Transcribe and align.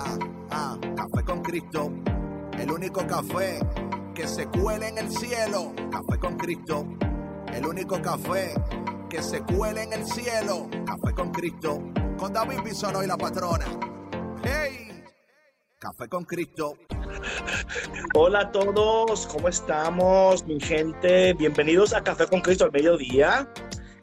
Ah, 0.00 0.16
ah, 0.50 0.78
café 0.94 1.24
con 1.24 1.42
Cristo. 1.42 1.90
El 2.56 2.70
único 2.70 3.04
café 3.04 3.58
que 4.14 4.28
se 4.28 4.46
cuele 4.46 4.88
en 4.88 4.98
el 4.98 5.10
cielo. 5.10 5.72
Café 5.90 6.20
con 6.20 6.36
Cristo. 6.36 6.86
El 7.52 7.66
único 7.66 8.00
café 8.00 8.54
que 9.10 9.20
se 9.20 9.42
cuele 9.42 9.82
en 9.82 9.94
el 9.94 10.06
cielo. 10.06 10.68
Café 10.86 11.12
con 11.14 11.32
Cristo. 11.32 11.82
Con 12.16 12.32
David 12.32 12.60
Bisonó 12.64 13.02
y 13.02 13.08
la 13.08 13.16
patrona. 13.16 13.66
¡Hey! 14.44 15.02
Café 15.80 16.08
con 16.08 16.24
Cristo. 16.24 16.74
Hola 18.14 18.40
a 18.40 18.52
todos, 18.52 19.26
¿cómo 19.26 19.48
estamos, 19.48 20.46
mi 20.46 20.60
gente? 20.60 21.34
Bienvenidos 21.34 21.92
a 21.92 22.02
Café 22.02 22.26
con 22.26 22.40
Cristo 22.40 22.64
al 22.64 22.72
mediodía, 22.72 23.48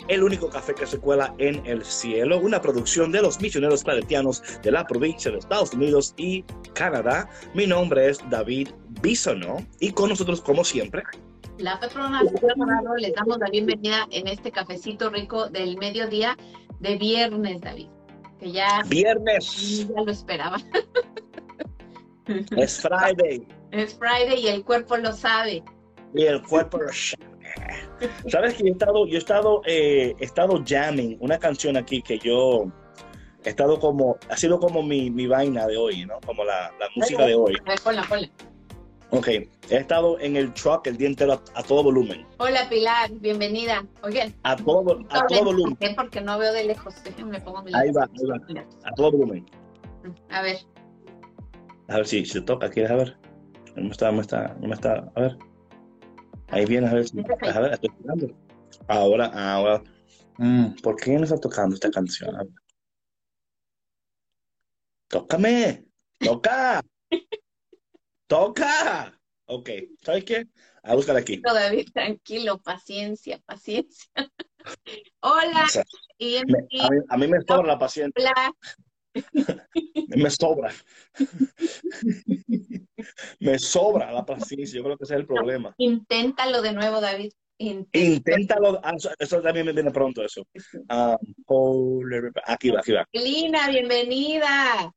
el 0.08 0.24
único 0.24 0.50
café 0.50 0.74
que 0.76 0.86
se 0.86 1.00
cuela 1.00 1.34
en 1.38 1.66
el 1.66 1.84
cielo, 1.84 2.40
una 2.40 2.62
producción 2.62 3.12
de 3.12 3.22
los 3.22 3.40
misioneros 3.42 3.84
claretianos 3.84 4.42
de 4.62 4.72
la 4.72 4.86
provincia 4.86 5.32
de 5.32 5.38
Estados 5.40 5.74
Unidos 5.74 6.14
y 6.18 6.44
Canadá. 6.74 7.30
Mi 7.54 7.66
nombre 7.68 8.10
es 8.10 8.20
David 8.30 8.70
Bisono 9.02 9.58
y 9.80 9.92
con 9.92 10.10
nosotros, 10.10 10.42
como 10.42 10.64
siempre, 10.64 11.04
La 11.58 11.80
patrona 11.80 12.22
les 12.98 13.14
damos 13.16 13.38
la 13.40 13.50
bienvenida 13.50 14.08
en 14.12 14.28
este 14.28 14.52
cafecito 14.52 15.10
rico 15.10 15.50
del 15.50 15.78
mediodía 15.78 16.38
de 16.80 16.98
viernes, 16.98 17.62
David. 17.62 17.88
Que 18.40 18.52
ya, 18.52 18.84
viernes, 18.88 19.88
ya 19.88 20.02
lo 20.02 20.12
esperaba. 20.12 20.58
es 22.58 22.82
Friday 22.82 23.48
Es 23.72 23.98
Friday 23.98 24.40
y 24.44 24.48
el 24.48 24.64
cuerpo 24.64 24.98
lo 24.98 25.14
sabe. 25.14 25.64
y 26.14 26.24
el 26.24 26.42
cuerpo 26.44 26.78
lo 26.80 26.92
sabe. 26.92 27.24
Sabes 28.30 28.56
que 28.56 28.64
yo 28.64 28.70
he 28.70 28.72
estado, 28.72 29.08
yo 29.08 29.16
he 29.16 29.18
estado, 29.18 29.62
eh, 29.66 30.16
he 30.20 30.26
estado 30.26 30.64
jamming 30.66 31.18
una 31.20 31.38
canción 31.40 31.78
aquí 31.78 32.02
que 32.02 32.20
yo 32.20 32.66
he 33.44 33.50
estado 33.50 33.80
como, 33.80 34.18
ha 34.30 34.38
sido 34.38 34.60
como 34.60 34.82
mi, 34.84 35.10
mi 35.10 35.28
vaina 35.28 35.68
de 35.68 35.78
hoy, 35.78 36.06
¿no? 36.06 36.20
Como 36.26 36.44
la, 36.44 36.72
la 36.80 36.88
música 36.96 37.26
de 37.26 37.36
hoy. 37.36 37.56
Ponla, 37.84 38.04
ponla. 38.04 38.30
Ok, 39.12 39.28
he 39.28 39.50
estado 39.70 40.20
en 40.20 40.36
el 40.36 40.52
truck 40.54 40.88
el 40.88 40.98
día 40.98 41.08
entero 41.08 41.34
a, 41.34 41.60
a 41.60 41.64
todo 41.64 41.84
volumen. 41.84 42.26
Hola 42.38 42.68
Pilar, 42.70 43.12
bienvenida. 43.14 43.86
Oigan, 44.04 44.34
A 44.44 44.56
todo, 44.56 45.00
a 45.10 45.28
todo 45.28 45.44
volumen. 45.46 45.78
Porque 45.96 46.22
no 46.22 46.38
veo 46.40 46.52
de 46.52 46.66
lejos. 46.66 46.96
Déjenme 47.04 47.40
pongo 47.40 47.62
mi 47.62 47.72
Ahí 47.76 47.92
va, 47.92 48.04
ahí 48.04 48.26
va. 48.26 48.66
A 48.84 48.92
todo 48.96 49.12
volumen. 49.12 49.46
A 50.30 50.42
ver, 50.42 50.58
A 51.88 51.98
ver 51.98 52.08
si 52.08 52.26
se 52.26 52.42
toca, 52.42 52.70
¿quieres 52.70 52.92
a 52.92 52.96
ver? 52.96 53.18
No 53.76 53.84
me 53.84 53.90
está, 53.90 54.08
no 54.08 54.14
me 54.18 54.22
está, 54.22 54.56
no 54.60 54.68
me 54.68 54.74
está, 54.74 55.12
a 55.16 55.22
ver. 55.22 55.38
Ahí 56.48 56.66
viene, 56.66 56.88
a 56.88 56.94
ver 56.94 57.08
si, 57.08 57.20
a 57.20 57.60
ver, 57.60 57.74
estoy 57.74 57.90
tocando. 57.90 58.28
Ahora, 58.88 59.26
ahora. 59.34 59.84
Mm, 60.38 60.76
¿por 60.82 60.96
qué 60.98 61.18
no 61.18 61.24
está 61.24 61.38
tocando 61.38 61.76
esta 61.76 61.90
canción? 61.90 62.54
Tócame, 65.08 65.86
toca, 66.20 66.82
toca. 68.28 69.20
Ok, 69.46 69.70
¿sabes 70.02 70.24
qué? 70.26 70.48
A 70.84 70.96
buscar 70.96 71.16
aquí. 71.16 71.38
No, 71.38 71.54
David, 71.54 71.88
tranquilo, 71.94 72.60
paciencia, 72.60 73.40
paciencia. 73.46 74.10
Hola, 75.22 75.64
O 75.64 75.68
sea, 75.68 75.84
y 76.18 76.42
me- 76.46 76.68
a, 76.82 76.90
mí, 76.90 76.98
a 77.10 77.18
mí 77.18 77.28
me 77.28 77.42
sobra 77.42 77.68
la 77.68 77.80
paciencia, 77.80 78.14
hola. 78.24 78.54
Me 80.16 80.30
sobra. 80.30 80.72
Me 83.40 83.60
sobra 83.60 84.12
la 84.12 84.26
paciencia, 84.26 84.78
yo 84.78 84.84
creo 84.84 84.98
que 84.98 85.04
ese 85.04 85.14
es 85.14 85.20
el 85.22 85.28
problema. 85.28 85.74
Inténtalo 85.78 86.62
de 86.62 86.74
nuevo, 86.74 87.02
David. 87.02 87.32
Inténtalo. 87.58 88.16
Inténtalo, 88.16 88.82
ah, 88.84 88.94
eso, 88.96 89.10
eso 89.18 89.42
también 89.42 89.66
me 89.66 89.74
viene 89.74 89.92
pronto, 89.92 90.24
eso. 90.24 90.46
Ah, 90.90 91.18
aquí 92.46 92.70
va, 92.72 92.80
aquí 92.80 92.92
va, 92.92 93.06
Lina, 93.14 93.70
bienvenida. 93.70 94.92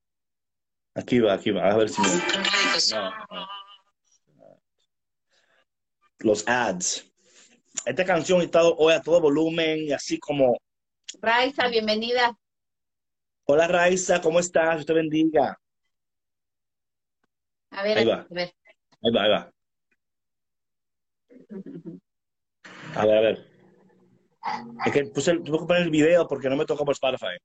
aquí 0.95 1.21
va, 1.21 1.35
aquí 1.35 1.50
va, 1.50 1.71
a 1.71 1.77
ver 1.77 1.89
si 1.89 2.00
me... 2.03 2.09
no, 2.09 3.11
no. 3.31 3.49
Los 6.21 6.47
ads. 6.49 7.05
Esta 7.85 8.05
canción 8.05 8.41
ha 8.41 8.45
estado 8.45 8.75
hoy 8.77 8.93
a 8.93 9.00
todo 9.00 9.21
volumen 9.21 9.85
y 9.85 9.93
así 9.93 10.19
como, 10.19 10.56
Raiza, 11.21 11.69
bienvenida. 11.69 12.37
Hola 13.51 13.67
Raiza, 13.67 14.21
¿cómo 14.21 14.41
estás? 14.41 14.75
Dios 14.77 14.87
te 14.87 14.93
bendiga. 14.93 15.59
A 17.71 17.83
ver, 17.83 17.99
Ahí 17.99 18.11
a 18.11 18.17
va. 18.17 18.27
ver. 18.31 18.53
Ahí 19.03 19.13
va, 19.13 19.23
ahí 19.23 19.31
va. 19.31 19.53
A 22.97 23.07
ver, 23.07 23.17
a 23.17 23.21
ver. 23.21 23.49
Es 24.87 24.93
que 24.93 25.05
puse, 25.07 25.31
el- 25.31 25.43
tuve 25.43 25.59
que 25.61 25.67
poner 25.67 25.83
el 25.83 25.91
video 25.91 26.27
porque 26.29 26.49
no 26.51 26.57
me 26.57 26.67
tocó 26.67 26.85
por 26.85 26.93
Spotify. 26.93 27.37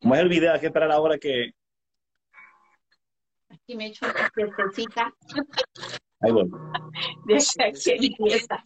Como 0.00 0.14
es 0.14 0.20
el 0.20 0.28
video, 0.28 0.52
hay 0.52 0.60
que 0.60 0.66
esperar 0.66 0.90
ahora 0.92 1.18
que... 1.18 1.50
Aquí 3.48 3.74
me 3.74 3.86
echo 3.86 4.06
una 4.06 4.30
fiestecita. 4.32 5.12
Ahí 6.20 6.30
voy. 6.32 6.48
De 7.24 7.36
aquí 7.64 7.90
empieza. 7.90 8.62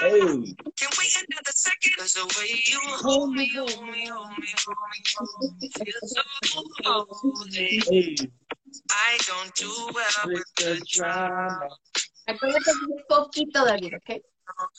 Hey. 0.00 0.54
Can 0.76 0.90
wait 0.98 1.12
another 1.28 1.52
second? 1.52 1.92
Cause 1.98 2.14
the 2.14 2.24
way 2.38 2.62
you 2.66 2.80
hold 2.84 3.32
me, 3.34 3.50
hold 3.54 3.82
me, 3.82 4.06
hold 4.06 4.28
me, 4.38 4.48
hold 5.16 5.54
me, 5.60 5.68
feel 5.68 6.00
so 6.02 6.22
holy. 6.84 7.82
Hey. 7.90 8.16
I 8.90 9.18
don't 9.26 9.54
do 9.54 9.70
well 9.94 10.26
with 10.26 10.44
the 10.56 10.80
drama. 10.88 11.68
Acuérdate. 12.28 14.20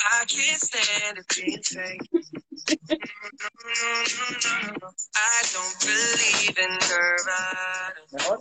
I 0.01 0.25
can't 0.27 0.61
stand 0.61 1.17
it. 1.17 2.38
I 5.15 5.43
don't 5.53 5.79
believe 5.81 6.57
in. 6.59 6.79
¿Mejor? 8.13 8.39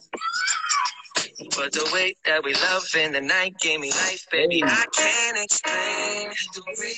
But 1.56 1.72
the 1.72 1.90
way 1.92 2.16
that 2.26 2.44
we 2.44 2.54
love 2.54 2.88
in 2.96 3.12
the 3.12 3.20
night 3.20 3.58
gave 3.60 3.80
me 3.80 3.90
life, 3.90 4.26
baby. 4.32 4.62
I 4.64 4.86
can't 4.94 5.38
explain 5.38 6.30
the 6.54 6.62
way 6.78 6.94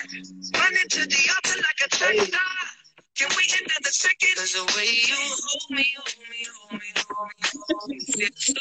running 0.55 0.89
to 0.89 1.07
the 1.07 1.31
altar 1.35 1.57
like 1.57 1.81
a 1.85 1.89
track 1.89 2.15
star. 2.27 2.82
Can 3.15 3.29
we 3.37 3.43
end 3.53 3.69
another 3.69 3.91
second? 3.91 4.35
Cause 4.35 4.53
the 4.53 4.63
way 4.75 4.89
you 4.89 5.15
hold 5.15 5.69
me, 5.69 5.85
hold 5.97 6.29
me, 6.29 6.45
hold 6.57 6.81
me, 6.81 6.87
hold 7.07 7.29
me, 7.29 7.49
hold 7.69 7.89
me, 7.89 7.99
feel 7.99 8.29
so 8.35 8.53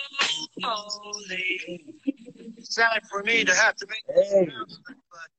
holy. 0.62 1.94
Sorry 2.62 3.00
for 3.10 3.22
me 3.22 3.44
to 3.44 3.54
have 3.54 3.74
to 3.76 3.86
make 3.88 4.04
Hey. 4.14 4.48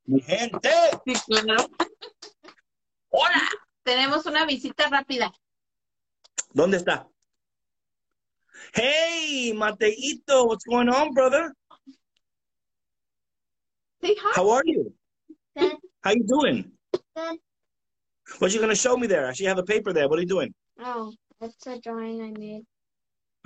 Mi 0.07 0.19
gente. 0.19 0.73
Hola, 3.11 3.49
tenemos 3.83 4.25
una 4.25 4.45
visita 4.45 4.89
rápida. 4.89 5.31
¿Dónde 6.53 6.77
está? 6.77 7.07
Hey, 8.73 9.53
Mateito, 9.55 10.45
what's 10.47 10.65
going 10.65 10.89
on, 10.89 11.13
brother? 11.13 11.53
Say 14.01 14.15
hi. 14.15 14.31
How 14.35 14.49
are 14.49 14.63
you? 14.65 14.91
Good. 15.55 15.77
How 16.01 16.11
you 16.11 16.25
doing? 16.25 16.71
Good. 17.15 17.39
What 18.39 18.51
are 18.51 18.53
you 18.53 18.59
gonna 18.59 18.75
show 18.75 18.97
me 18.97 19.07
there? 19.07 19.25
I 19.25 19.29
actually 19.29 19.47
have 19.47 19.59
a 19.59 19.63
paper 19.63 19.93
there. 19.93 20.07
What 20.07 20.19
are 20.19 20.21
you 20.21 20.27
doing? 20.27 20.53
Oh, 20.79 21.13
that's 21.39 21.67
a 21.67 21.79
drawing 21.79 22.21
I 22.21 22.31
made. 22.37 22.63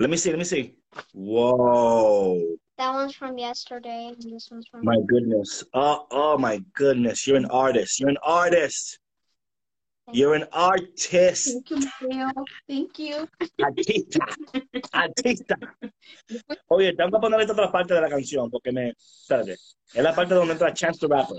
Let 0.00 0.10
me 0.10 0.16
see. 0.16 0.30
Let 0.30 0.38
me 0.38 0.44
see. 0.44 0.74
Whoa. 1.12 2.56
That 2.78 2.94
one's 2.94 3.14
from 3.14 3.38
yesterday, 3.38 4.12
and 4.12 4.32
this 4.32 4.48
one's 4.50 4.68
from. 4.68 4.84
My 4.84 4.96
goodness. 5.06 5.64
Oh, 5.74 6.06
oh 6.10 6.38
my 6.38 6.62
goodness. 6.74 7.26
You're 7.26 7.36
an 7.36 7.46
artist. 7.46 7.98
You're 7.98 8.10
an 8.10 8.18
artist. 8.22 9.00
You're 10.12 10.34
an 10.34 10.46
artist. 10.52 11.52
Thank 11.52 11.70
you, 11.70 11.90
Mateo. 12.00 12.44
Thank 12.68 12.98
you. 12.98 13.28
Artista. 13.60 14.26
Artista. 14.94 15.56
Oye, 16.68 16.94
tengo 16.94 17.10
que 17.10 17.20
poner 17.20 17.40
esta 17.40 17.52
otra 17.52 17.70
parte 17.70 17.94
de 17.94 18.00
la 18.00 18.08
canción 18.08 18.48
porque 18.50 18.72
me. 18.72 18.90
Espérate. 18.90 19.52
Es 19.52 20.02
la 20.02 20.14
parte 20.14 20.34
donde 20.34 20.52
entra 20.52 20.72
Chance 20.72 21.00
the 21.00 21.08
Rapper. 21.08 21.38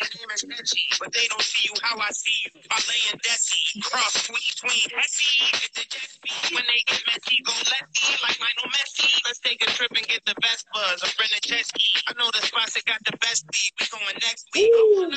Ey, 0.00 0.06
ey. 0.06 0.98
But 0.98 1.12
they 1.12 1.26
don't 1.28 1.42
see 1.42 1.68
you 1.68 1.74
how 1.82 1.98
I 1.98 2.10
see 2.10 2.34
you. 2.46 2.50
I 2.70 2.78
lay 2.88 3.02
in 3.12 3.18
Desi, 3.20 3.82
cross 3.82 4.26
tweet, 4.26 4.54
tween, 4.58 4.88
Hesse. 4.90 5.52
Get 5.52 5.72
the 5.74 5.84
jet 5.86 6.08
speed. 6.10 6.56
When 6.56 6.64
they 6.66 6.80
get 6.86 7.02
messy, 7.06 7.38
go 7.44 7.52
lefty 7.52 8.10
like 8.22 8.38
Lionel 8.40 8.70
Messi. 8.74 9.06
Let's 9.26 9.38
take 9.40 9.62
a 9.62 9.70
trip 9.70 9.92
and 9.94 10.06
get 10.06 10.24
the 10.26 10.34
best 10.42 10.66
buzz. 10.74 11.02
A 11.02 11.06
friend 11.14 11.30
of 11.32 11.42
Chesky. 11.46 12.02
I 12.08 12.12
know 12.18 12.30
the 12.34 12.42
spots 12.46 12.74
that 12.74 12.84
got 12.86 12.98
the 13.06 13.16
best 13.18 13.46
beat. 13.52 13.72
We 13.80 13.86
going 13.90 14.18
next 14.22 14.46
week. 14.54 14.70
Uh, 14.74 15.10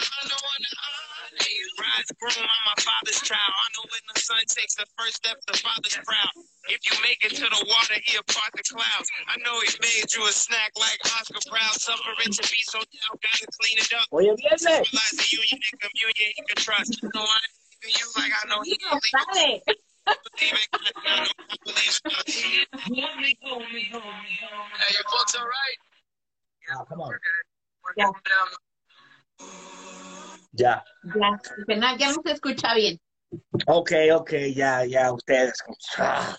Rise 1.79 2.11
groom, 2.19 2.45
I'm 2.45 2.63
my 2.65 2.77
father's 2.81 3.21
child. 3.21 3.39
I 3.41 3.67
know 3.77 3.85
when 3.89 4.03
the 4.13 4.19
son 4.19 4.39
takes 4.49 4.75
the 4.75 4.85
first 4.97 5.17
step, 5.17 5.37
the 5.47 5.57
father's 5.57 5.97
proud. 6.05 6.46
If 6.69 6.79
you 6.83 6.91
make 7.01 7.23
it 7.23 7.33
to 7.35 7.41
the 7.47 7.65
water, 7.67 7.95
he'll 8.05 8.23
part 8.27 8.51
the 8.55 8.63
clouds. 8.63 9.09
I 9.27 9.37
know 9.43 9.59
he 9.61 9.69
made 9.81 10.13
you 10.13 10.25
a 10.27 10.31
snack 10.31 10.71
like 10.79 10.99
Oscar 11.15 11.39
Proud. 11.49 11.73
Suffering 11.79 12.31
to 12.31 12.43
be 12.51 12.61
so 12.67 12.79
down, 12.79 13.17
gotta 13.23 13.47
clean 13.59 13.77
it 13.79 13.93
up. 13.93 14.07
Oye, 14.11 14.35
viernes. 14.35 14.65
Realize 14.67 15.15
the 15.15 15.25
union 15.31 15.59
and 15.63 15.79
communion 15.79 16.31
he 16.35 16.43
can 16.47 16.57
trust. 16.59 16.99
No, 17.03 17.21
I 17.21 17.23
ain't 17.23 17.31
leaving 17.83 17.99
you 17.99 18.07
like 18.19 18.33
I 18.35 18.43
know 18.51 18.61
he 18.63 18.75
can 18.77 18.99
leave 18.99 19.15
Sabe. 19.15 19.61
believe 20.07 20.55
it. 20.55 20.67
I 20.75 20.77
know 21.15 21.23
I 21.23 21.25
believe 21.63 21.95
it. 22.03 22.67
Hey, 22.83 22.91
your 24.91 25.07
folks 25.07 25.35
all 25.35 25.47
right? 25.47 25.77
Ah, 26.71 26.83
come 26.83 26.99
on. 27.01 27.09
We're 27.09 27.19
Yeah. 27.95 28.11
getting 28.11 28.21
down. 28.27 28.47
Ya. 30.53 30.81
Ya, 31.15 31.37
dice, 31.67 31.97
ya 31.99 32.07
no 32.11 32.21
se 32.25 32.31
escucha 32.33 32.73
bien. 32.75 32.99
Ok, 33.65 33.91
ok, 34.13 34.31
ya, 34.55 34.85
ya, 34.85 35.11
ustedes. 35.11 35.53
Ah. 35.97 36.37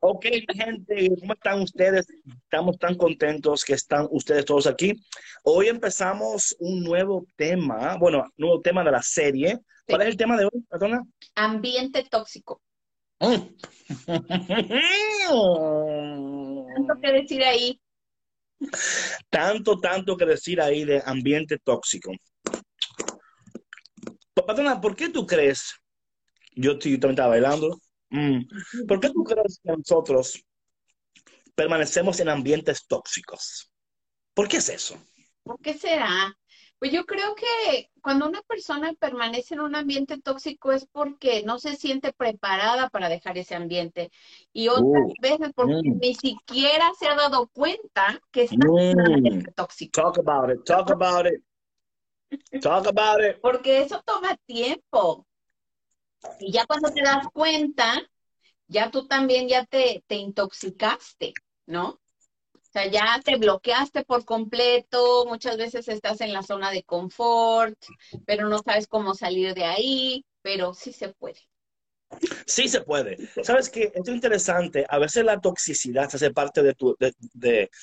Ok, 0.00 0.26
gente, 0.54 1.08
¿cómo 1.20 1.32
están 1.32 1.62
ustedes? 1.62 2.06
Estamos 2.44 2.78
tan 2.78 2.96
contentos 2.96 3.64
que 3.64 3.74
están 3.74 4.06
ustedes 4.10 4.44
todos 4.44 4.66
aquí. 4.66 4.92
Hoy 5.42 5.68
empezamos 5.68 6.54
un 6.60 6.84
nuevo 6.84 7.26
tema, 7.36 7.96
bueno, 7.98 8.24
nuevo 8.36 8.60
tema 8.60 8.84
de 8.84 8.92
la 8.92 9.02
serie. 9.02 9.58
¿Cuál 9.86 10.02
es 10.02 10.08
el 10.08 10.16
tema 10.16 10.36
de 10.36 10.44
hoy, 10.44 10.64
perdona? 10.68 11.02
Ambiente 11.34 12.04
tóxico. 12.04 12.62
Tanto 16.76 17.00
que 17.02 17.12
decir 17.12 17.42
ahí. 17.42 17.80
Tanto, 19.30 19.80
tanto 19.80 20.16
que 20.16 20.26
decir 20.26 20.60
ahí 20.60 20.84
de 20.84 21.02
ambiente 21.04 21.58
tóxico. 21.58 22.12
Patrona, 24.46 24.80
¿por 24.80 24.94
qué 24.94 25.08
tú 25.08 25.26
crees? 25.26 25.74
Yo, 26.54 26.72
estoy- 26.72 26.92
yo 26.92 27.00
también 27.00 27.10
estaba 27.14 27.28
bailando. 27.30 27.78
Mm. 28.10 28.40
¿Por 28.86 29.00
qué 29.00 29.10
tú 29.10 29.24
crees 29.24 29.60
que 29.62 29.72
nosotros 29.72 30.44
permanecemos 31.54 32.20
en 32.20 32.28
ambientes 32.28 32.86
tóxicos? 32.86 33.70
¿Por 34.34 34.48
qué 34.48 34.58
es 34.58 34.68
eso? 34.68 34.96
¿Por 35.42 35.58
qué 35.60 35.74
será? 35.74 36.36
Pues 36.78 36.92
yo 36.92 37.06
creo 37.06 37.34
que 37.34 37.90
cuando 38.02 38.28
una 38.28 38.42
persona 38.42 38.92
permanece 38.98 39.54
en 39.54 39.60
un 39.60 39.74
ambiente 39.74 40.20
tóxico 40.20 40.72
es 40.72 40.86
porque 40.86 41.42
no 41.44 41.58
se 41.58 41.76
siente 41.76 42.12
preparada 42.12 42.90
para 42.90 43.08
dejar 43.08 43.38
ese 43.38 43.54
ambiente. 43.54 44.10
Y 44.52 44.68
otras 44.68 44.84
Uh, 44.84 45.12
veces 45.20 45.52
porque 45.54 45.74
mm. 45.90 45.98
ni 46.00 46.14
siquiera 46.14 46.90
se 46.98 47.06
ha 47.06 47.14
dado 47.14 47.48
cuenta 47.48 48.20
que 48.30 48.42
está 48.42 48.54
en 48.56 48.68
un 48.68 48.92
Mm. 48.92 49.14
ambiente 49.14 49.52
tóxico. 49.52 50.02
Talk 50.02 50.18
about 50.18 50.50
it, 50.50 50.64
talk 50.64 50.90
about 50.90 51.26
it, 51.26 52.60
talk 52.60 52.86
about 52.86 53.24
it. 53.24 53.40
Porque 53.40 53.78
eso 53.80 54.02
toma 54.04 54.36
tiempo. 54.44 55.26
Y 56.40 56.52
ya 56.52 56.66
cuando 56.66 56.90
te 56.90 57.02
das 57.02 57.26
cuenta, 57.32 58.00
ya 58.68 58.90
tú 58.90 59.06
también 59.06 59.48
ya 59.48 59.64
te, 59.66 60.04
te 60.06 60.16
intoxicaste, 60.16 61.34
¿no? 61.66 62.00
O 62.54 62.60
sea, 62.72 62.86
ya 62.88 63.20
te 63.24 63.36
bloqueaste 63.36 64.04
por 64.04 64.24
completo, 64.24 65.26
muchas 65.26 65.56
veces 65.56 65.88
estás 65.88 66.20
en 66.20 66.32
la 66.32 66.42
zona 66.42 66.70
de 66.72 66.82
confort, 66.82 67.78
pero 68.26 68.48
no 68.48 68.58
sabes 68.58 68.88
cómo 68.88 69.14
salir 69.14 69.54
de 69.54 69.64
ahí, 69.64 70.24
pero 70.42 70.74
sí 70.74 70.92
se 70.92 71.10
puede. 71.10 71.40
Sí 72.46 72.68
se 72.68 72.80
puede. 72.82 73.16
¿Sabes? 73.42 73.70
Esto 73.74 74.02
es 74.02 74.08
interesante. 74.08 74.86
A 74.88 74.98
veces 74.98 75.24
la 75.24 75.40
toxicidad 75.40 76.04
hace 76.12 76.30
parte 76.32 76.62
de 76.62 76.74
tu, 76.74 76.96
de- 76.98 77.14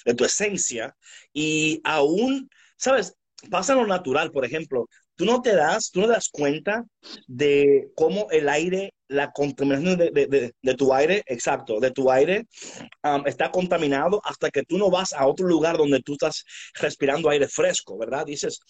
de 0.05 0.13
tu 0.13 0.25
esencia 0.25 0.95
y 1.33 1.81
aún, 1.83 2.49
¿sabes? 2.77 3.15
Pasa 3.49 3.75
lo 3.75 3.87
natural, 3.87 4.31
por 4.31 4.45
ejemplo. 4.45 4.87
Tú 5.21 5.25
no 5.25 5.39
te 5.41 5.55
das, 5.55 5.91
tú 5.91 6.01
no 6.01 6.07
das 6.07 6.29
cuenta 6.31 6.83
de 7.27 7.89
cómo 7.95 8.25
el 8.31 8.49
aire, 8.49 8.93
la 9.07 9.31
contaminación 9.31 9.95
de, 9.99 10.09
de- 10.09 10.25
de- 10.25 10.53
de 10.59 10.73
tu 10.75 10.91
aire, 10.95 11.21
exacto, 11.27 11.79
de 11.79 11.91
tu 11.91 12.09
aire, 12.09 12.47
um, 13.03 13.27
está 13.27 13.51
contaminado 13.51 14.19
hasta 14.25 14.49
que 14.49 14.63
tú 14.63 14.79
no 14.79 14.89
vas 14.89 15.13
a 15.13 15.27
otro 15.27 15.47
lugar 15.47 15.77
donde 15.77 16.01
tú 16.01 16.13
estás 16.13 16.43
respirando 16.73 17.29
aire 17.29 17.47
fresco, 17.47 17.99
¿verdad? 17.99 18.25
Dices, 18.25 18.61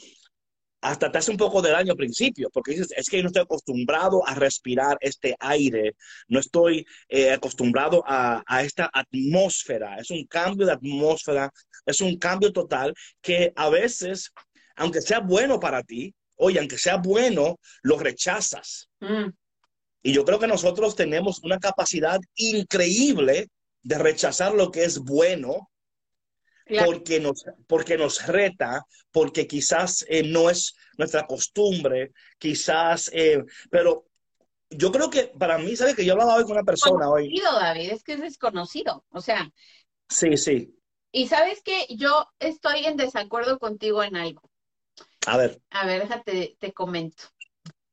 hasta 0.81 1.11
te 1.11 1.19
hace 1.19 1.31
un 1.31 1.37
poco 1.37 1.61
de 1.61 1.71
daño 1.71 1.91
al 1.91 1.97
principio, 1.97 2.49
porque 2.51 2.71
dices, 2.71 2.89
es 2.97 3.07
que 3.09 3.17
yo 3.17 3.23
no 3.23 3.27
estoy 3.27 3.43
acostumbrado 3.43 4.27
a 4.27 4.35
respirar 4.35 4.97
este 5.01 5.35
aire, 5.39 5.95
no 6.27 6.39
estoy 6.39 6.85
eh, 7.09 7.31
acostumbrado 7.31 8.03
a, 8.07 8.43
a 8.47 8.63
esta 8.63 8.89
atmósfera, 8.91 9.97
es 9.97 10.11
un 10.11 10.25
cambio 10.25 10.65
de 10.65 10.73
atmósfera, 10.73 11.51
es 11.85 12.01
un 12.01 12.17
cambio 12.17 12.51
total 12.51 12.93
que 13.21 13.53
a 13.55 13.69
veces, 13.69 14.31
aunque 14.75 15.01
sea 15.01 15.19
bueno 15.19 15.59
para 15.59 15.83
ti, 15.83 16.13
oye, 16.41 16.59
aunque 16.59 16.77
sea 16.77 16.97
bueno, 16.97 17.57
lo 17.83 17.97
rechazas. 17.99 18.89
Mm, 18.99 19.29
Y 20.03 20.13
yo 20.13 20.25
creo 20.25 20.39
que 20.39 20.47
nosotros 20.47 20.95
tenemos 20.95 21.39
una 21.43 21.59
capacidad 21.59 22.19
increíble 22.35 23.49
de 23.83 23.97
rechazar 23.97 24.53
lo 24.53 24.71
que 24.71 24.83
es 24.83 24.99
bueno 24.99 25.69
claro. 26.65 26.91
porque 26.91 27.19
nos, 27.19 27.43
porque 27.67 27.97
nos 27.97 28.25
reta, 28.27 28.83
porque 29.11 29.47
quizás 29.47 30.05
eh, 30.09 30.23
no 30.23 30.49
es 30.49 30.75
nuestra 30.97 31.25
costumbre, 31.27 32.11
quizás, 32.39 33.09
eh, 33.13 33.43
pero 33.69 34.07
yo 34.69 34.91
creo 34.91 35.09
que 35.09 35.23
para 35.37 35.57
mí, 35.57 35.75
¿sabes? 35.75 35.95
Que 35.95 36.05
yo 36.05 36.13
hablaba 36.13 36.35
hoy 36.35 36.43
con 36.43 36.53
una 36.53 36.63
persona 36.63 37.09
hoy. 37.09 37.29
Desconocido, 37.29 37.59
David, 37.59 37.91
es 37.91 38.03
que 38.03 38.13
es 38.13 38.21
desconocido. 38.21 39.05
O 39.09 39.21
sea, 39.21 39.51
Sí, 40.09 40.37
sí. 40.37 40.75
y 41.11 41.27
sabes 41.27 41.61
que 41.63 41.87
yo 41.89 42.27
estoy 42.39 42.85
en 42.85 42.97
desacuerdo 42.97 43.59
contigo 43.59 44.03
en 44.03 44.15
algo. 44.15 44.50
A 45.27 45.37
ver, 45.37 45.61
A 45.71 45.85
ver, 45.85 46.01
déjate, 46.03 46.57
te 46.59 46.73
comento. 46.73 47.23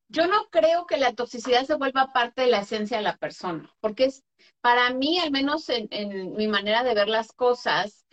Yo 0.09 0.27
no 0.29 0.49
creo 0.51 0.87
que 0.87 0.99
la 0.99 1.15
toxicidad 1.15 1.67
se 1.67 1.77
vuelva 1.77 2.13
parte 2.13 2.43
de 2.43 2.49
la 2.49 2.61
esencia 2.61 2.99
de 2.99 3.05
la 3.05 3.17
persona, 3.19 3.71
porque 3.81 4.07
es, 4.07 4.25
para 4.61 4.93
mí, 4.95 5.19
al 5.19 5.31
menos 5.33 5.69
en, 5.71 5.89
en 5.91 6.35
mi 6.35 6.49
manera 6.49 6.85
de 6.85 6.95
ver 6.95 7.09
las 7.09 7.33
cosas, 7.33 8.07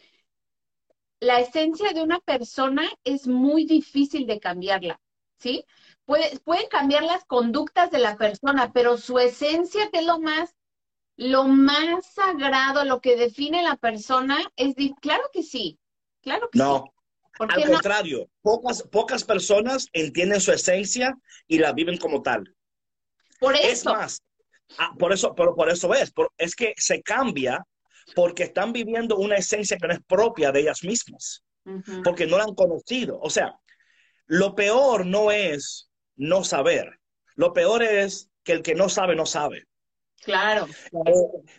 la 1.20 1.40
esencia 1.40 1.92
de 1.94 2.02
una 2.04 2.20
persona 2.20 2.84
es 3.04 3.28
muy 3.28 3.66
difícil 3.66 4.28
de 4.28 4.40
cambiarla, 4.40 5.00
¿sí? 5.40 5.66
Puede- 6.06 6.40
pueden 6.40 6.68
cambiar 6.70 7.04
las 7.04 7.26
conductas 7.26 7.92
de 7.92 8.00
la 8.00 8.16
persona, 8.18 8.72
pero 8.74 8.98
su 8.98 9.20
esencia, 9.20 9.90
que 9.92 10.00
es 10.00 10.06
lo 10.06 10.20
más, 10.20 10.56
lo 11.18 11.46
más 11.46 12.06
sagrado, 12.14 12.86
lo 12.86 13.02
que 13.02 13.16
define 13.18 13.64
la 13.64 13.78
persona, 13.78 14.40
es, 14.58 14.76
di- 14.76 14.96
claro 15.02 15.24
que 15.34 15.44
sí, 15.44 15.80
claro 16.22 16.50
que 16.52 16.62
sí. 16.62 16.66
no. 16.66 16.82
¿Por 16.94 17.05
Al 17.40 17.62
no? 17.62 17.72
contrario, 17.74 18.30
pocas, 18.42 18.84
pocas 18.84 19.24
personas 19.24 19.88
entienden 19.94 20.40
su 20.42 20.52
esencia 20.52 21.16
y 21.48 21.60
la 21.60 21.74
viven 21.74 21.98
como 21.98 22.22
tal. 22.22 22.56
Por 23.40 23.56
Es 23.56 23.80
eso. 23.80 23.94
más, 23.94 24.22
ah, 24.78 24.92
por 24.98 25.12
eso, 25.14 25.36
por 25.36 25.70
eso 25.70 25.94
es, 25.94 26.12
por- 26.12 26.32
es 26.38 26.56
que 26.56 26.74
se 26.78 27.02
cambia 27.02 27.66
porque 28.16 28.44
están 28.44 28.72
viviendo 28.72 29.18
una 29.18 29.36
esencia 29.36 29.78
que 29.78 29.88
no 29.88 29.94
es 29.94 30.00
propia 30.08 30.52
de 30.52 30.62
ellas 30.62 30.84
mismas. 30.84 31.44
Porque 32.04 32.28
no 32.28 32.38
la 32.38 32.44
han 32.44 32.54
conocido. 32.54 33.20
O 33.20 33.30
sea, 33.32 33.60
lo 34.28 34.54
peor 34.54 35.06
no 35.06 35.32
es 35.32 35.90
no 36.16 36.44
saber. 36.44 37.00
Lo 37.36 37.54
peor 37.54 37.82
es 37.82 38.30
que 38.44 38.52
el 38.52 38.62
que 38.62 38.76
no 38.76 38.88
sabe, 38.88 39.16
no 39.16 39.26
sabe. 39.26 39.64
Claro. 40.22 40.68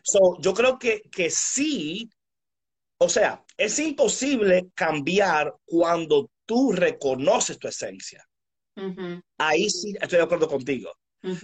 So, 0.03 0.39
yo 0.41 0.55
creo 0.55 0.79
que, 0.79 1.03
que 1.11 1.29
sí, 1.31 2.09
o 2.99 3.09
sea, 3.09 3.45
es 3.57 3.79
imposible 3.79 4.69
cambiar 4.75 5.55
cuando 5.65 6.31
tú 6.47 6.73
reconoces 6.73 7.59
tu 7.59 7.69
esencia. 7.69 8.27
Ahí 9.39 9.69
sí 9.71 9.95
estoy 10.01 10.19
de 10.19 10.25
acuerdo 10.25 10.49
contigo. 10.49 10.93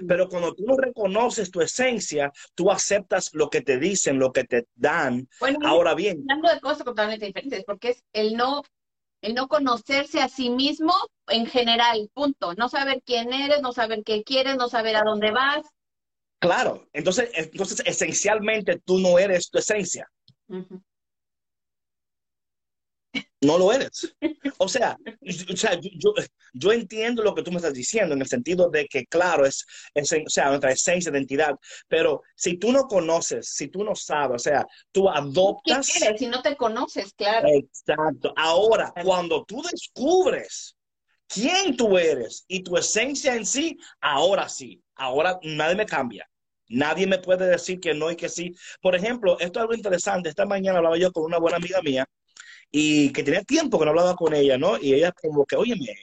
Pero 0.06 0.28
cuando 0.28 0.54
tú 0.54 0.64
no 0.64 0.76
reconoces 0.76 1.50
tu 1.50 1.60
esencia, 1.60 2.30
tú 2.54 2.70
aceptas 2.70 3.30
lo 3.32 3.50
que 3.50 3.62
te 3.62 3.78
dicen, 3.78 4.18
lo 4.18 4.32
que 4.32 4.44
te 4.44 4.66
dan. 4.74 5.28
Bueno, 5.40 5.58
Ahora 5.64 5.94
bien, 5.94 6.18
hablando 6.20 6.54
de 6.54 6.60
cosas 6.60 6.84
totalmente 6.84 7.26
diferentes, 7.26 7.64
porque 7.64 7.90
es 7.90 8.04
el 8.12 8.36
no 8.36 8.62
El 9.22 9.34
no 9.34 9.48
conocerse 9.48 10.20
a 10.20 10.28
sí 10.28 10.50
mismo 10.50 10.92
en 11.28 11.46
general, 11.46 12.10
punto. 12.12 12.54
No 12.54 12.68
saber 12.68 13.02
quién 13.04 13.32
eres, 13.32 13.62
no 13.62 13.72
saber 13.72 14.02
qué 14.04 14.22
quieres, 14.24 14.56
no 14.56 14.68
saber 14.68 14.96
a 14.96 15.02
dónde 15.04 15.30
vas. 15.30 15.62
Claro, 16.40 16.88
entonces, 16.92 17.30
entonces 17.34 17.82
esencialmente 17.84 18.80
tú 18.84 18.98
no 18.98 19.18
eres 19.18 19.48
tu 19.48 19.58
esencia. 19.58 20.08
No 23.40 23.58
lo 23.58 23.72
eres. 23.72 24.14
O 24.58 24.68
sea, 24.68 24.96
o 25.50 25.56
sea 25.56 25.78
yo, 25.80 26.14
yo, 26.52 26.72
entiendo 26.72 27.22
lo 27.22 27.34
que 27.34 27.42
tú 27.42 27.50
me 27.50 27.56
estás 27.56 27.74
diciendo 27.74 28.14
en 28.14 28.20
el 28.20 28.28
sentido 28.28 28.70
de 28.70 28.86
que, 28.86 29.06
claro, 29.06 29.44
es, 29.44 29.66
es, 29.94 30.12
o 30.12 30.28
sea, 30.28 30.48
nuestra 30.48 30.70
esencia, 30.70 31.10
identidad, 31.10 31.56
pero 31.88 32.22
si 32.36 32.56
tú 32.56 32.70
no 32.72 32.84
conoces, 32.86 33.48
si 33.48 33.68
tú 33.68 33.82
no 33.82 33.94
sabes, 33.96 34.36
o 34.36 34.38
sea, 34.38 34.66
tú 34.92 35.04
¿Qué 35.04 35.18
adoptas. 35.18 35.88
quieres 35.88 36.20
si 36.20 36.28
no 36.28 36.40
te 36.40 36.56
conoces? 36.56 37.12
Claro. 37.14 37.48
Exacto. 37.48 38.32
Ahora, 38.36 38.92
cuando 39.02 39.44
tú 39.44 39.62
descubres 39.62 40.76
quién 41.26 41.76
tú 41.76 41.98
eres 41.98 42.44
y 42.46 42.62
tu 42.62 42.76
esencia 42.76 43.34
en 43.34 43.44
sí, 43.44 43.76
ahora 44.00 44.48
sí, 44.48 44.82
ahora 44.94 45.38
nadie 45.42 45.74
me 45.74 45.86
cambia. 45.86 46.28
Nadie 46.68 47.06
me 47.06 47.18
puede 47.18 47.46
decir 47.46 47.80
que 47.80 47.92
no 47.92 48.10
y 48.10 48.16
que 48.16 48.30
sí. 48.30 48.54
Por 48.80 48.96
ejemplo, 48.96 49.38
esto 49.40 49.58
es 49.58 49.62
algo 49.62 49.74
interesante. 49.74 50.30
Esta 50.30 50.46
mañana 50.46 50.78
hablaba 50.78 50.96
yo 50.96 51.12
con 51.12 51.24
una 51.24 51.38
buena 51.38 51.58
amiga 51.58 51.82
mía 51.82 52.06
y 52.72 53.12
que 53.12 53.22
tenía 53.22 53.42
tiempo 53.44 53.78
que 53.78 53.84
no 53.84 53.90
hablaba 53.90 54.16
con 54.16 54.34
ella, 54.34 54.58
¿no? 54.58 54.78
Y 54.80 54.94
ella 54.94 55.12
como 55.12 55.44
que, 55.46 55.56
óyeme, 55.56 55.94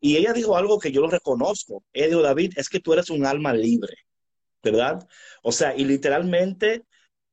y 0.00 0.16
ella 0.16 0.32
dijo 0.32 0.56
algo 0.56 0.78
que 0.78 0.92
yo 0.92 1.00
lo 1.00 1.08
reconozco. 1.08 1.84
Ella 1.92 2.08
dijo, 2.08 2.22
David, 2.22 2.52
es 2.56 2.68
que 2.68 2.80
tú 2.80 2.92
eres 2.92 3.10
un 3.10 3.26
alma 3.26 3.52
libre, 3.52 3.94
¿verdad? 4.62 5.06
O 5.42 5.52
sea, 5.52 5.74
y 5.76 5.84
literalmente 5.84 6.84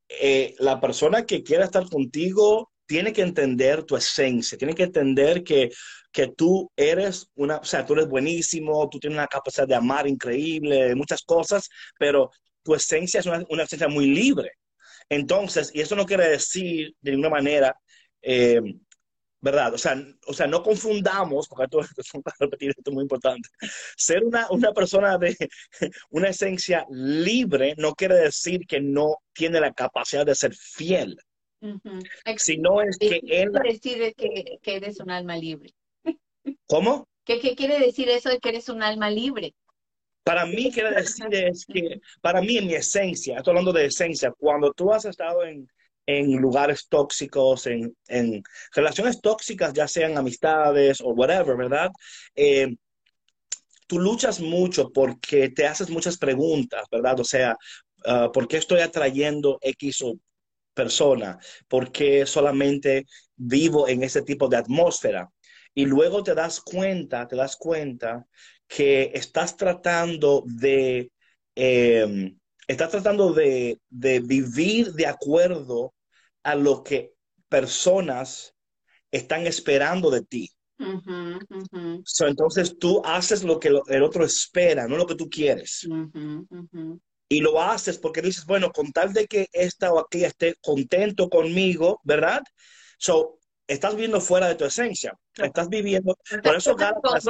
eh, 0.08 0.54
la 0.58 0.80
persona 0.80 1.24
que 1.26 1.42
quiera 1.42 1.64
estar 1.64 1.88
contigo 1.88 2.72
tiene 2.86 3.12
que 3.12 3.22
entender 3.22 3.84
tu 3.84 3.96
esencia, 3.96 4.58
tiene 4.58 4.74
que 4.74 4.84
entender 4.84 5.44
que, 5.44 5.70
que 6.10 6.28
tú 6.28 6.70
eres 6.76 7.28
una, 7.36 7.58
o 7.58 7.64
sea, 7.64 7.86
tú 7.86 7.94
eres 7.94 8.08
buenísimo, 8.08 8.88
tú 8.90 8.98
tienes 8.98 9.18
una 9.18 9.28
capacidad 9.28 9.68
de 9.68 9.74
amar 9.74 10.06
increíble, 10.08 10.94
muchas 10.94 11.22
cosas, 11.22 11.68
pero 11.98 12.30
tu 12.62 12.74
esencia 12.74 13.20
es 13.20 13.26
una, 13.26 13.44
una 13.48 13.62
esencia 13.64 13.88
muy 13.88 14.06
libre. 14.06 14.52
Entonces, 15.08 15.70
y 15.74 15.80
eso 15.80 15.96
no 15.96 16.06
quiere 16.06 16.28
decir 16.28 16.94
de 17.00 17.10
ninguna 17.12 17.30
manera 17.30 17.76
eh, 18.22 18.60
¿verdad? 19.42 19.74
O 19.74 19.78
sea, 19.78 19.96
o 20.28 20.32
sea, 20.32 20.46
no 20.46 20.62
confundamos, 20.62 21.48
porque 21.48 21.64
esto, 21.64 21.80
esto, 21.98 22.22
repetir, 22.38 22.70
esto 22.70 22.90
es 22.90 22.94
muy 22.94 23.02
importante. 23.02 23.48
Ser 23.96 24.24
una, 24.24 24.48
una 24.50 24.72
persona 24.72 25.18
de 25.18 25.36
una 26.10 26.28
esencia 26.28 26.86
libre 26.90 27.74
no 27.76 27.94
quiere 27.94 28.14
decir 28.14 28.66
que 28.66 28.80
no 28.80 29.16
tiene 29.32 29.60
la 29.60 29.72
capacidad 29.72 30.24
de 30.24 30.34
ser 30.34 30.54
fiel, 30.54 31.18
Ujú. 31.60 32.00
sino 32.36 32.82
es 32.82 32.96
que 32.98 33.20
¿Qué 33.20 33.42
él... 33.42 33.50
quiere 33.50 33.72
decir 33.72 34.14
que, 34.16 34.58
que 34.62 34.76
eres 34.76 35.00
un 35.00 35.10
alma 35.10 35.36
libre? 35.36 35.70
¿Cómo? 36.66 37.08
¿Qué, 37.24 37.40
qué 37.40 37.54
quiere 37.54 37.78
decir 37.78 38.08
eso 38.08 38.28
de 38.28 38.38
que 38.38 38.48
eres 38.48 38.68
un 38.68 38.82
alma 38.82 39.10
libre? 39.10 39.54
Para 40.24 40.46
mí 40.46 40.70
quiere 40.72 40.92
decir 40.92 41.26
es 41.34 41.66
que, 41.66 42.00
para 42.20 42.40
mí 42.40 42.56
en 42.56 42.68
mi 42.68 42.74
esencia, 42.74 43.36
estoy 43.36 43.50
hablando 43.52 43.72
de 43.72 43.86
esencia, 43.86 44.32
cuando 44.38 44.72
tú 44.72 44.92
has 44.92 45.04
estado 45.04 45.44
en, 45.44 45.68
en 46.06 46.36
lugares 46.36 46.88
tóxicos, 46.88 47.66
en, 47.66 47.96
en 48.08 48.42
relaciones 48.74 49.20
tóxicas, 49.20 49.72
ya 49.72 49.88
sean 49.88 50.18
amistades 50.18 51.00
o 51.00 51.10
whatever, 51.10 51.56
¿verdad? 51.56 51.90
Eh, 52.34 52.74
tú 53.86 53.98
luchas 53.98 54.40
mucho 54.40 54.90
porque 54.90 55.50
te 55.50 55.66
haces 55.66 55.90
muchas 55.90 56.18
preguntas, 56.18 56.84
¿verdad? 56.90 57.20
O 57.20 57.24
sea, 57.24 57.56
uh, 58.06 58.32
¿por 58.32 58.48
qué 58.48 58.56
estoy 58.58 58.80
atrayendo 58.80 59.58
X 59.60 60.02
o 60.02 60.14
persona? 60.74 61.38
¿Por 61.68 61.92
qué 61.92 62.26
solamente 62.26 63.06
vivo 63.36 63.88
en 63.88 64.02
ese 64.02 64.22
tipo 64.22 64.48
de 64.48 64.56
atmósfera? 64.56 65.28
Y 65.74 65.86
luego 65.86 66.22
te 66.22 66.34
das 66.34 66.60
cuenta, 66.60 67.26
te 67.28 67.36
das 67.36 67.56
cuenta 67.56 68.26
que 68.66 69.10
estás 69.14 69.56
tratando 69.56 70.42
de, 70.46 71.10
eh, 71.54 72.34
estás 72.66 72.90
tratando 72.90 73.32
de, 73.32 73.78
de, 73.88 74.20
vivir 74.20 74.92
de 74.92 75.06
acuerdo 75.06 75.94
a 76.42 76.54
lo 76.54 76.82
que 76.82 77.12
personas 77.48 78.54
están 79.10 79.46
esperando 79.46 80.10
de 80.10 80.22
ti. 80.22 80.50
Uh 80.78 80.84
-huh, 80.84 81.46
uh 81.48 81.62
-huh. 81.70 82.02
So, 82.04 82.26
entonces 82.26 82.76
tú 82.78 83.02
haces 83.04 83.44
lo 83.44 83.60
que 83.60 83.68
el 83.68 84.02
otro 84.02 84.24
espera, 84.24 84.88
no 84.88 84.96
lo 84.96 85.06
que 85.06 85.14
tú 85.14 85.28
quieres. 85.28 85.84
Uh 85.84 86.08
-huh, 86.10 87.00
y 87.28 87.40
lo 87.40 87.62
haces 87.62 87.98
porque 87.98 88.20
dices, 88.20 88.44
bueno, 88.44 88.70
con 88.72 88.92
tal 88.92 89.12
de 89.12 89.26
que 89.26 89.48
esta 89.52 89.90
o 89.92 89.98
aquella 89.98 90.26
esté 90.28 90.54
contento 90.60 91.30
conmigo, 91.30 92.00
¿verdad? 92.04 92.42
So, 92.98 93.38
estás 93.66 93.94
viviendo 93.94 94.20
fuera 94.20 94.48
de 94.48 94.54
tu 94.54 94.64
esencia. 94.66 95.18
Estás 95.34 95.68
viviendo. 95.68 96.14
Por 96.42 96.56
eso 96.56 96.74
Gálatas. 96.76 97.24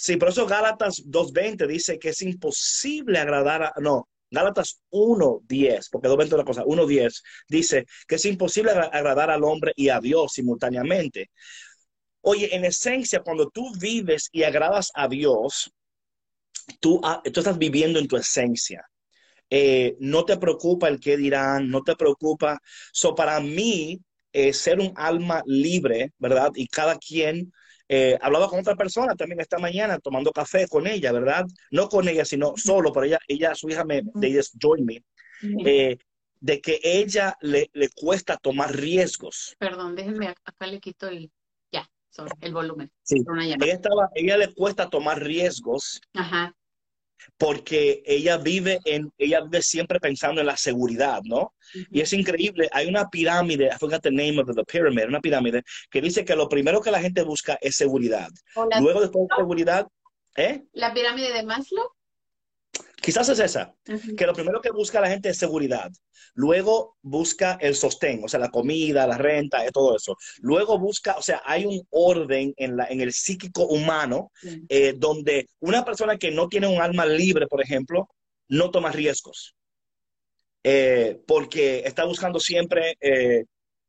Sí, 0.00 0.16
por 0.16 0.30
eso 0.30 0.46
Gálatas 0.46 1.02
2.20 1.04 1.66
dice 1.66 1.98
que 1.98 2.10
es 2.10 2.22
imposible 2.22 3.18
agradar 3.18 3.62
a. 3.64 3.72
No, 3.80 4.08
Gálatas 4.30 4.80
1.10, 4.90 5.88
porque 5.90 6.08
2.20 6.08 6.24
es 6.24 6.32
una 6.32 6.44
cosa, 6.44 6.64
1.10 6.64 7.22
dice 7.48 7.84
que 8.08 8.14
es 8.14 8.24
imposible 8.24 8.70
agradar 8.70 9.30
al 9.30 9.44
hombre 9.44 9.72
y 9.76 9.90
a 9.90 10.00
Dios 10.00 10.32
simultáneamente. 10.32 11.30
Oye, 12.22 12.54
en 12.54 12.64
esencia, 12.64 13.20
cuando 13.20 13.50
tú 13.50 13.72
vives 13.78 14.28
y 14.32 14.42
agradas 14.44 14.90
a 14.94 15.06
Dios, 15.06 15.70
tú, 16.80 17.00
tú 17.32 17.40
estás 17.40 17.58
viviendo 17.58 17.98
en 17.98 18.08
tu 18.08 18.16
esencia. 18.16 18.82
Eh, 19.50 19.96
no 20.00 20.24
te 20.24 20.38
preocupa 20.38 20.88
el 20.88 21.00
qué 21.00 21.16
dirán, 21.18 21.68
no 21.68 21.82
te 21.82 21.96
preocupa. 21.96 22.58
So, 22.92 23.14
para 23.14 23.40
mí, 23.40 24.00
eh, 24.32 24.52
ser 24.54 24.80
un 24.80 24.92
alma 24.96 25.42
libre, 25.46 26.12
¿verdad? 26.18 26.52
Y 26.54 26.68
cada 26.68 26.96
quien, 26.98 27.52
eh, 27.92 28.16
hablaba 28.22 28.48
con 28.48 28.60
otra 28.60 28.76
persona 28.76 29.16
también 29.16 29.40
esta 29.40 29.58
mañana 29.58 29.98
tomando 29.98 30.30
café 30.30 30.68
con 30.68 30.86
ella, 30.86 31.10
¿verdad? 31.10 31.44
No 31.72 31.88
con 31.88 32.06
ella, 32.06 32.24
sino 32.24 32.52
solo, 32.56 32.92
pero 32.92 33.04
ella, 33.04 33.18
ella 33.26 33.52
su 33.56 33.68
hija 33.68 33.84
me, 33.84 34.04
es 34.22 34.52
Join 34.62 34.84
Me, 34.84 35.02
eh, 35.66 35.98
de 36.38 36.60
que 36.60 36.78
ella 36.84 37.36
le, 37.40 37.68
le, 37.72 37.88
cuesta 37.88 38.36
tomar 38.36 38.72
riesgos. 38.76 39.56
Perdón, 39.58 39.96
déjenme, 39.96 40.28
acá 40.28 40.68
le 40.68 40.78
quito 40.78 41.08
el, 41.08 41.32
ya, 41.72 41.90
sorry, 42.10 42.30
el 42.42 42.54
volumen. 42.54 42.92
Sí. 43.02 43.16
Ella, 43.60 43.72
estaba, 43.72 44.08
ella 44.14 44.36
le 44.36 44.54
cuesta 44.54 44.88
tomar 44.88 45.20
riesgos. 45.20 46.00
Ajá 46.14 46.54
porque 47.38 48.02
ella 48.06 48.36
vive 48.38 48.78
en, 48.84 49.12
ella 49.18 49.40
vive 49.42 49.62
siempre 49.62 50.00
pensando 50.00 50.40
en 50.40 50.46
la 50.46 50.56
seguridad, 50.56 51.20
¿no? 51.24 51.36
Uh 51.40 51.78
-huh. 51.78 51.88
Y 51.90 52.00
es 52.00 52.12
increíble, 52.12 52.68
hay 52.72 52.86
una 52.86 53.08
pirámide, 53.08 53.66
I 53.66 53.78
forgot 53.78 54.02
the 54.02 54.10
name 54.10 54.40
of 54.40 54.54
the 54.54 54.64
pyramid, 54.64 55.08
una 55.08 55.20
pirámide 55.20 55.62
que 55.90 56.00
dice 56.00 56.24
que 56.24 56.36
lo 56.36 56.48
primero 56.48 56.80
que 56.80 56.90
la 56.90 57.00
gente 57.00 57.22
busca 57.22 57.58
es 57.60 57.76
seguridad. 57.76 58.28
Luego 58.80 59.00
después 59.00 59.28
de 59.28 59.36
seguridad, 59.36 59.86
¿eh? 60.36 60.62
La 60.72 60.92
pirámide 60.92 61.32
de 61.32 61.42
Maslow. 61.42 61.88
Quizás 63.00 63.28
es 63.30 63.38
esa, 63.38 63.74
uh 63.88 63.92
-huh. 63.92 64.16
que 64.16 64.26
lo 64.26 64.34
primero 64.34 64.60
que 64.60 64.70
busca 64.70 65.00
la 65.00 65.08
gente 65.08 65.30
es 65.30 65.38
seguridad. 65.38 65.90
Luego 66.34 66.96
busca 67.02 67.58
el 67.60 67.74
sostén, 67.74 68.22
o 68.22 68.28
sea, 68.28 68.38
la 68.38 68.50
comida, 68.50 69.06
la 69.06 69.16
renta, 69.18 69.64
todo 69.72 69.96
eso. 69.96 70.16
Luego 70.40 70.78
busca, 70.78 71.16
o 71.16 71.22
sea, 71.22 71.42
hay 71.44 71.64
un 71.64 71.80
orden 71.90 72.52
en, 72.56 72.76
la, 72.76 72.86
en 72.86 73.00
el 73.00 73.12
psíquico 73.12 73.66
humano 73.66 74.30
uh 74.42 74.46
-huh. 74.48 74.66
eh, 74.68 74.94
donde 74.96 75.48
una 75.60 75.84
persona 75.84 76.18
que 76.18 76.30
no 76.30 76.48
tiene 76.48 76.66
un 76.66 76.80
alma 76.80 77.06
libre, 77.06 77.46
por 77.46 77.62
ejemplo, 77.62 78.08
no 78.48 78.70
toma 78.70 78.92
riesgos. 78.92 79.54
Eh, 80.62 81.18
porque 81.26 81.82
está 81.86 82.04
buscando 82.04 82.38
siempre, 82.38 82.96
eh, 83.00 83.44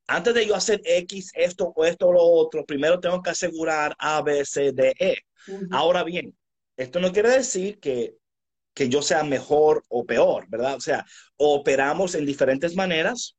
antes 0.08 0.34
de 0.34 0.46
yo 0.48 0.56
hacer 0.56 0.82
X, 0.86 1.32
esto 1.36 1.74
o 1.76 1.86
esto 1.86 2.08
o 2.08 2.14
lo 2.14 2.24
otro, 2.24 2.66
primero 2.66 3.00
tengo 3.00 3.22
que 3.22 3.32
asegurar 3.32 3.94
A, 4.00 4.22
B, 4.22 4.46
C, 4.46 4.72
D, 4.72 4.94
E. 4.98 5.18
Uh 5.48 5.52
-huh. 5.52 5.68
Ahora 5.72 6.04
bien, 6.04 6.34
esto 6.78 7.00
no 7.02 7.12
quiere 7.12 7.30
decir 7.30 7.78
que 7.80 8.16
que 8.74 8.90
yo 8.90 9.02
sea 9.02 9.24
mejor 9.24 9.84
o 9.90 10.06
peor, 10.06 10.46
¿verdad? 10.50 10.76
O 10.76 10.82
sea, 10.82 11.06
operamos 11.38 12.16
en 12.16 12.26
diferentes 12.26 12.76
maneras 12.76 13.38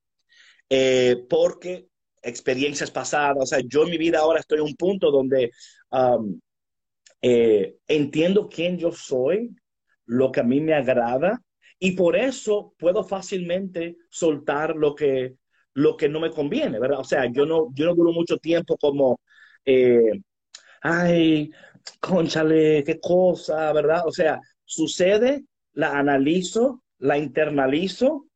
eh, 0.69 1.17
porque 1.29 1.87
experiencias 2.23 2.91
pasadas, 2.91 3.37
o 3.41 3.47
sea, 3.47 3.61
yo 3.67 3.85
en 3.85 3.91
mi 3.91 3.99
vida 3.99 4.21
ahora 4.21 4.41
estoy 4.41 4.59
en 4.59 4.65
un 4.65 4.77
punto 4.77 5.11
donde 5.11 5.51
eh, 7.21 7.77
entiendo 7.89 8.49
quién 8.49 8.79
yo 8.79 8.93
soy, 8.93 9.55
lo 10.07 10.33
que 10.33 10.41
a 10.41 10.45
mí 10.45 10.61
me 10.61 10.75
agrada, 10.75 11.41
y 11.79 11.93
por 11.93 12.17
eso 12.17 12.75
puedo 12.79 13.05
fácilmente 13.05 13.97
soltar 14.11 14.77
lo 14.77 14.95
que, 14.95 15.35
lo 15.75 15.97
que 15.97 16.09
no 16.09 16.21
me 16.21 16.31
conviene, 16.31 16.79
¿verdad? 16.79 17.01
O 17.01 17.05
sea, 17.05 17.31
yo 17.33 17.47
no, 17.47 17.71
yo 17.75 17.87
no 17.87 17.95
duro 17.95 18.13
mucho 18.13 18.37
tiempo 18.39 18.77
como, 18.77 19.21
eh, 19.65 20.13
ay, 20.83 21.51
conchale, 22.01 22.85
qué 22.85 23.01
cosa, 23.01 23.73
¿verdad? 23.73 24.03
O 24.07 24.13
sea, 24.13 24.41
sucede, 24.65 25.45
la 25.73 25.99
analizo, 25.99 26.83
la 26.99 27.19
internalizo, 27.19 28.27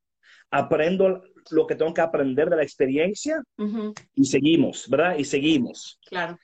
aprendo 0.50 1.22
lo 1.50 1.66
que 1.66 1.76
tengo 1.76 1.94
que 1.94 2.00
aprender 2.00 2.50
de 2.50 2.56
la 2.56 2.62
experiencia 2.62 3.42
uh 3.58 3.64
-huh. 3.64 3.94
y 4.14 4.24
seguimos, 4.24 4.88
¿verdad? 4.88 5.16
Y 5.16 5.24
seguimos. 5.24 5.98
Claro. 6.06 6.38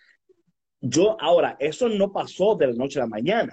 Yo, 0.80 1.16
ahora, 1.20 1.56
eso 1.60 1.88
no 1.88 2.12
pasó 2.12 2.56
de 2.56 2.68
la 2.68 2.72
noche 2.74 2.98
a 2.98 3.02
la 3.02 3.08
mañana. 3.08 3.52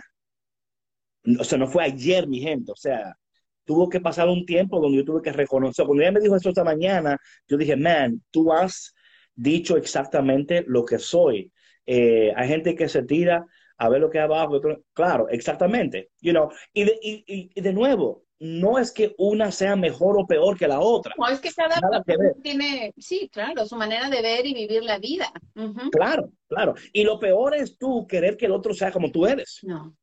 O 1.40 1.44
sea, 1.44 1.58
no 1.58 1.68
fue 1.68 1.84
ayer, 1.84 2.28
mi 2.28 2.40
gente. 2.40 2.72
O 2.72 2.76
sea, 2.76 3.16
tuvo 3.66 3.88
que 3.88 4.00
pasar 4.00 4.28
un 4.28 4.46
tiempo 4.46 4.80
donde 4.80 4.98
yo 4.98 5.06
tuve 5.06 5.22
que 5.22 5.32
reconocer. 5.32 5.86
Cuando 5.86 6.02
ella 6.02 6.12
me 6.12 6.22
dijo 6.22 6.36
eso 6.36 6.50
esta 6.50 6.64
mañana, 6.64 7.18
yo 7.48 7.58
dije, 7.58 7.76
man, 7.76 8.24
tú 8.32 8.52
has 8.52 8.96
dicho 9.36 9.78
exactamente 9.78 10.64
lo 10.68 10.84
que 10.86 10.98
soy. 10.98 11.52
Eh, 11.86 12.34
hay 12.36 12.48
gente 12.48 12.76
que 12.76 12.90
se 12.90 13.04
tira 13.04 13.46
a 13.80 13.90
ver 13.90 14.02
lo 14.02 14.10
que 14.10 14.20
hay 14.20 14.26
abajo. 14.26 14.60
claro, 14.94 15.28
exactamente. 15.30 16.10
You 16.22 16.34
know, 16.34 16.50
y, 16.74 16.84
de, 16.84 17.00
y- 17.02 17.24
y- 17.56 17.62
de 17.62 17.74
nuevo, 17.74 18.24
no 18.40 18.78
es 18.80 18.92
que 18.92 19.16
una 19.18 19.52
sea 19.52 19.76
mejor 19.76 20.18
o 20.18 20.28
peor 20.28 20.58
que 20.58 20.68
la 20.68 20.80
otra. 20.80 21.14
No, 21.18 21.28
es 21.28 21.40
que 21.40 21.50
cada 21.52 22.04
persona 22.04 22.32
tiene, 22.44 22.94
sí, 22.98 23.30
claro, 23.32 23.66
su 23.66 23.76
manera 23.76 24.10
de 24.10 24.22
ver 24.22 24.46
y 24.46 24.54
vivir 24.54 24.84
la 24.84 24.98
vida. 25.00 25.32
Ujú. 25.56 25.90
Claro, 25.92 26.32
claro. 26.48 26.74
Y 26.94 27.04
lo 27.04 27.20
peor 27.20 27.56
es 27.56 27.78
tú 27.78 28.06
querer 28.08 28.38
que 28.38 28.46
el 28.46 28.52
otro 28.54 28.74
sea 28.74 28.92
como 28.92 29.12
tú 29.12 29.26
eres. 29.26 29.60
No. 29.64 29.96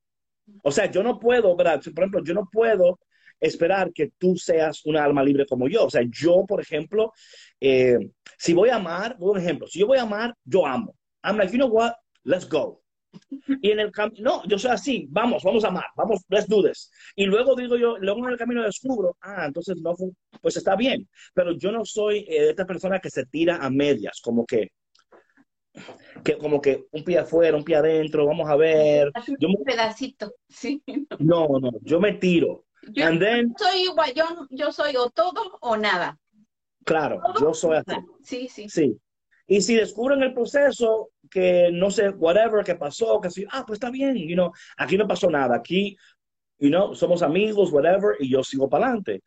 O 0.62 0.70
sea, 0.70 0.90
yo 0.90 1.02
no 1.02 1.18
puedo, 1.18 1.56
¿verdad? 1.56 1.80
Por 1.94 2.04
ejemplo, 2.04 2.22
yo 2.24 2.34
no 2.34 2.48
puedo 2.52 2.98
esperar 3.40 3.92
que 3.92 4.10
tú 4.18 4.36
seas 4.36 4.84
una 4.86 5.02
alma 5.04 5.22
libre 5.22 5.44
como 5.46 5.68
yo. 5.68 5.84
O 5.86 5.90
sea, 5.90 6.02
yo, 6.08 6.44
por 6.46 6.60
ejemplo, 6.60 7.12
eh, 7.60 7.98
si 8.38 8.52
voy 8.54 8.68
a 8.70 8.76
amar, 8.76 9.16
un 9.18 9.38
ejemplo, 9.38 9.66
si 9.66 9.80
yo 9.80 9.86
voy 9.86 9.98
a 9.98 10.02
amar, 10.02 10.34
yo 10.44 10.66
amo. 10.66 10.94
I'm 11.24 11.36
like, 11.36 11.52
you 11.52 11.58
know 11.58 11.68
what? 11.70 11.92
Let's 12.24 12.48
go. 12.48 12.82
Y 13.62 13.70
en 13.70 13.80
el 13.80 13.90
camino, 13.92 14.20
no, 14.22 14.42
yo 14.46 14.58
soy 14.58 14.70
así, 14.72 15.06
vamos, 15.10 15.42
vamos 15.42 15.64
a 15.64 15.68
amar, 15.68 15.86
vamos, 15.96 16.20
let's 16.28 16.46
do 16.48 16.62
this. 16.62 16.90
Y 17.14 17.24
luego 17.26 17.54
digo 17.56 17.76
yo, 17.76 17.96
luego 17.98 18.24
en 18.26 18.32
el 18.32 18.38
camino 18.38 18.62
descubro, 18.62 19.16
ah, 19.22 19.46
entonces 19.46 19.80
no, 19.80 19.94
fue- 19.96 20.10
pues 20.42 20.56
está 20.56 20.76
bien. 20.76 21.08
Pero 21.34 21.52
yo 21.52 21.72
no 21.72 21.84
soy 21.84 22.18
eh, 22.28 22.50
esta 22.50 22.66
persona 22.66 22.98
que 23.00 23.10
se 23.10 23.24
tira 23.26 23.56
a 23.56 23.70
medias, 23.70 24.20
como 24.22 24.44
que, 24.44 24.70
que 26.24 26.36
como 26.38 26.60
que 26.60 26.86
un 26.92 27.04
pie 27.04 27.18
afuera, 27.18 27.56
un 27.56 27.64
pie 27.64 27.76
adentro, 27.76 28.26
vamos 28.26 28.48
a 28.48 28.56
ver. 28.56 29.10
Yo 29.38 29.48
me- 29.48 29.56
Un 29.58 29.64
pedacito, 29.64 30.32
sí. 30.48 30.82
no, 31.18 31.46
no, 31.60 31.70
yo 31.82 32.00
me 32.00 32.12
tiro. 32.14 32.64
Yo 32.92 33.18
then, 33.18 33.52
soy 33.58 33.82
igual, 33.84 34.12
yo, 34.14 34.24
yo 34.50 34.70
soy 34.72 34.94
o 34.96 35.10
todo 35.10 35.58
o 35.60 35.76
nada. 35.76 36.18
claro, 36.84 37.20
yo 37.40 37.52
soy 37.52 37.76
así. 37.78 37.96
Sí, 38.22 38.48
sí. 38.48 38.68
Sí. 38.68 39.00
Y 39.48 39.60
si 39.60 39.74
descubren 39.74 40.22
el 40.22 40.32
proceso 40.34 41.10
que 41.30 41.70
no 41.72 41.90
sé, 41.90 42.10
whatever, 42.10 42.64
que 42.64 42.74
pasó, 42.74 43.20
que 43.20 43.30
sí, 43.30 43.44
ah, 43.50 43.64
pues 43.66 43.76
está 43.76 43.90
bien, 43.90 44.16
you 44.16 44.34
know, 44.34 44.52
aquí 44.76 44.96
no 44.96 45.06
pasó 45.06 45.30
nada, 45.30 45.56
aquí, 45.56 45.96
you 46.58 46.68
know, 46.68 46.94
somos 46.94 47.22
amigos, 47.22 47.72
whatever, 47.72 48.16
y 48.18 48.30
yo 48.30 48.42
sigo 48.42 48.68
para 48.68 48.86
adelante. 48.86 49.22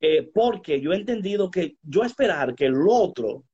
Eh, 0.00 0.30
porque 0.34 0.80
yo 0.80 0.92
he 0.92 0.96
entendido 0.96 1.50
que 1.50 1.76
yo 1.82 2.02
esperar 2.02 2.54
que 2.54 2.66
el 2.66 2.76
otro 2.88 3.44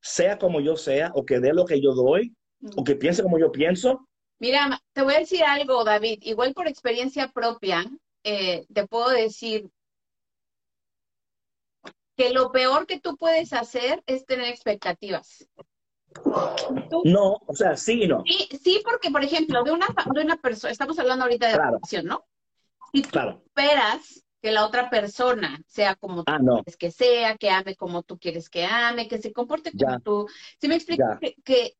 sea 0.00 0.38
como 0.38 0.60
yo 0.60 0.76
sea, 0.76 1.10
o 1.14 1.24
que 1.24 1.40
dé 1.40 1.52
lo 1.52 1.64
que 1.64 1.80
yo 1.80 1.94
doy, 1.94 2.34
o 2.76 2.84
que 2.84 2.96
piense 2.96 3.22
como 3.22 3.38
yo 3.38 3.50
pienso, 3.50 4.06
Mira, 4.38 4.82
te 4.92 5.02
voy 5.02 5.14
a 5.14 5.20
decir 5.20 5.42
algo, 5.44 5.82
David. 5.84 6.18
Igual 6.22 6.52
por 6.52 6.68
experiencia 6.68 7.28
propia, 7.28 7.84
eh, 8.22 8.66
te 8.72 8.86
puedo 8.86 9.08
decir 9.08 9.70
que 12.16 12.30
lo 12.30 12.50
peor 12.52 12.86
que 12.86 13.00
tú 13.00 13.16
puedes 13.16 13.52
hacer 13.52 14.02
es 14.06 14.26
tener 14.26 14.48
expectativas. 14.48 15.46
Tú- 16.90 17.02
no, 17.04 17.38
o 17.46 17.54
sea, 17.54 17.76
sí 17.76 18.02
y 18.04 18.08
no, 18.08 18.22
sí, 18.26 18.48
sí, 18.62 18.82
porque, 18.84 19.10
por 19.10 19.22
ejemplo, 19.24 19.62
de 19.64 19.72
una, 19.72 19.86
de 20.14 20.20
una 20.22 20.36
persona, 20.36 20.72
estamos 20.72 20.98
hablando 20.98 21.24
ahorita 21.24 21.46
de 21.48 21.54
Claro. 21.54 21.72
relación, 21.72 22.06
¿no? 22.06 22.24
Si 22.92 23.02
tú 23.02 23.08
claro. 23.10 23.42
esperas 23.44 24.24
que 24.40 24.52
la 24.52 24.64
otra 24.66 24.88
persona 24.90 25.60
sea 25.66 25.94
como 25.96 26.24
tú 26.24 26.32
Ah, 26.32 26.38
no, 26.38 26.54
quieres 26.54 26.76
que 26.76 26.90
sea, 26.90 27.36
que 27.36 27.50
ame 27.50 27.74
como 27.74 28.02
tú 28.02 28.18
quieres 28.18 28.48
que 28.48 28.64
ame, 28.64 29.08
que 29.08 29.18
se 29.18 29.32
comporte 29.32 29.72
como 29.72 29.92
Ya. 29.92 29.98
tú. 29.98 30.26
¿Sí 30.60 30.68
me 30.68 30.76
explico? 30.76 31.04
Que, 31.20 31.34
que, 31.44 31.72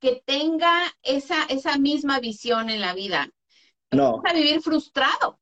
que 0.00 0.22
tenga 0.24 0.72
esa, 1.02 1.44
esa 1.48 1.78
misma 1.78 2.20
visión 2.20 2.70
en 2.70 2.80
la 2.80 2.94
vida. 2.94 3.28
no, 3.90 4.20
Vas 4.22 4.32
a 4.32 4.36
vivir 4.36 4.60
frustrado. 4.60 5.40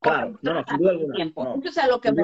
claro, 0.00 0.38
no, 0.42 0.54
no, 0.54 0.64
sin 0.66 0.78
duda 0.78 0.90
alguna. 0.90 1.24
No. 1.36 1.54
Eso 1.60 1.68
es 1.68 1.78
a 1.78 1.86
lo 1.86 2.00
que 2.00 2.12
me. 2.12 2.22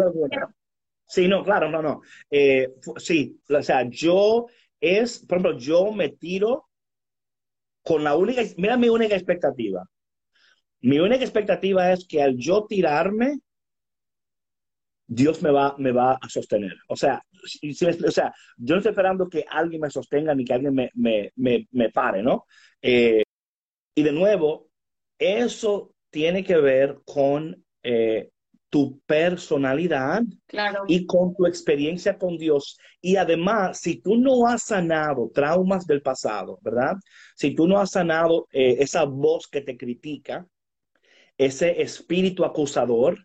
Sí, 1.08 1.28
no, 1.28 1.44
claro, 1.44 1.70
no, 1.70 1.80
no. 1.80 2.00
Eh, 2.30 2.74
sí, 2.96 3.40
o 3.48 3.62
sea, 3.62 3.88
yo 3.88 4.46
es, 4.80 5.20
por 5.20 5.38
ejemplo, 5.38 5.58
yo 5.58 5.92
me 5.92 6.10
tiro 6.10 6.68
con 7.82 8.04
la 8.04 8.16
única, 8.16 8.42
mira 8.56 8.76
mi 8.76 8.88
única 8.88 9.14
expectativa. 9.14 9.84
Mi 10.80 10.98
única 10.98 11.24
expectativa 11.24 11.92
es 11.92 12.06
que 12.06 12.22
al 12.22 12.36
yo 12.36 12.66
tirarme, 12.68 13.38
Dios 15.08 15.40
me 15.42 15.50
va, 15.50 15.74
me 15.78 15.92
va 15.92 16.18
a 16.20 16.28
sostener. 16.28 16.74
O 16.88 16.96
sea, 16.96 17.22
o 17.30 18.10
sea, 18.10 18.34
yo 18.56 18.74
no 18.74 18.78
estoy 18.78 18.90
esperando 18.90 19.28
que 19.28 19.44
alguien 19.48 19.80
me 19.80 19.90
sostenga 19.90 20.34
ni 20.34 20.44
que 20.44 20.52
alguien 20.52 20.74
me, 20.74 20.90
me, 20.94 21.32
me, 21.36 21.68
me 21.70 21.90
pare, 21.90 22.22
¿no? 22.22 22.46
Eh, 22.82 23.22
y 23.94 24.02
de 24.02 24.12
nuevo, 24.12 24.68
eso 25.18 25.94
tiene 26.10 26.44
que 26.44 26.56
ver 26.56 27.00
con 27.04 27.64
eh, 27.82 28.30
tu 28.68 29.00
personalidad 29.06 30.22
Claro. 30.46 30.84
y 30.88 31.06
con 31.06 31.34
tu 31.34 31.46
experiencia 31.46 32.18
con 32.18 32.36
Dios. 32.36 32.78
Y 33.00 33.16
además, 33.16 33.80
si 33.80 34.00
tú 34.00 34.16
no 34.16 34.46
has 34.46 34.64
sanado 34.64 35.30
traumas 35.32 35.86
del 35.86 36.02
pasado, 36.02 36.58
¿verdad? 36.62 36.94
Si 37.36 37.54
tú 37.54 37.66
no 37.66 37.78
has 37.78 37.90
sanado 37.92 38.48
eh, 38.52 38.76
esa 38.80 39.04
voz 39.04 39.46
que 39.46 39.60
te 39.60 39.76
critica, 39.76 40.46
ese 41.38 41.80
espíritu 41.82 42.44
acusador. 42.44 43.18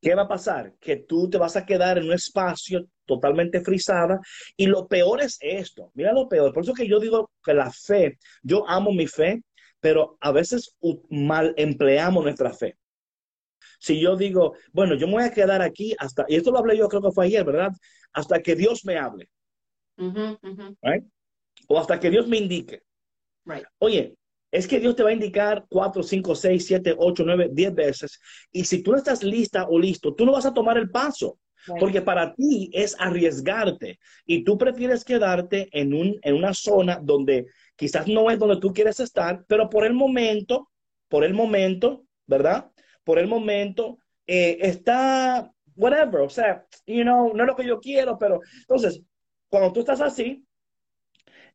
¿qué 0.00 0.14
va 0.14 0.22
a 0.22 0.28
pasar? 0.28 0.72
Que 0.80 0.96
tú 0.96 1.28
te 1.28 1.36
vas 1.36 1.54
a 1.54 1.66
quedar 1.66 1.98
en 1.98 2.04
un 2.06 2.14
espacio 2.14 2.86
totalmente 3.04 3.60
frisada. 3.60 4.18
Y 4.56 4.64
lo 4.64 4.88
peor 4.88 5.20
es 5.20 5.36
esto. 5.42 5.90
Mira 5.92 6.14
lo 6.14 6.26
peor. 6.26 6.54
Por 6.54 6.62
eso 6.62 6.72
que 6.72 6.88
yo 6.88 6.98
digo 6.98 7.30
que 7.44 7.52
la 7.52 7.70
fe, 7.70 8.18
yo 8.42 8.66
amo 8.66 8.92
mi 8.92 9.06
fe, 9.06 9.42
pero 9.78 10.16
a 10.20 10.32
veces 10.32 10.74
mal 11.10 11.52
empleamos 11.58 12.24
nuestra 12.24 12.54
fe. 12.54 12.78
Si 13.80 13.98
yo 13.98 14.14
digo, 14.14 14.54
bueno, 14.72 14.94
yo 14.94 15.06
me 15.06 15.14
voy 15.14 15.22
a 15.24 15.32
quedar 15.32 15.62
aquí 15.62 15.96
hasta, 15.98 16.26
y 16.28 16.36
esto 16.36 16.52
lo 16.52 16.58
hablé 16.58 16.76
yo 16.76 16.88
creo 16.88 17.00
que 17.02 17.10
fue 17.10 17.26
ayer, 17.26 17.44
¿verdad? 17.44 17.72
Hasta 18.12 18.40
que 18.40 18.54
Dios 18.54 18.84
me 18.84 18.98
hable, 18.98 19.28
o 21.66 21.78
hasta 21.78 21.98
que 21.98 22.10
Dios 22.10 22.28
me 22.28 22.36
indique. 22.36 22.82
Right. 23.46 23.64
Oye, 23.78 24.14
es 24.52 24.68
que 24.68 24.80
Dios 24.80 24.94
te 24.96 25.02
va 25.02 25.10
a 25.10 25.14
indicar 25.14 25.64
cuatro, 25.68 26.02
cinco, 26.02 26.34
seis, 26.34 26.66
siete, 26.66 26.94
ocho, 26.96 27.24
nueve, 27.24 27.48
diez 27.52 27.74
veces. 27.74 28.20
Y 28.52 28.64
si 28.64 28.82
tú 28.82 28.92
no 28.92 28.98
estás 28.98 29.22
lista 29.22 29.66
o 29.68 29.78
listo, 29.78 30.14
tú 30.14 30.26
no 30.26 30.32
vas 30.32 30.46
a 30.46 30.54
tomar 30.54 30.76
el 30.76 30.90
paso. 30.90 31.38
Right. 31.66 31.78
Porque 31.78 32.02
para 32.02 32.34
ti 32.34 32.70
es 32.72 32.96
arriesgarte 32.98 33.98
y 34.24 34.44
tú 34.44 34.56
prefieres 34.56 35.04
quedarte 35.04 35.68
en, 35.72 35.92
un, 35.92 36.18
en 36.22 36.34
una 36.34 36.54
zona 36.54 36.98
donde 37.02 37.46
quizás 37.76 38.08
no 38.08 38.30
es 38.30 38.38
donde 38.38 38.56
tú 38.56 38.72
quieres 38.72 38.98
estar, 38.98 39.44
pero 39.46 39.68
por 39.68 39.84
el 39.84 39.92
momento, 39.92 40.70
por 41.08 41.22
el 41.22 41.34
momento, 41.34 42.04
¿verdad? 42.26 42.70
Por 43.04 43.18
el 43.18 43.26
momento 43.26 43.98
eh, 44.26 44.58
está, 44.60 45.50
whatever, 45.74 46.20
o 46.20 46.28
sea, 46.28 46.66
you 46.86 47.02
know, 47.02 47.34
no 47.34 47.42
es 47.42 47.46
lo 47.46 47.56
que 47.56 47.66
yo 47.66 47.80
quiero, 47.80 48.18
pero 48.18 48.40
entonces, 48.60 49.02
cuando 49.48 49.72
tú 49.72 49.80
estás 49.80 50.00
así, 50.00 50.44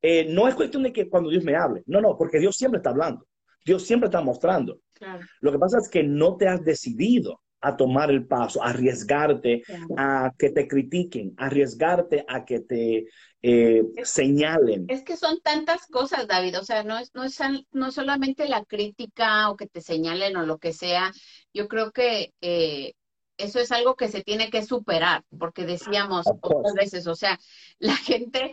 eh, 0.02 0.26
no 0.30 0.48
es 0.48 0.56
cuestión 0.56 0.84
de 0.84 0.94
que 0.94 1.10
cuando 1.10 1.30
Dios 1.30 1.44
me 1.44 1.56
hable, 1.56 1.84
no, 1.86 2.02
no, 2.02 2.18
porque 2.18 2.40
Dios 2.40 2.56
siempre 2.58 2.78
está 2.80 2.90
hablando, 2.90 3.28
Dios 3.66 3.86
siempre 3.86 4.08
está 4.08 4.22
mostrando. 4.22 4.80
Claro. 4.94 5.26
Lo 5.42 5.52
que 5.52 5.60
pasa 5.60 5.78
es 5.78 5.90
que 5.90 6.04
no 6.04 6.38
te 6.38 6.48
has 6.48 6.64
decidido 6.64 7.42
a 7.62 7.76
tomar 7.76 8.12
el 8.12 8.28
paso, 8.28 8.62
a 8.64 8.70
arriesgarte 8.70 9.62
Claro. 9.66 9.88
a 9.98 10.34
que 10.38 10.52
te 10.52 10.68
critiquen, 10.68 11.34
arriesgarte 11.38 12.24
a 12.28 12.46
que 12.46 12.60
te 12.60 13.08
eh, 13.48 13.84
señalen. 14.04 14.86
Es 14.90 15.04
que 15.04 15.18
son 15.18 15.40
tantas 15.40 15.86
cosas, 15.86 16.28
David, 16.28 16.58
o 16.58 16.64
sea, 16.64 16.84
no 16.84 16.98
es, 16.98 17.14
no 17.14 17.24
es, 17.24 17.40
no 17.72 17.88
es 17.88 17.94
solamente 17.94 18.50
la 18.50 18.66
crítica 18.66 19.52
o 19.52 19.56
que 19.56 19.68
te 19.68 19.82
señalen 19.82 20.36
o 20.36 20.48
lo 20.48 20.58
que 20.58 20.74
sea, 20.74 21.12
yo 21.54 21.68
creo 21.68 21.92
que 21.92 22.34
eh, 22.42 22.94
eso 23.38 23.60
es 23.60 23.72
algo 23.72 23.96
que 23.96 24.08
se 24.08 24.24
tiene 24.24 24.50
que 24.50 24.66
superar, 24.66 25.24
porque 25.38 25.66
decíamos 25.66 26.26
otras 26.42 26.74
veces, 26.74 27.06
o 27.06 27.16
sea, 27.16 27.40
la 27.78 27.96
gente, 27.98 28.50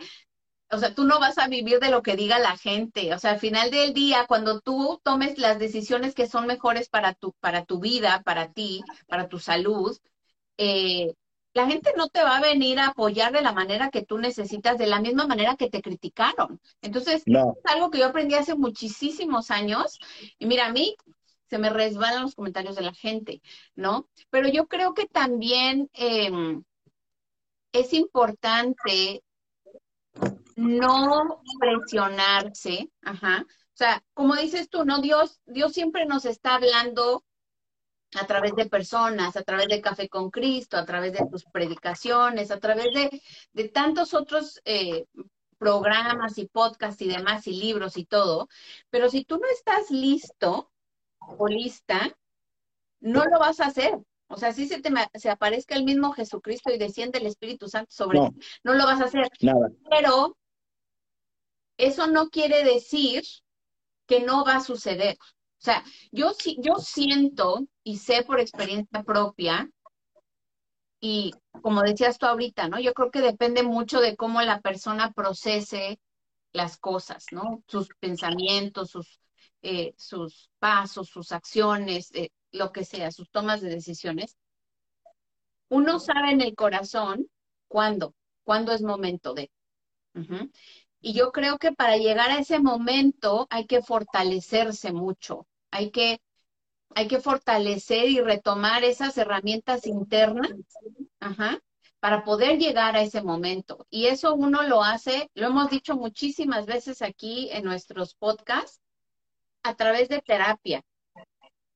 o 0.69 0.77
sea, 0.77 0.93
tú 0.93 1.05
no 1.05 1.19
vas 1.19 1.39
a 1.39 1.47
vivir 1.47 1.79
de 1.79 1.89
lo 1.89 2.03
que 2.03 2.15
diga 2.15 2.37
la 2.37 2.55
gente, 2.55 3.15
o 3.15 3.17
sea, 3.17 3.31
al 3.31 3.39
final 3.39 3.71
del 3.71 3.95
día, 3.95 4.25
cuando 4.27 4.61
tú 4.61 5.01
tomes 5.03 5.39
las 5.39 5.57
decisiones 5.57 6.13
que 6.13 6.27
son 6.27 6.45
mejores 6.45 6.87
para 6.89 7.15
tu, 7.15 7.33
para 7.39 7.65
tu 7.65 7.79
vida, 7.79 8.21
para 8.23 8.51
ti, 8.53 8.83
para 9.07 9.27
tu 9.27 9.39
salud, 9.39 9.97
eh, 10.57 11.15
la 11.53 11.67
gente 11.67 11.91
no 11.95 12.07
te 12.09 12.23
va 12.23 12.37
a 12.37 12.41
venir 12.41 12.79
a 12.79 12.87
apoyar 12.87 13.31
de 13.31 13.41
la 13.41 13.53
manera 13.53 13.89
que 13.89 14.03
tú 14.03 14.17
necesitas, 14.17 14.77
de 14.77 14.87
la 14.87 14.99
misma 14.99 15.27
manera 15.27 15.55
que 15.55 15.69
te 15.69 15.81
criticaron. 15.81 16.59
Entonces, 16.81 17.23
No, 17.25 17.53
es 17.63 17.71
algo 17.71 17.91
que 17.91 17.99
yo 17.99 18.07
aprendí 18.07 18.35
hace 18.35 18.55
muchísimos 18.55 19.51
años. 19.51 19.99
Y 20.39 20.47
mira, 20.47 20.67
a 20.67 20.71
mí 20.71 20.95
se 21.49 21.59
me 21.59 21.69
resbalan 21.69 22.23
los 22.23 22.35
comentarios 22.35 22.75
de 22.75 22.81
la 22.81 22.93
gente, 22.93 23.41
¿no? 23.75 24.09
Pero 24.31 24.47
yo 24.47 24.67
creo 24.67 24.93
que 24.93 25.05
también 25.05 25.89
eh, 25.93 26.31
es 27.71 27.93
importante 27.93 29.23
no 30.55 31.41
presionarse, 31.59 32.89
ajá. 33.01 33.45
O 33.47 33.75
sea, 33.75 34.03
como 34.13 34.35
dices 34.35 34.69
tú, 34.69 34.85
¿no? 34.85 35.01
Dios, 35.01 35.39
Dios 35.45 35.73
siempre 35.73 36.05
nos 36.05 36.25
está 36.25 36.55
hablando 36.55 37.23
a 38.19 38.25
través 38.27 38.55
de 38.55 38.67
personas, 38.67 39.35
a 39.35 39.43
través 39.43 39.67
de 39.67 39.81
Café 39.81 40.09
con 40.09 40.29
Cristo, 40.29 40.77
a 40.77 40.85
través 40.85 41.13
de 41.13 41.25
tus 41.29 41.43
predicaciones, 41.45 42.51
a 42.51 42.59
través 42.59 42.93
de, 42.93 43.21
de 43.53 43.69
tantos 43.69 44.13
otros 44.13 44.61
eh, 44.65 45.05
programas 45.57 46.37
y 46.37 46.47
podcasts 46.47 47.01
y 47.01 47.07
demás 47.07 47.47
y 47.47 47.53
libros 47.53 47.97
y 47.97 48.05
todo. 48.05 48.49
Pero 48.89 49.09
si 49.09 49.23
tú 49.23 49.37
no 49.37 49.47
estás 49.47 49.89
listo 49.91 50.71
o 51.19 51.47
lista, 51.47 52.15
no 52.99 53.25
lo 53.25 53.39
vas 53.39 53.59
a 53.59 53.67
hacer. 53.67 53.97
O 54.27 54.37
sea, 54.37 54.51
si 54.51 54.67
se 54.67 54.81
te 54.81 54.91
se 55.15 55.29
aparezca 55.29 55.75
el 55.75 55.83
mismo 55.83 56.11
Jesucristo 56.13 56.71
y 56.71 56.77
desciende 56.77 57.19
el 57.19 57.27
Espíritu 57.27 57.67
Santo 57.67 57.91
sobre 57.91 58.19
No. 58.19 58.29
ti, 58.31 58.39
no 58.63 58.73
lo 58.73 58.85
vas 58.85 58.99
a 59.01 59.05
hacer. 59.05 59.29
Nada. 59.41 59.69
Pero 59.89 60.37
eso 61.77 62.07
no 62.07 62.29
quiere 62.29 62.63
decir 62.63 63.23
que 64.07 64.21
no 64.21 64.43
va 64.43 64.57
a 64.57 64.63
suceder. 64.63 65.17
O 65.63 65.65
sea, 65.65 65.81
yo 66.11 66.33
yo 66.57 66.75
siento 66.75 67.65
y 67.85 67.97
sé 67.97 68.23
por 68.23 68.41
experiencia 68.41 69.01
propia, 69.03 69.69
y 70.99 71.33
como 71.61 71.81
decías 71.81 72.17
tú 72.17 72.25
ahorita, 72.25 72.67
¿no? 72.67 72.81
Yo 72.81 72.93
creo 72.93 73.11
que 73.11 73.21
depende 73.21 73.63
mucho 73.63 74.01
de 74.01 74.17
cómo 74.17 74.41
la 74.41 74.59
persona 74.59 75.13
procese 75.13 76.01
las 76.51 76.77
cosas, 76.77 77.27
¿no? 77.31 77.63
Sus 77.67 77.87
pensamientos, 78.01 78.91
sus, 78.91 79.21
eh, 79.61 79.95
pasos, 80.59 81.07
sus 81.07 81.31
acciones, 81.31 82.09
eh, 82.13 82.29
lo 82.51 82.73
que 82.73 82.83
sea, 82.83 83.11
sus 83.11 83.29
tomas 83.31 83.61
de 83.61 83.69
decisiones. 83.69 84.37
Uno 85.69 85.97
sabe 85.99 86.31
en 86.31 86.41
el 86.41 86.55
corazón 86.55 87.27
cuándo, 87.69 88.15
cuándo 88.43 88.73
es 88.73 88.81
momento 88.81 89.33
de. 89.33 89.49
Y 90.99 91.13
yo 91.13 91.31
creo 91.31 91.57
que 91.57 91.71
para 91.71 91.97
llegar 91.97 92.31
a 92.31 92.39
ese 92.39 92.59
momento 92.59 93.47
hay 93.49 93.65
que 93.65 93.81
fortalecerse 93.81 94.93
mucho, 94.93 95.47
hay 95.73 95.89
que, 95.89 96.21
hay 96.93 97.07
que 97.07 97.19
fortalecer 97.19 98.07
y 98.07 98.21
retomar 98.21 98.83
esas 98.83 99.17
herramientas 99.17 99.87
internas, 99.87 100.51
para 101.99 102.23
poder 102.23 102.59
llegar 102.59 102.95
a 102.95 103.01
ese 103.01 103.23
momento. 103.23 103.87
Y 103.89 104.05
eso 104.05 104.35
uno 104.35 104.61
lo 104.63 104.83
hace, 104.83 105.31
lo 105.33 105.47
hemos 105.47 105.69
dicho 105.71 105.95
muchísimas 105.95 106.65
veces 106.65 107.01
aquí 107.01 107.49
en 107.51 107.63
nuestros 107.63 108.13
podcasts, 108.13 108.81
a 109.63 109.73
través 109.75 110.09
de 110.09 110.21
terapia, 110.21 110.83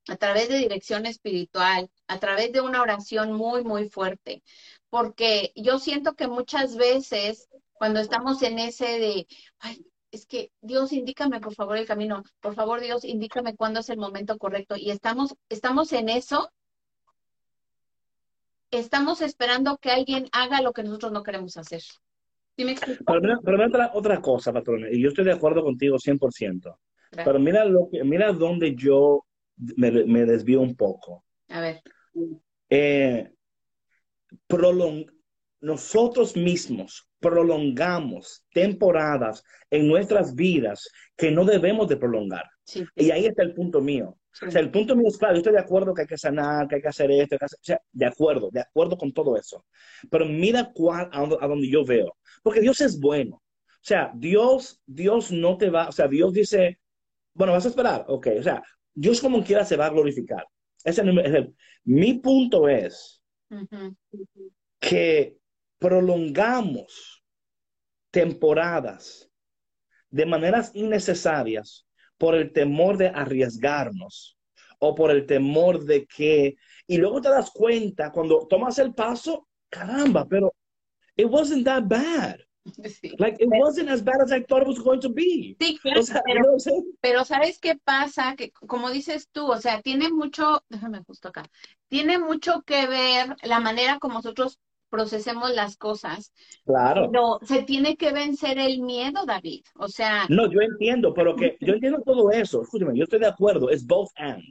a 0.08 0.16
través 0.18 0.50
de 0.50 0.58
dirección 0.58 1.06
espiritual, 1.06 1.90
a 2.08 2.20
través 2.20 2.52
de 2.52 2.62
una 2.62 2.82
oración 2.82 3.34
muy, 3.34 3.64
muy 3.64 3.90
fuerte. 3.90 4.44
Porque 4.90 5.54
yo 5.56 5.80
siento 5.80 6.14
que 6.16 6.28
muchas 6.28 6.76
veces 6.76 7.48
cuando 7.74 8.00
estamos 8.00 8.44
en 8.44 8.60
ese 8.60 9.00
de, 9.00 9.28
es 10.18 10.26
que 10.26 10.52
Dios, 10.62 10.92
indícame 10.94 11.40
por 11.40 11.54
favor 11.54 11.78
el 11.78 11.86
camino, 11.86 12.24
por 12.42 12.56
favor 12.56 12.82
Dios, 12.82 13.04
indícame 13.06 13.56
cuándo 13.56 13.80
es 13.82 13.90
el 13.90 13.98
momento 13.98 14.38
correcto. 14.38 14.76
Y 14.76 14.90
estamos, 14.92 15.36
estamos 15.50 15.94
en 15.94 16.10
eso, 16.10 16.52
estamos 18.72 19.22
esperando 19.22 19.78
que 19.78 19.92
alguien 19.92 20.28
haga 20.32 20.62
lo 20.62 20.74
que 20.74 20.84
nosotros 20.84 21.12
no 21.12 21.24
queremos 21.24 21.56
hacer. 21.58 21.82
¿Sí 21.82 22.66
me? 22.66 22.76
Pero 22.76 23.22
mira, 23.22 23.40
pero 23.44 23.58
mira 23.58 23.68
otra, 23.68 23.92
otra 23.94 24.22
cosa, 24.22 24.52
patrona, 24.52 24.88
y 24.92 25.02
yo 25.02 25.10
estoy 25.10 25.26
de 25.26 25.34
acuerdo 25.34 25.64
contigo 25.64 25.98
100%. 25.98 26.20
Gracias. 26.20 27.26
Pero 27.26 27.40
mira, 27.40 27.64
lo 27.66 27.88
que, 27.90 28.04
mira 28.04 28.34
dónde 28.34 28.76
yo 28.76 29.24
me, 29.56 29.92
me 29.92 30.26
desvío 30.26 30.62
un 30.62 30.76
poco. 30.76 31.24
A 31.50 31.62
ver, 31.62 31.82
Eh, 32.70 33.32
prolong- 34.50 35.10
nosotros 35.62 36.36
mismos 36.36 37.07
prolongamos 37.20 38.46
temporadas 38.54 39.44
en 39.70 39.88
nuestras 39.88 40.36
vidas 40.36 40.90
que 41.16 41.32
no 41.32 41.46
debemos 41.46 41.88
de 41.88 41.98
prolongar. 41.98 42.46
sí, 42.64 42.86
Y 42.96 43.12
ahí 43.12 43.26
está 43.26 43.44
el 43.44 43.54
punto 43.54 43.82
mío. 43.82 44.18
sí. 44.32 44.46
O 44.46 44.52
sea, 44.52 44.62
el 44.62 44.72
punto 44.72 44.96
mío 44.96 45.08
es 45.08 45.18
claro, 45.18 45.34
yo 45.36 45.40
estoy 45.40 45.54
de 45.54 45.60
acuerdo 45.60 45.94
que 45.94 46.02
hay 46.02 46.08
que 46.08 46.18
sanar, 46.18 46.68
que 46.68 46.76
hay 46.76 46.82
que 46.82 46.88
hacer 46.90 47.10
esto, 47.12 47.38
que 47.38 47.46
hacer- 47.46 47.60
o 47.60 47.64
sea, 47.64 47.82
de 47.92 48.06
acuerdo, 48.06 48.50
de 48.52 48.62
acuerdo 48.62 48.98
con 48.98 49.12
todo 49.14 49.36
eso. 49.38 49.66
Pero 50.12 50.26
mira 50.26 50.72
cuál, 50.74 51.10
a, 51.12 51.22
a 51.22 51.48
donde 51.48 51.70
yo 51.70 51.84
veo. 51.86 52.16
Porque 52.44 52.62
Dios 52.62 52.80
es 52.82 53.00
bueno. 53.00 53.36
O 53.38 53.88
sea, 53.88 54.12
Dios, 54.16 54.82
Dios 54.86 55.32
no 55.32 55.58
te 55.58 55.70
va, 55.70 55.88
o 55.88 55.92
sea, 55.92 56.08
Dios 56.08 56.34
dice, 56.34 56.80
bueno, 57.34 57.54
vas 57.54 57.66
a 57.66 57.70
esperar, 57.70 58.06
ok. 58.08 58.28
O 58.40 58.44
sea, 58.44 58.62
Dios 58.94 59.22
como 59.22 59.44
quiera 59.44 59.64
se 59.66 59.78
va 59.78 59.86
a 59.88 59.92
glorificar. 59.92 60.46
Ese 60.84 61.02
es 61.02 61.08
el- 61.08 61.56
mi 61.86 62.16
punto 62.16 62.68
es 62.68 63.22
Ujú. 63.50 63.96
que 64.80 65.38
prolongamos 65.80 67.24
temporadas 68.12 69.30
de 70.10 70.26
maneras 70.26 70.72
innecesarias 70.74 71.86
por 72.18 72.36
el 72.36 72.52
temor 72.52 72.98
de 72.98 73.08
arriesgarnos 73.08 74.38
o 74.80 74.96
por 74.96 75.12
el 75.12 75.26
temor 75.26 75.84
de 75.84 76.06
que, 76.06 76.56
y 76.88 76.98
luego 76.98 77.22
te 77.22 77.30
das 77.30 77.52
cuenta 77.52 78.12
cuando 78.12 78.48
tomas 78.48 78.80
el 78.80 78.94
paso, 78.94 79.48
caramba, 79.70 80.26
pero 80.28 80.54
it 81.16 81.28
wasn't 81.28 81.66
that 81.66 81.84
bad. 81.84 82.40
Sí. 82.84 83.16
Like 83.18 83.42
it 83.42 83.48
wasn't 83.50 83.90
as 83.90 84.04
bad 84.04 84.22
as 84.22 84.32
I 84.32 84.42
thought 84.44 84.62
it 84.62 84.68
was 84.68 84.80
going 84.80 85.00
to 85.00 85.10
be. 85.10 85.56
Sí, 85.60 85.78
claro, 85.82 86.02
O 86.02 86.60
sea? 86.60 86.74
Pero 87.00 87.24
¿sabes 87.24 87.60
qué 87.60 87.78
pasa? 87.78 88.36
Que 88.36 88.52
como 88.52 88.92
dices 88.92 89.30
tú, 89.32 89.50
o 89.50 89.58
sea, 89.58 89.82
tiene 89.82 90.12
mucho, 90.12 90.64
déjame 90.68 91.02
justo 91.06 91.30
acá, 91.30 91.46
tiene 91.88 92.20
mucho 92.20 92.64
que 92.64 92.88
ver 92.88 93.38
la 93.44 93.62
manera 93.62 94.00
como 94.00 94.16
nosotros 94.16 94.60
procesemos 94.90 95.54
las 95.54 95.78
cosas, 95.78 96.34
Claro. 96.66 97.10
pero 97.12 97.40
se 97.44 97.64
tiene 97.64 97.96
que 97.98 98.12
vencer 98.12 98.58
el 98.60 98.82
miedo, 98.82 99.26
David. 99.26 99.64
O 99.76 99.88
sea, 99.88 100.26
No, 100.30 100.52
yo 100.52 100.62
entiendo, 100.62 101.14
pero 101.14 101.36
que 101.36 101.58
yo 101.62 101.74
entiendo 101.74 102.02
todo 102.06 102.32
eso. 102.32 102.62
Escúchame, 102.62 102.98
yo 102.98 103.04
estoy 103.04 103.20
de 103.20 103.28
acuerdo. 103.28 103.70
Es 103.70 103.86
both 103.86 104.10
and. 104.16 104.44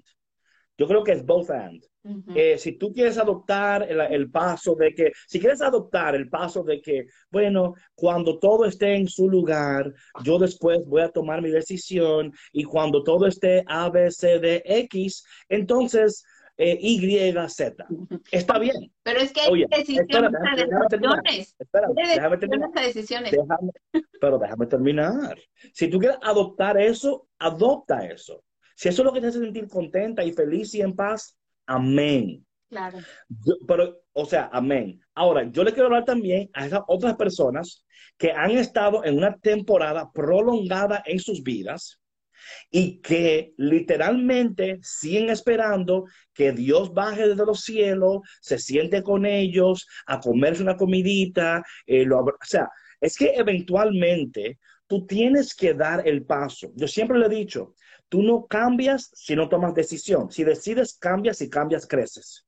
Yo 0.79 0.87
creo 0.87 1.03
que 1.03 1.13
es 1.13 1.25
both 1.25 1.51
and. 1.51 1.83
Eh, 2.37 2.57
si 2.57 2.79
tú 2.79 2.93
quieres 2.93 3.19
adoptar 3.19 3.83
el, 3.91 4.01
el 4.01 4.31
paso 4.31 4.77
de 4.77 4.95
que, 4.95 5.11
si 5.27 5.41
quieres 5.41 5.61
adoptar 5.61 6.15
el 6.15 6.29
paso 6.29 6.63
de 6.63 6.81
que, 6.81 7.07
bueno, 7.33 7.75
cuando 7.97 8.39
todo 8.39 8.65
esté 8.65 8.95
en 8.95 9.09
su 9.09 9.29
lugar, 9.29 9.93
yo 10.23 10.39
después 10.39 10.87
voy 10.87 11.03
a 11.03 11.09
tomar 11.11 11.43
mi 11.43 11.51
decisión 11.51 12.33
y 12.53 12.63
cuando 12.63 13.03
todo 13.03 13.27
esté 13.27 13.65
A, 13.67 13.91
B, 13.91 14.09
C, 14.13 14.39
D, 14.39 14.63
X, 14.65 15.25
entonces 15.49 16.23
eh, 16.59 16.79
Y, 16.81 17.33
Z. 17.49 17.87
Está 18.31 18.59
bien. 18.59 18.93
pero 19.03 19.21
es 19.21 19.33
que 19.33 19.41
hay 19.43 19.51
Oye, 19.51 19.67
decisiones 19.71 20.09
espérame, 20.09 20.35
a 20.37 20.57
déjame 20.57 20.87
terminar. 20.89 21.23
decisiones. 21.23 21.57
Espera, 21.59 21.87
Hay 21.89 22.09
déjame 22.15 22.37
terminar. 22.39 22.71
decisiones 22.71 22.77
a 22.77 22.87
decisiones. 22.87 23.31
Déjame, 23.33 23.73
pero 24.21 24.39
déjame 24.39 24.67
terminar. 24.67 25.39
Si 25.73 25.89
tú 25.89 25.99
quieres 25.99 26.19
adoptar 26.23 26.79
eso, 26.81 27.29
adopta 27.39 28.07
eso. 28.07 28.43
Si 28.75 28.89
eso 28.89 29.03
es 29.03 29.07
lo 29.07 29.13
que 29.13 29.21
te 29.21 29.27
hace 29.29 29.39
sentir 29.41 29.69
contenta 29.69 30.25
y 30.25 30.33
feliz 30.33 30.75
y 30.75 30.81
en 30.81 30.95
paz, 30.95 31.37
amén. 31.67 32.45
Claro. 32.69 32.99
Yo- 33.29 33.55
pero, 33.67 34.01
o 34.13 34.25
sea, 34.25 34.49
amén. 34.53 35.01
Ahora, 35.15 35.45
yo 35.51 35.63
le 35.63 35.73
quiero 35.73 35.87
hablar 35.87 36.05
también 36.05 36.51
a 36.53 36.67
esas 36.67 36.81
otras 36.89 37.17
personas 37.17 37.85
que 38.19 38.33
han 38.33 38.51
estado 38.53 39.05
en 39.05 39.19
una 39.19 39.37
temporada 39.39 40.11
prolongada 40.13 41.03
en 41.07 41.19
sus 41.19 41.43
vidas 41.43 42.01
y 42.71 43.01
que 43.01 43.53
literalmente 43.57 44.79
siguen 44.83 45.31
esperando 45.31 46.05
que 46.33 46.53
Dios 46.53 46.93
baje 46.93 47.29
desde 47.29 47.47
los 47.47 47.61
cielos, 47.61 48.21
se 48.41 48.59
siente 48.59 49.03
con 49.03 49.27
ellos 49.27 49.87
a 50.07 50.21
comerse 50.21 50.63
una 50.63 50.77
comidita, 50.77 51.63
eh, 51.87 52.05
lo 52.05 52.21
o 52.21 52.35
sea, 52.43 52.69
es 53.01 53.17
que 53.17 53.35
eventualmente 53.35 54.59
tú 54.87 55.07
tienes 55.07 55.55
que 55.55 55.75
dar 55.75 56.07
el 56.07 56.25
paso. 56.25 56.71
Yo 56.75 56.89
siempre 56.89 57.19
le 57.19 57.27
he 57.27 57.31
dicho, 57.31 57.75
tú 58.09 58.23
no 58.23 58.47
cambias 58.47 59.11
si 59.15 59.35
no 59.35 59.49
tomas 59.49 59.75
decisión. 59.75 60.31
Si 60.31 60.45
decides, 60.45 60.95
cambias, 60.99 61.39
si 61.39 61.51
cambias, 61.51 61.87
creces. 61.87 62.47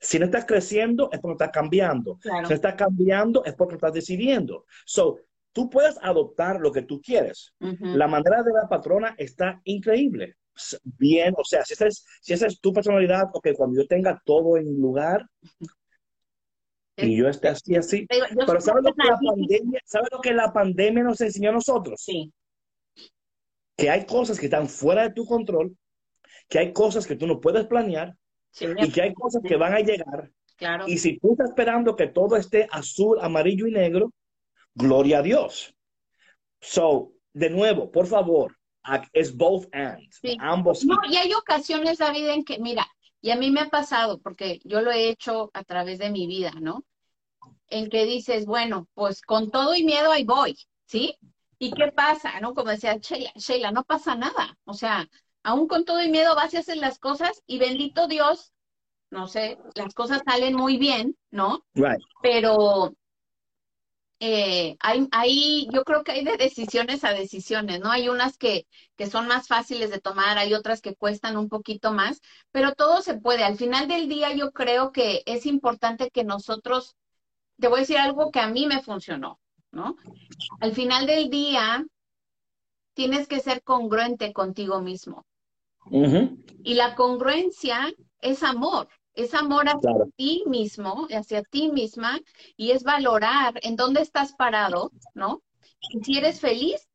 Si 0.00 0.18
no 0.18 0.26
estás 0.26 0.46
creciendo, 0.46 1.10
es 1.12 1.20
porque 1.20 1.44
estás 1.44 1.52
cambiando. 1.52 2.18
Claro. 2.18 2.46
Si 2.46 2.50
no 2.50 2.54
estás 2.54 2.74
cambiando, 2.74 3.44
es 3.44 3.54
porque 3.54 3.74
estás 3.74 3.92
decidiendo. 3.92 4.64
So, 4.86 5.18
tú 5.54 5.70
puedes 5.70 5.96
adoptar 6.02 6.60
lo 6.60 6.72
que 6.72 6.82
tú 6.82 7.00
quieres. 7.00 7.54
Ujú. 7.60 7.96
La 7.96 8.06
manera 8.06 8.42
de 8.42 8.52
la 8.52 8.68
patrona 8.68 9.14
está 9.16 9.60
increíble. 9.64 10.36
Bien, 10.82 11.32
o 11.36 11.44
sea, 11.44 11.64
si 11.64 11.72
esa 11.72 11.86
es, 11.86 12.04
si 12.20 12.32
esa 12.32 12.46
es 12.46 12.60
tu 12.60 12.72
personalidad, 12.72 13.24
ok, 13.32 13.48
cuando 13.56 13.80
yo 13.80 13.86
tenga 13.86 14.20
todo 14.24 14.56
en 14.56 14.80
lugar 14.80 15.26
y 16.96 17.16
yo 17.16 17.28
esté 17.28 17.48
así, 17.48 17.74
así. 17.76 18.06
Pero 18.08 18.60
soy 18.60 18.60
¿sabes 18.60 18.84
lo 18.84 18.92
que 18.92 19.08
la 19.08 19.18
pandemia, 19.18 19.80
¿sabes 19.84 20.08
lo 20.12 20.20
que 20.20 20.32
la 20.32 20.52
pandemia 20.52 21.02
nos 21.02 21.20
enseñó 21.20 21.50
a 21.50 21.54
nosotros? 21.54 22.00
Sí, 22.04 22.32
Que 23.76 23.90
hay 23.90 24.06
cosas 24.06 24.38
que 24.38 24.46
están 24.46 24.68
fuera 24.68 25.02
de 25.02 25.14
tu 25.14 25.24
control, 25.24 25.76
que 26.48 26.58
hay 26.58 26.72
cosas 26.72 27.06
que 27.06 27.16
tú 27.16 27.26
no 27.26 27.40
puedes 27.40 27.66
planear 27.66 28.14
sí, 28.50 28.66
y 28.78 28.92
que 28.92 29.02
hay 29.02 29.14
cosas 29.14 29.42
que 29.42 29.56
van 29.56 29.74
a 29.74 29.80
llegar. 29.80 30.30
claro. 30.56 30.84
Y 30.86 30.98
si 30.98 31.18
tú 31.18 31.32
estás 31.32 31.48
esperando 31.48 31.96
que 31.96 32.08
todo 32.08 32.36
esté 32.36 32.68
azul, 32.70 33.18
amarillo 33.20 33.66
y 33.66 33.72
negro, 33.72 34.12
gloria 34.74 35.18
a 35.18 35.22
Dios. 35.22 35.74
So, 36.60 37.12
de 37.32 37.50
nuevo, 37.50 37.90
por 37.90 38.06
favor, 38.06 38.56
es 39.12 39.36
both 39.36 39.66
and. 39.72 40.00
Sí. 40.10 40.36
Ambos. 40.40 40.84
No, 40.84 40.98
y 41.08 41.16
hay 41.16 41.32
ocasiones, 41.34 41.98
David, 41.98 42.28
en 42.28 42.44
que, 42.44 42.58
mira, 42.58 42.86
y 43.20 43.30
a 43.30 43.36
mí 43.36 43.50
me 43.50 43.60
ha 43.60 43.68
pasado, 43.68 44.20
porque 44.20 44.60
yo 44.64 44.82
lo 44.82 44.90
he 44.90 45.08
hecho 45.08 45.50
a 45.54 45.64
través 45.64 45.98
de 45.98 46.10
mi 46.10 46.26
vida, 46.26 46.52
¿no? 46.60 46.84
En 47.68 47.88
que 47.88 48.04
dices, 48.04 48.46
bueno, 48.46 48.88
pues 48.94 49.22
con 49.22 49.50
todo 49.50 49.74
y 49.74 49.84
miedo 49.84 50.12
ahí 50.12 50.24
voy, 50.24 50.56
¿sí? 50.86 51.16
¿Y 51.58 51.72
qué 51.72 51.90
pasa? 51.92 52.40
¿No? 52.40 52.54
Como 52.54 52.70
decía 52.70 52.98
Sheila, 52.98 53.32
Sheila, 53.36 53.70
no 53.70 53.84
pasa 53.84 54.14
nada. 54.14 54.58
O 54.64 54.74
sea, 54.74 55.08
aún 55.42 55.66
con 55.68 55.84
todo 55.84 56.02
y 56.02 56.10
miedo 56.10 56.34
vas 56.34 56.52
y 56.52 56.58
haces 56.58 56.76
las 56.76 56.98
cosas 56.98 57.42
y 57.46 57.58
bendito 57.58 58.06
Dios, 58.08 58.52
no 59.10 59.26
sé, 59.26 59.58
las 59.74 59.94
cosas 59.94 60.22
salen 60.26 60.54
muy 60.54 60.76
bien, 60.76 61.16
¿no? 61.30 61.64
Right. 61.74 62.00
Pero 62.22 62.94
eh, 64.26 64.78
hay, 64.80 65.06
hay, 65.12 65.68
yo 65.70 65.84
creo 65.84 66.02
que 66.02 66.12
hay 66.12 66.24
de 66.24 66.38
decisiones 66.38 67.04
a 67.04 67.12
decisiones, 67.12 67.80
¿no? 67.80 67.90
Hay 67.90 68.08
unas 68.08 68.38
que, 68.38 68.66
que 68.96 69.06
son 69.06 69.28
más 69.28 69.48
fáciles 69.48 69.90
de 69.90 70.00
tomar, 70.00 70.38
hay 70.38 70.54
otras 70.54 70.80
que 70.80 70.94
cuestan 70.94 71.36
un 71.36 71.50
poquito 71.50 71.92
más, 71.92 72.22
pero 72.50 72.72
todo 72.72 73.02
se 73.02 73.18
puede. 73.18 73.44
Al 73.44 73.58
final 73.58 73.86
del 73.86 74.08
día 74.08 74.32
yo 74.34 74.52
creo 74.52 74.92
que 74.92 75.22
es 75.26 75.44
importante 75.44 76.10
que 76.10 76.24
nosotros, 76.24 76.96
te 77.60 77.68
voy 77.68 77.76
a 77.76 77.80
decir 77.80 77.98
algo 77.98 78.30
que 78.30 78.40
a 78.40 78.48
mí 78.48 78.64
me 78.64 78.82
funcionó, 78.82 79.40
¿no? 79.72 79.94
Al 80.60 80.72
final 80.72 81.04
del 81.04 81.28
día 81.28 81.84
tienes 82.94 83.28
que 83.28 83.40
ser 83.40 83.62
congruente 83.62 84.32
contigo 84.32 84.80
mismo. 84.80 85.26
Y 86.62 86.74
la 86.76 86.94
congruencia 86.94 87.92
es 88.22 88.42
amor, 88.42 88.88
es 89.14 89.34
amor 89.34 89.66
hacia 89.66 89.80
Claro. 89.80 90.08
ti 90.16 90.44
mismo, 90.46 91.06
hacia 91.10 91.42
ti 91.42 91.70
misma, 91.70 92.20
y 92.56 92.72
es 92.72 92.82
valorar 92.82 93.54
en 93.62 93.76
dónde 93.76 94.00
estás 94.00 94.34
parado, 94.34 94.90
¿no? 95.14 95.42
Y 95.92 96.02
si 96.04 96.18
eres 96.18 96.40
feliz 96.40 96.88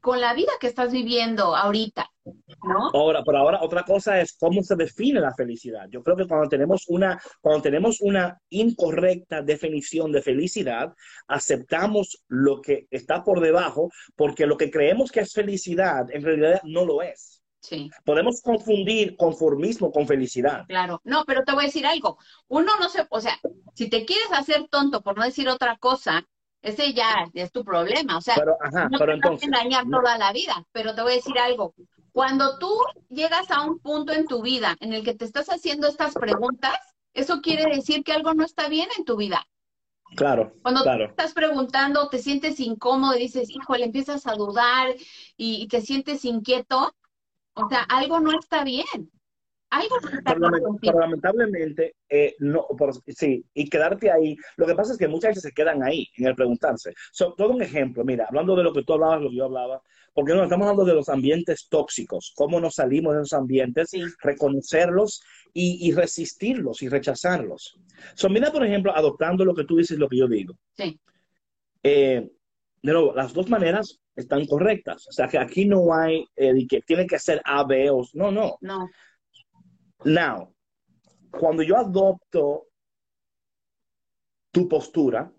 con 0.00 0.20
la 0.20 0.32
vida 0.34 0.52
que 0.60 0.68
estás 0.68 0.92
viviendo 0.92 1.56
ahorita, 1.56 2.08
¿no? 2.62 2.90
Ahora, 2.94 3.22
pero 3.24 3.38
ahora 3.38 3.58
otra 3.62 3.82
cosa 3.82 4.20
es 4.20 4.36
cómo 4.38 4.62
se 4.62 4.76
define 4.76 5.20
la 5.20 5.34
felicidad. 5.34 5.88
Yo 5.90 6.02
creo 6.02 6.16
que 6.16 6.26
cuando 6.26 6.48
tenemos 6.48 6.84
una, 6.88 7.20
cuando 7.40 7.62
tenemos 7.62 8.00
una 8.00 8.38
incorrecta 8.50 9.42
definición 9.42 10.12
de 10.12 10.22
felicidad, 10.22 10.92
aceptamos 11.26 12.22
lo 12.28 12.60
que 12.60 12.86
está 12.90 13.24
por 13.24 13.40
debajo, 13.40 13.90
porque 14.14 14.46
lo 14.46 14.56
que 14.56 14.70
creemos 14.70 15.10
que 15.10 15.20
es 15.20 15.32
felicidad 15.32 16.06
en 16.12 16.22
realidad 16.22 16.60
no 16.64 16.84
lo 16.84 17.02
es. 17.02 17.37
Sí, 17.60 17.94
Podemos 18.04 18.42
confundir 18.42 19.16
conformismo 19.16 19.92
con 19.92 20.06
felicidad. 20.08 20.66
claro. 20.66 21.00
No, 21.04 21.24
pero 21.26 21.44
te 21.44 21.52
voy 21.52 21.64
a 21.64 21.66
decir 21.66 21.86
algo. 21.86 22.18
Uno 22.48 22.72
no 22.80 22.88
se, 22.88 23.06
o 23.10 23.20
sea, 23.20 23.38
si 23.74 23.88
te 23.88 24.04
quieres 24.04 24.30
hacer 24.32 24.68
tonto 24.68 25.02
por 25.02 25.16
no 25.16 25.24
decir 25.24 25.48
otra 25.48 25.76
cosa, 25.78 26.26
ese 26.62 26.92
ya 26.92 27.26
es 27.34 27.52
tu 27.52 27.64
problema. 27.64 28.18
O 28.18 28.20
sea, 28.20 28.36
Pero, 28.36 28.56
ajá, 28.60 28.88
no 28.88 28.98
pero 28.98 29.14
te 29.20 29.28
vas 29.28 29.42
a 29.42 29.46
entonces, 29.46 29.46
engañar 29.46 29.86
no. 29.86 29.98
toda 30.00 30.18
la 30.18 30.32
vida, 30.32 30.66
pero 30.72 30.94
te 30.94 31.02
voy 31.02 31.12
a 31.12 31.16
decir 31.16 31.38
algo. 31.38 31.74
Cuando 32.12 32.58
tú 32.58 32.70
llegas 33.08 33.50
a 33.50 33.62
un 33.62 33.78
punto 33.80 34.12
en 34.12 34.26
tu 34.26 34.42
vida 34.42 34.76
en 34.80 34.92
el 34.92 35.04
que 35.04 35.14
te 35.14 35.24
estás 35.24 35.48
haciendo 35.48 35.88
estas 35.88 36.14
preguntas, 36.14 36.76
eso 37.14 37.40
quiere 37.40 37.64
decir 37.74 38.02
que 38.04 38.12
algo 38.12 38.34
no 38.34 38.44
está 38.44 38.68
bien 38.68 38.88
en 38.96 39.04
tu 39.04 39.16
vida. 39.16 39.46
claro, 40.16 40.52
Cuando 40.62 40.82
claro. 40.82 41.06
tú 41.06 41.10
estás 41.10 41.32
preguntando, 41.34 42.08
te 42.08 42.18
sientes 42.18 42.60
incómodo 42.60 43.16
y 43.16 43.20
dices, 43.20 43.48
híjole, 43.50 43.84
empiezas 43.86 44.26
a 44.26 44.34
dudar 44.34 44.94
y, 45.36 45.62
y 45.62 45.68
te 45.68 45.80
sientes 45.80 46.24
inquieto, 46.24 46.94
o 47.58 47.68
sea, 47.68 47.82
algo 47.88 48.20
no 48.20 48.38
está 48.38 48.64
bien. 48.64 48.84
Algo 49.70 49.96
no 50.00 50.08
está 50.08 50.34
bien 50.34 50.78
pero 50.80 51.00
lamentablemente, 51.00 51.96
eh, 52.08 52.34
no, 52.38 52.66
por- 52.68 52.94
sí, 53.06 53.44
y 53.52 53.68
quedarte 53.68 54.10
ahí. 54.10 54.34
Lo 54.56 54.66
que 54.66 54.74
pasa 54.74 54.92
es 54.92 54.98
que 54.98 55.08
muchas 55.08 55.30
veces 55.30 55.42
se 55.42 55.52
quedan 55.52 55.82
ahí 55.82 56.06
en 56.16 56.26
el 56.28 56.34
preguntarse. 56.34 56.94
So, 57.12 57.34
todo 57.34 57.50
un 57.50 57.60
ejemplo, 57.62 58.02
mira, 58.04 58.24
hablando 58.28 58.56
de 58.56 58.62
lo 58.62 58.72
que 58.72 58.82
tú 58.82 58.94
hablabas, 58.94 59.20
lo 59.20 59.28
que 59.30 59.36
yo 59.36 59.44
hablaba, 59.44 59.82
porque 60.14 60.32
no 60.34 60.42
estamos 60.42 60.64
hablando 60.66 60.84
de 60.86 60.94
los 60.94 61.08
ambientes 61.10 61.66
tóxicos, 61.68 62.32
cómo 62.34 62.60
nos 62.60 62.76
salimos 62.76 63.14
de 63.14 63.20
esos 63.20 63.34
ambientes, 63.34 63.90
Sí. 63.90 64.02
reconocerlos 64.22 65.20
y, 65.52 65.86
y 65.86 65.92
resistirlos 65.92 66.82
y 66.82 66.88
rechazarlos. 66.88 67.78
So, 68.14 68.30
mira, 68.30 68.50
por 68.50 68.64
ejemplo, 68.64 68.96
adoptando 68.96 69.44
lo 69.44 69.54
que 69.54 69.64
tú 69.64 69.76
dices, 69.76 69.98
lo 69.98 70.08
que 70.08 70.16
yo 70.18 70.28
digo. 70.28 70.54
Sí, 70.76 70.98
Eh, 71.82 72.30
de 72.82 72.92
nuevo, 72.92 73.12
las 73.14 73.32
dos 73.34 73.48
maneras 73.50 73.98
están 74.18 74.46
correctas. 74.46 75.06
O 75.08 75.12
sea, 75.12 75.28
que 75.28 75.38
aquí 75.38 75.64
no 75.64 75.94
hay 75.94 76.26
eh, 76.34 76.66
que 76.66 76.80
tiene 76.82 77.06
que 77.06 77.18
ser 77.18 77.40
A, 77.44 77.64
B 77.64 77.88
o... 77.90 78.04
No, 78.14 78.32
no. 78.32 78.58
no, 78.60 78.90
Now, 80.04 80.54
cuando 81.30 81.62
yo 81.62 81.76
adopto 81.76 82.66
tu 84.50 84.68
postura, 84.68 85.30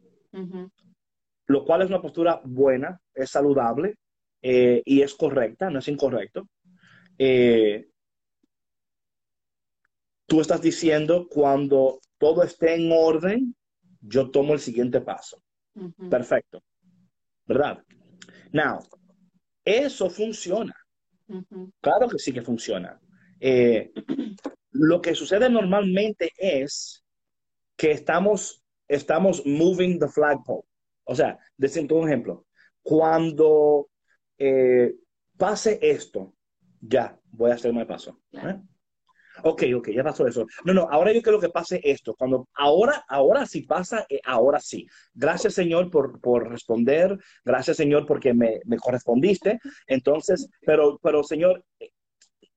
lo 1.47 1.65
cual 1.65 1.81
es 1.81 1.89
una 1.89 2.01
postura 2.01 2.41
buena, 2.43 2.99
es 3.13 3.29
saludable 3.29 3.97
eh, 4.41 4.81
y 4.85 5.01
es 5.01 5.13
correcta, 5.15 5.69
no 5.69 5.79
es 5.79 5.87
incorrecto, 5.87 6.47
eh, 7.17 7.89
tú 10.25 10.39
estás 10.39 10.61
diciendo 10.61 11.27
cuando 11.29 11.99
todo 12.17 12.43
esté 12.43 12.75
en 12.75 12.91
orden, 12.93 13.55
yo 13.99 14.29
tomo 14.31 14.53
el 14.53 14.59
siguiente 14.59 15.01
paso. 15.01 15.41
Perfecto. 16.09 16.61
¿Verdad? 17.45 17.83
Now, 18.51 18.79
eso 19.63 20.09
funciona. 20.09 20.75
Claro 21.81 22.09
que 22.09 22.17
sí 22.17 22.33
que 22.33 22.41
funciona. 22.41 22.99
Eh, 23.39 23.91
lo 24.71 25.01
que 25.01 25.15
sucede 25.15 25.49
normalmente 25.49 26.31
es 26.37 27.03
que 27.75 27.91
estamos, 27.91 28.63
estamos 28.87 29.45
moving 29.45 29.99
the 29.99 30.07
flagpole. 30.07 30.63
O 31.03 31.15
sea, 31.15 31.37
decir 31.57 31.91
un 31.93 32.07
ejemplo, 32.07 32.45
cuando 32.81 33.89
eh, 34.37 34.95
pase 35.37 35.79
esto, 35.81 36.33
ya 36.81 37.19
voy 37.31 37.51
a 37.51 37.55
hacer 37.55 37.73
mal 37.73 37.87
paso. 37.87 38.19
Claro. 38.31 38.49
¿eh? 38.49 38.61
Ok, 39.43 39.63
ok, 39.75 39.89
ya 39.89 40.03
pasó 40.03 40.27
eso. 40.27 40.45
No, 40.65 40.73
no, 40.73 40.87
ahora 40.89 41.11
yo 41.11 41.21
quiero 41.21 41.39
que 41.39 41.49
pase 41.49 41.79
esto. 41.83 42.15
Cuando 42.15 42.47
ahora, 42.53 43.03
ahora 43.07 43.45
sí 43.45 43.61
pasa, 43.61 44.05
eh, 44.09 44.19
ahora 44.23 44.59
sí. 44.59 44.87
Gracias, 45.13 45.53
Señor, 45.53 45.89
por, 45.89 46.19
por 46.21 46.49
responder. 46.49 47.17
Gracias, 47.43 47.77
Señor, 47.77 48.05
porque 48.05 48.33
me, 48.33 48.59
me 48.65 48.77
correspondiste. 48.77 49.59
Entonces, 49.87 50.49
pero, 50.61 50.99
pero, 51.01 51.23
Señor, 51.23 51.63
eh, 51.79 51.89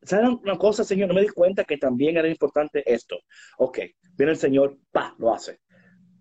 ¿saben 0.02 0.38
una 0.42 0.56
cosa, 0.58 0.84
Señor? 0.84 1.08
No 1.08 1.14
me 1.14 1.22
di 1.22 1.28
cuenta 1.28 1.64
que 1.64 1.78
también 1.78 2.16
era 2.16 2.28
importante 2.28 2.82
esto. 2.92 3.18
Ok, 3.58 3.80
viene 4.16 4.32
el 4.32 4.38
Señor, 4.38 4.78
pa, 4.90 5.14
lo 5.18 5.34
hace. 5.34 5.60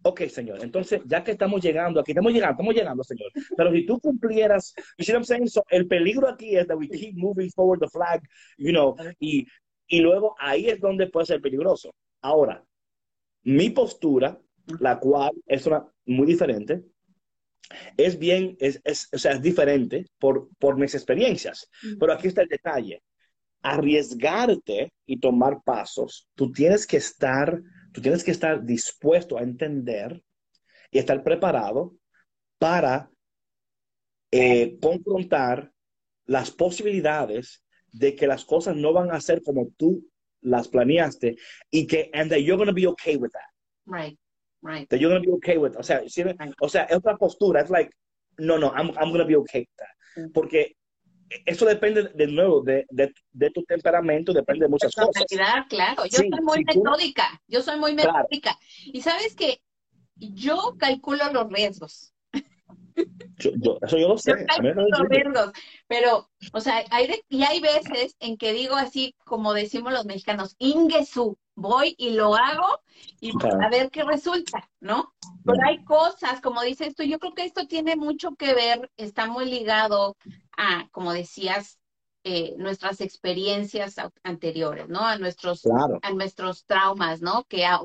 Ok, 0.03 0.21
Señor. 0.29 0.63
Entonces, 0.63 1.01
ya 1.05 1.23
que 1.23 1.31
estamos 1.31 1.61
llegando 1.61 1.99
aquí, 1.99 2.11
estamos 2.11 2.33
llegando, 2.33 2.53
estamos 2.53 2.75
llegando, 2.75 3.03
Señor. 3.03 3.31
Pero 3.55 3.71
si 3.71 3.85
tú 3.85 3.99
cumplieras, 3.99 4.73
you 4.97 5.05
see 5.05 5.13
what 5.13 5.19
I'm 5.19 5.25
saying? 5.25 5.47
So, 5.47 5.63
el 5.69 5.87
peligro 5.87 6.27
aquí 6.27 6.55
es 6.55 6.67
that 6.67 6.77
we 6.77 6.89
keep 6.89 7.15
moving 7.15 7.51
forward 7.51 7.79
the 7.79 7.87
flag, 7.87 8.21
you 8.57 8.71
know, 8.71 8.95
y, 9.19 9.45
y 9.91 9.99
luego 9.99 10.35
ahí 10.39 10.67
es 10.69 10.79
donde 10.79 11.07
puede 11.07 11.25
ser 11.25 11.41
peligroso. 11.41 11.93
Ahora, 12.21 12.63
mi 13.43 13.69
postura, 13.71 14.39
la 14.79 14.99
cual 14.99 15.31
es 15.45 15.67
una 15.67 15.85
muy 16.05 16.25
diferente, 16.25 16.85
es 17.97 18.17
bien, 18.17 18.55
es, 18.61 18.79
es, 18.85 19.09
o 19.11 19.17
sea, 19.17 19.33
es 19.33 19.41
diferente 19.41 20.07
por, 20.17 20.49
por 20.57 20.77
mis 20.77 20.95
experiencias. 20.95 21.69
Pero 21.99 22.13
aquí 22.13 22.29
está 22.29 22.41
el 22.41 22.47
detalle. 22.47 23.03
Arriesgarte 23.61 24.93
y 25.05 25.19
tomar 25.19 25.61
pasos, 25.61 26.29
tú 26.35 26.53
tienes 26.53 26.87
que 26.87 26.97
estar, 26.97 27.61
tú 27.91 28.01
tienes 28.01 28.23
que 28.23 28.31
estar 28.31 28.63
dispuesto 28.63 29.37
a 29.37 29.43
entender 29.43 30.23
y 30.89 30.99
estar 30.99 31.21
preparado 31.21 31.95
para 32.57 33.11
eh, 34.31 34.77
confrontar 34.81 35.73
las 36.25 36.49
posibilidades 36.49 37.61
de 37.91 38.15
que 38.15 38.27
las 38.27 38.45
cosas 38.45 38.75
no 38.75 38.93
van 38.93 39.11
a 39.11 39.19
ser 39.21 39.41
como 39.43 39.69
tú 39.77 40.05
las 40.41 40.67
planeaste 40.67 41.35
y 41.69 41.85
que 41.87 42.09
and 42.13 42.31
that 42.31 42.39
you're 42.39 42.57
going 42.57 42.67
to 42.67 42.73
be 42.73 42.87
okay 42.87 43.15
with 43.15 43.31
that. 43.31 43.49
right, 43.85 44.17
right. 44.63 44.89
That 44.89 44.99
you're 44.99 45.09
going 45.11 45.21
to 45.23 45.29
be 45.29 45.35
okay 45.37 45.57
with. 45.57 45.75
O 45.77 45.83
sea, 45.83 46.01
¿sí? 46.07 46.23
o 46.59 46.69
sea, 46.69 46.83
es 46.83 46.97
otra 46.97 47.17
postura. 47.17 47.61
Es 47.61 47.69
like, 47.69 47.91
no, 48.37 48.57
no, 48.57 48.71
I'm, 48.73 48.89
I'm 48.97 49.09
going 49.11 49.19
to 49.19 49.25
be 49.25 49.35
okay 49.35 49.61
with 49.61 49.77
that. 49.77 50.31
Porque 50.33 50.75
eso 51.45 51.65
depende 51.65 52.03
de 52.13 52.27
nuevo 52.27 52.61
de, 52.61 52.85
de, 52.89 53.13
de 53.31 53.49
tu 53.51 53.63
temperamento, 53.63 54.33
depende 54.33 54.65
de 54.65 54.69
muchas 54.69 54.93
cosas. 54.93 55.23
Claro. 55.69 56.05
Yo 56.05 56.19
Sí, 56.19 56.29
soy 56.29 56.41
muy 56.41 56.63
metódica. 56.63 57.41
Yo 57.47 57.61
soy 57.61 57.79
muy 57.79 57.95
Claro. 57.95 58.13
metódica. 58.13 58.57
Y 58.85 59.01
sabes 59.01 59.35
que 59.35 59.61
yo 60.15 60.75
calculo 60.77 61.31
los 61.31 61.49
riesgos. 61.49 62.13
Yo, 63.41 63.51
yo- 63.55 63.77
eso 63.81 63.97
yo 63.97 64.07
lo 64.09 64.17
sé. 64.17 64.33
Pero, 65.87 66.29
o 66.53 66.59
sea, 66.61 66.83
hay 66.89 67.07
de- 67.07 67.25
y 67.29 67.43
hay 67.43 67.59
veces 67.59 68.15
en 68.19 68.37
que 68.37 68.53
digo 68.53 68.75
así, 68.75 69.15
como 69.25 69.53
decimos 69.53 69.91
los 69.93 70.05
mexicanos, 70.05 70.55
ingesu, 70.59 71.37
voy 71.55 71.95
y 71.97 72.11
lo 72.11 72.35
hago 72.35 72.81
y 73.19 73.31
Claro. 73.33 73.59
a 73.61 73.69
ver 73.69 73.89
qué 73.91 74.03
resulta, 74.03 74.69
¿no? 74.79 75.13
Pero 75.43 75.57
hay 75.65 75.83
cosas, 75.83 76.41
como 76.41 76.61
dices 76.61 76.95
tú, 76.95 77.03
yo 77.03 77.19
creo 77.19 77.33
que 77.33 77.45
esto 77.45 77.67
tiene 77.67 77.95
mucho 77.95 78.35
que 78.35 78.53
ver, 78.53 78.89
está 78.97 79.27
muy 79.27 79.45
ligado 79.45 80.15
a, 80.57 80.87
como 80.91 81.13
decías, 81.13 81.77
eh, 82.23 82.53
nuestras 82.57 83.01
experiencias 83.01 83.95
anteriores, 84.23 84.87
¿no? 84.87 84.99
A 84.99 85.17
nuestros 85.17 85.61
Claro. 85.63 85.99
a 86.03 86.11
nuestros 86.11 86.65
traumas, 86.65 87.21
¿no? 87.21 87.45
Que 87.45 87.65
a, 87.65 87.79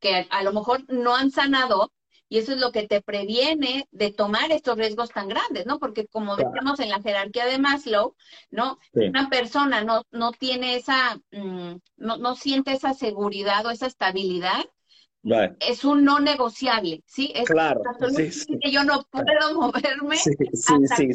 que 0.00 0.26
a 0.30 0.42
lo 0.42 0.52
mejor 0.52 0.84
no 0.92 1.14
han 1.16 1.30
sanado 1.30 1.90
y 2.30 2.38
eso 2.38 2.52
es 2.52 2.58
lo 2.60 2.72
que 2.72 2.86
te 2.86 3.02
previene 3.02 3.86
de 3.90 4.12
tomar 4.12 4.52
estos 4.52 4.78
riesgos 4.78 5.10
tan 5.10 5.28
grandes, 5.28 5.66
¿no? 5.66 5.78
Porque 5.78 6.06
como 6.06 6.36
Claro. 6.36 6.50
decíamos 6.50 6.80
en 6.80 6.88
la 6.88 7.02
jerarquía 7.02 7.44
de 7.44 7.58
Maslow, 7.58 8.14
¿no? 8.50 8.78
Sí. 8.94 9.00
Una 9.08 9.28
persona 9.28 9.84
no, 9.84 10.04
no 10.12 10.32
tiene 10.32 10.76
esa, 10.76 11.20
mm, 11.32 11.74
no, 11.96 12.16
no 12.16 12.36
siente 12.36 12.72
esa 12.72 12.94
seguridad 12.94 13.66
o 13.66 13.70
esa 13.70 13.86
estabilidad, 13.88 14.64
Right. 15.22 15.52
es 15.60 15.84
un 15.84 16.04
no 16.04 16.20
negociable, 16.20 17.02
¿sí? 17.06 17.32
Es 17.34 17.48
Claro. 17.48 17.82
Sí, 18.08 18.58
que 18.58 18.70
yo 18.70 18.84
no 18.84 19.02
puedo 19.10 19.24
moverme 19.54 20.16
Sí, 20.16 20.32
sí, 20.54 20.86
hasta, 20.86 20.96
sí, 20.96 21.08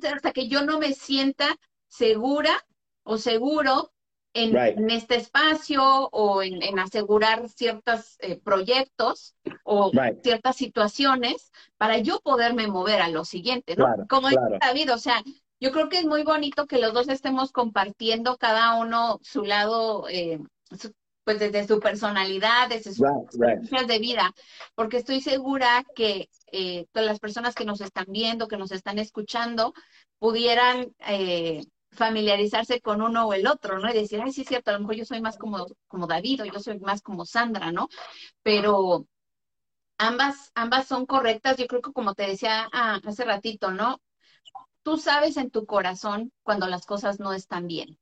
que 0.00 0.08
hasta 0.08 0.32
que 0.32 0.48
yo 0.48 0.64
no 0.64 0.80
me 0.80 0.92
sienta 0.94 1.56
segura 1.88 2.66
o 3.04 3.18
seguro 3.18 3.92
en, 4.34 4.52
Right. 4.54 4.76
en 4.78 4.90
este 4.90 5.16
espacio 5.16 5.82
o 6.12 6.42
en, 6.42 6.62
en 6.62 6.78
asegurar 6.78 7.48
ciertos 7.48 8.16
eh, 8.20 8.38
proyectos 8.38 9.34
o 9.62 9.90
Right. 9.92 10.22
ciertas 10.22 10.56
situaciones 10.56 11.50
para 11.78 11.98
yo 11.98 12.20
poderme 12.20 12.66
mover 12.66 13.00
a 13.00 13.08
lo 13.08 13.24
siguiente, 13.24 13.76
¿no? 13.76 13.86
Claro, 13.86 14.06
Como 14.08 14.28
dice 14.28 14.40
claro. 14.40 14.58
David, 14.60 14.92
o 14.92 14.98
sea, 14.98 15.22
yo 15.60 15.72
creo 15.72 15.88
que 15.88 15.98
es 16.00 16.04
muy 16.04 16.24
bonito 16.24 16.66
que 16.66 16.78
los 16.78 16.92
dos 16.92 17.08
estemos 17.08 17.52
compartiendo 17.52 18.36
cada 18.36 18.74
uno 18.74 19.18
su 19.22 19.44
lado, 19.44 20.08
eh, 20.08 20.40
su- 20.78 20.92
pues 21.24 21.38
desde 21.38 21.66
su 21.66 21.80
personalidad, 21.80 22.68
desde 22.68 22.92
sus 22.92 23.00
Right, 23.00 23.88
de 23.88 23.98
vida, 23.98 24.32
porque 24.74 24.98
estoy 24.98 25.22
segura 25.22 25.84
que 25.94 26.28
eh, 26.52 26.86
todas 26.92 27.06
las 27.08 27.18
personas 27.18 27.54
que 27.54 27.64
nos 27.64 27.80
están 27.80 28.04
viendo, 28.08 28.46
que 28.46 28.58
nos 28.58 28.72
están 28.72 28.98
escuchando, 28.98 29.72
pudieran 30.18 30.94
eh, 31.06 31.64
familiarizarse 31.94 32.80
con 32.80 33.02
uno 33.02 33.26
o 33.26 33.32
el 33.32 33.46
otro, 33.46 33.78
¿no? 33.78 33.90
Y 33.90 33.94
decir, 33.94 34.20
ay, 34.22 34.32
sí 34.32 34.42
es 34.42 34.48
cierto, 34.48 34.70
a 34.70 34.74
lo 34.74 34.80
mejor 34.80 34.96
yo 34.96 35.04
soy 35.04 35.20
más 35.20 35.38
como, 35.38 35.66
como 35.86 36.06
David 36.06 36.42
o 36.42 36.44
yo 36.46 36.60
soy 36.60 36.78
más 36.80 37.02
como 37.02 37.24
Sandra, 37.24 37.72
¿no? 37.72 37.88
Pero 38.42 39.06
ambas, 39.98 40.50
ambas 40.54 40.86
son 40.86 41.06
correctas, 41.06 41.56
yo 41.56 41.66
creo 41.66 41.82
que 41.82 41.92
como 41.92 42.14
te 42.14 42.26
decía 42.26 42.68
ah, 42.72 43.00
hace 43.04 43.24
ratito, 43.24 43.70
¿no? 43.70 44.00
Tú 44.82 44.98
sabes 44.98 45.36
en 45.36 45.50
tu 45.50 45.64
corazón 45.66 46.32
cuando 46.42 46.66
las 46.66 46.84
cosas 46.84 47.18
no 47.18 47.32
están 47.32 47.66
bien. 47.66 47.98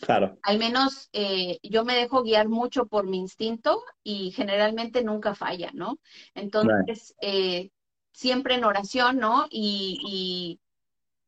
Claro. 0.00 0.38
Al 0.42 0.58
menos 0.58 1.08
eh, 1.12 1.58
yo 1.62 1.84
me 1.84 1.94
dejo 1.94 2.22
guiar 2.22 2.48
mucho 2.48 2.86
por 2.86 3.06
mi 3.06 3.18
instinto 3.18 3.82
y 4.02 4.30
generalmente 4.30 5.04
nunca 5.04 5.34
falla, 5.34 5.70
¿no? 5.74 5.98
Entonces, 6.34 7.14
eh, 7.20 7.70
siempre 8.12 8.54
en 8.54 8.64
oración, 8.64 9.18
¿no? 9.18 9.46
Y, 9.50 9.98
y, 10.06 10.60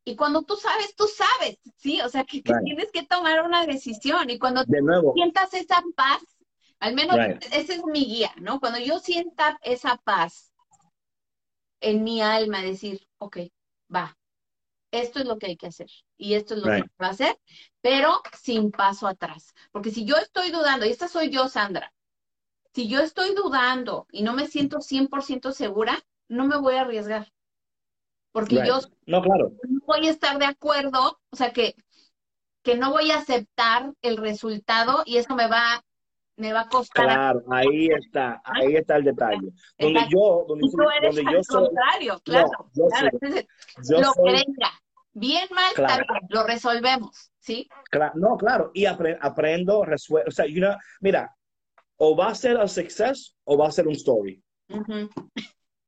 y 0.04 0.16
cuando 0.16 0.42
tú 0.42 0.56
sabes, 0.56 0.94
tú 0.96 1.06
sabes, 1.06 1.58
¿sí? 1.76 2.00
O 2.00 2.08
sea, 2.08 2.24
que, 2.24 2.42
que 2.42 2.52
Right. 2.52 2.64
tienes 2.64 2.90
que 2.92 3.04
tomar 3.06 3.42
una 3.44 3.66
decisión 3.66 4.30
y 4.30 4.38
cuando 4.38 4.64
De 4.64 4.80
nuevo. 4.82 5.14
sientas 5.14 5.54
esa 5.54 5.82
paz, 5.94 6.20
al 6.80 6.94
menos 6.94 7.18
Right. 7.18 7.44
ese 7.52 7.74
es 7.74 7.84
mi 7.84 8.04
guía, 8.04 8.32
¿no? 8.40 8.58
Cuando 8.60 8.78
yo 8.80 8.98
sienta 8.98 9.58
esa 9.62 9.96
paz 9.98 10.52
en 11.80 12.02
mi 12.04 12.20
alma, 12.20 12.62
decir, 12.62 13.06
ok, 13.18 13.38
va, 13.94 14.16
esto 14.90 15.20
es 15.20 15.26
lo 15.26 15.38
que 15.38 15.46
hay 15.46 15.56
que 15.56 15.68
hacer 15.68 15.88
y 16.16 16.34
esto 16.34 16.54
es 16.54 16.60
lo 16.60 16.68
Right. 16.68 16.84
que 16.84 16.90
va 17.02 17.08
a 17.08 17.10
hacer, 17.10 17.38
pero 17.80 18.20
sin 18.40 18.70
paso 18.70 19.06
atrás. 19.06 19.54
Porque 19.72 19.90
si 19.90 20.04
yo 20.04 20.16
estoy 20.16 20.50
dudando, 20.50 20.86
y 20.86 20.90
esta 20.90 21.08
soy 21.08 21.30
yo, 21.30 21.48
Sandra, 21.48 21.92
si 22.74 22.88
yo 22.88 23.00
estoy 23.00 23.34
dudando 23.34 24.06
y 24.10 24.22
no 24.22 24.32
me 24.34 24.46
siento 24.46 24.80
100% 24.80 25.52
segura, 25.52 25.98
no 26.28 26.46
me 26.46 26.56
voy 26.56 26.74
a 26.76 26.82
arriesgar. 26.82 27.32
Porque 28.32 28.56
Right. 28.56 28.66
yo 28.66 28.80
No, 29.06 29.20
claro. 29.22 29.52
no 29.68 29.80
voy 29.86 30.06
a 30.06 30.10
estar 30.10 30.38
de 30.38 30.46
acuerdo, 30.46 31.20
o 31.30 31.36
sea 31.36 31.52
que, 31.52 31.74
que 32.62 32.76
no 32.76 32.90
voy 32.90 33.10
a 33.10 33.18
aceptar 33.18 33.92
el 34.02 34.16
resultado 34.16 35.02
y 35.04 35.18
eso 35.18 35.34
me 35.34 35.48
va, 35.48 35.84
me 36.36 36.52
va 36.52 36.62
a 36.62 36.68
costar. 36.68 37.04
Claro, 37.04 37.42
ahí 37.50 37.88
está, 37.88 38.40
ahí 38.44 38.74
está 38.76 38.96
el 38.96 39.04
detalle. 39.04 39.52
Donde 39.78 39.98
Exacto. 40.00 40.10
yo, 40.10 40.44
donde, 40.48 40.68
tú 40.70 40.90
eres 40.96 41.14
donde 41.14 41.28
al 41.30 41.36
yo 41.36 41.42
soy, 41.44 41.64
contrario, 41.66 42.20
claro. 42.24 42.50
yo 42.74 42.86
claro. 42.86 43.08
soy- 43.10 43.18
Entonces, 43.20 43.46
yo 43.90 44.00
lo 44.00 44.12
que 44.12 44.14
soy, 44.14 44.32
venga, 44.32 44.70
bien, 45.12 45.48
mal, 45.50 45.72
Claro. 45.74 46.04
lo 46.30 46.44
resolvemos, 46.46 47.30
¿sí? 47.38 47.68
no, 48.14 48.36
claro, 48.38 48.70
y 48.72 48.84
apre- 48.84 49.18
aprendo, 49.20 49.84
resuelvo, 49.84 50.28
o 50.28 50.32
sea, 50.32 50.46
you 50.46 50.56
know, 50.60 50.74
mira, 51.00 51.36
o 51.98 52.16
va 52.16 52.28
a 52.28 52.34
ser 52.34 52.56
un 52.56 52.68
success 52.68 53.36
o 53.44 53.58
va 53.58 53.68
a 53.68 53.72
ser 53.72 53.86
un 53.86 53.92
story. 53.94 54.42
Ujú. 54.70 55.10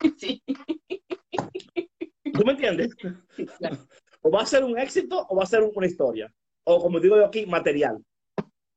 Sí, 0.18 0.42
¿Tú 2.34 2.44
me 2.44 2.52
entiendes? 2.52 2.94
claro. 2.94 3.78
O 4.22 4.30
va 4.30 4.42
a 4.42 4.46
ser 4.46 4.64
un 4.64 4.78
éxito 4.78 5.26
o 5.28 5.36
va 5.36 5.44
a 5.44 5.46
ser 5.46 5.62
una 5.62 5.86
historia. 5.86 6.32
O 6.64 6.80
como 6.80 6.98
digo 6.98 7.16
yo 7.16 7.26
aquí, 7.26 7.46
material. 7.46 8.02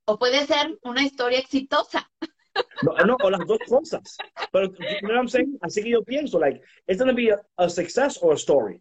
O 0.04 0.18
puede 0.18 0.46
ser 0.46 0.78
una 0.82 1.02
historia 1.02 1.38
exitosa. 1.38 2.08
No, 2.82 2.92
no, 3.06 3.16
o 3.22 3.30
las 3.30 3.46
dos 3.46 3.58
cosas. 3.68 4.16
Pero, 4.52 4.66
you 4.66 5.00
know 5.02 5.10
what 5.10 5.20
I'm 5.20 5.28
saying? 5.28 5.58
Así 5.62 5.82
que 5.82 5.90
yo 5.90 6.02
pienso, 6.02 6.38
like, 6.38 6.60
it's 6.86 6.98
going 6.98 7.08
to 7.08 7.14
be 7.14 7.30
a, 7.30 7.38
a 7.56 7.68
success 7.68 8.18
or 8.20 8.32
a 8.34 8.36
story. 8.36 8.80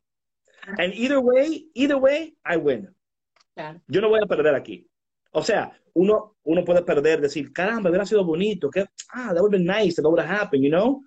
And 0.80 0.94
either 0.94 1.20
way, 1.20 1.68
either 1.74 1.98
way, 1.98 2.36
I 2.46 2.58
win. 2.58 2.90
Claro. 3.56 3.82
Yo 3.88 4.02
no 4.02 4.10
voy 4.10 4.20
a 4.22 4.28
perder 4.28 4.56
aquí. 4.56 4.88
O 5.32 5.42
sea, 5.44 5.72
uno, 5.94 6.38
uno 6.44 6.64
puede 6.64 6.82
perder, 6.84 7.22
decir, 7.22 7.52
caramba, 7.54 7.90
hubiera 7.90 8.06
sido 8.06 8.24
bonito, 8.24 8.70
que, 8.70 8.86
ah, 9.14 9.34
that 9.34 9.42
would 9.42 9.54
have 9.54 9.64
been 9.64 9.66
nice, 9.66 9.96
that 9.96 10.04
would 10.04 10.20
have 10.20 10.30
happened, 10.30 10.64
you 10.64 10.72
know? 10.72 11.04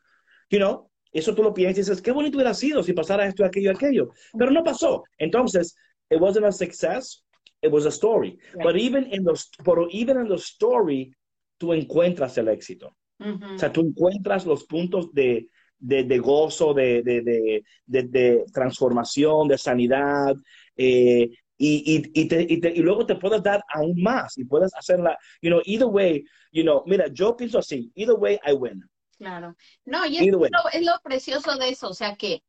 You 0.48 0.58
know, 0.58 0.89
eso 1.12 1.34
tú 1.34 1.42
lo 1.42 1.52
piensas 1.52 1.78
y 1.78 1.80
dices, 1.90 2.02
qué 2.02 2.12
bonito 2.12 2.36
hubiera 2.36 2.54
sido 2.54 2.82
si 2.82 2.92
pasara 2.92 3.26
esto, 3.26 3.44
aquello, 3.44 3.70
aquello. 3.72 4.10
Pero 4.38 4.50
no 4.50 4.62
pasó. 4.62 5.02
Entonces, 5.18 5.74
it 6.10 6.20
wasn't 6.20 6.46
a 6.46 6.52
success, 6.52 7.24
it 7.62 7.70
was 7.72 7.84
a 7.86 7.90
story. 7.90 8.38
Right. 8.54 8.62
But 8.64 8.76
even 8.76 9.06
in 9.12 9.24
the, 9.24 9.34
pero 9.64 9.86
even 9.90 10.18
in 10.20 10.28
the 10.28 10.38
story, 10.38 11.12
tú 11.58 11.72
encuentras 11.72 12.36
el 12.38 12.48
éxito. 12.48 12.96
Ujú. 13.18 13.54
O 13.54 13.58
sea, 13.58 13.70
tú 13.72 13.80
encuentras 13.82 14.46
los 14.46 14.64
puntos 14.64 15.12
de, 15.12 15.48
de, 15.78 16.04
de 16.04 16.18
gozo, 16.18 16.72
de, 16.74 17.02
de, 17.02 17.22
de, 17.22 17.62
de- 17.86 18.02
de 18.04 18.44
transformación, 18.52 19.48
de 19.48 19.58
sanidad, 19.58 20.34
eh, 20.76 21.28
y, 21.58 21.94
y, 22.14 22.22
y, 22.22 22.24
te- 22.28 22.46
y 22.48 22.58
te- 22.60 22.72
y 22.74 22.78
luego 22.80 23.04
te 23.04 23.16
puedes 23.16 23.42
dar 23.42 23.62
aún 23.74 24.00
más 24.00 24.38
y 24.38 24.44
puedes 24.44 24.74
hacerla, 24.74 25.18
you 25.42 25.50
know, 25.50 25.60
either 25.66 25.86
way, 25.88 26.24
you 26.52 26.62
know, 26.62 26.82
mira, 26.86 27.08
yo 27.12 27.36
pienso 27.36 27.58
así, 27.58 27.90
either 27.94 28.14
way 28.14 28.38
I 28.46 28.52
win. 28.54 28.82
Claro. 29.20 29.54
No, 29.84 30.06
y 30.06 30.16
es 30.16 30.22
Either 30.22 30.36
way. 30.36 30.50
lo, 30.50 30.70
es 30.72 30.82
lo 30.86 30.98
precioso 31.02 31.54
de 31.56 31.68
eso, 31.68 31.90
o 31.90 31.94
sea 31.94 32.16
que, 32.16 32.42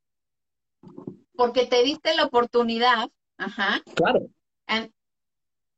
porque 1.36 1.66
te 1.66 1.82
diste 1.82 2.14
la 2.14 2.24
oportunidad, 2.24 3.10
ajá, 3.36 3.82
Claro, 3.94 4.26
and- 4.66 4.90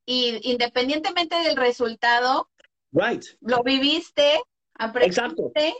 y 0.07 0.39
independientemente 0.53 1.35
del 1.43 1.57
resultado, 1.57 2.49
right, 2.93 3.25
lo 3.41 3.65
viviste, 3.65 4.35
Exacto. 4.79 5.51
aprendiste, 5.51 5.75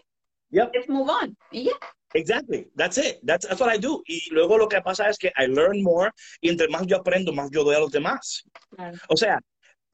yep, 0.51 0.71
let's 0.75 0.89
move 0.89 1.09
on. 1.09 1.37
Y 1.53 1.65
ya. 1.67 1.73
exactly, 2.15 2.69
that's 2.77 2.99
it, 2.99 3.21
that's, 3.25 3.47
that's 3.47 3.61
what 3.61 3.73
I 3.73 3.79
do. 3.79 4.03
Y 4.07 4.29
luego 4.33 4.59
lo 4.59 4.67
que 4.69 4.81
pasa 4.83 5.09
es 5.09 5.17
que 5.17 5.29
I 5.37 5.47
learn 5.47 5.81
more 5.81 6.11
y 6.41 6.49
entre 6.49 6.67
más 6.67 6.89
yo 6.89 6.97
aprendo, 6.97 7.33
más 7.33 7.51
yo 7.53 7.63
doy 7.63 7.77
a 7.77 7.81
los 7.81 7.93
demás. 7.93 8.43
Claro. 8.71 8.99
O 9.09 9.17
sea, 9.17 9.39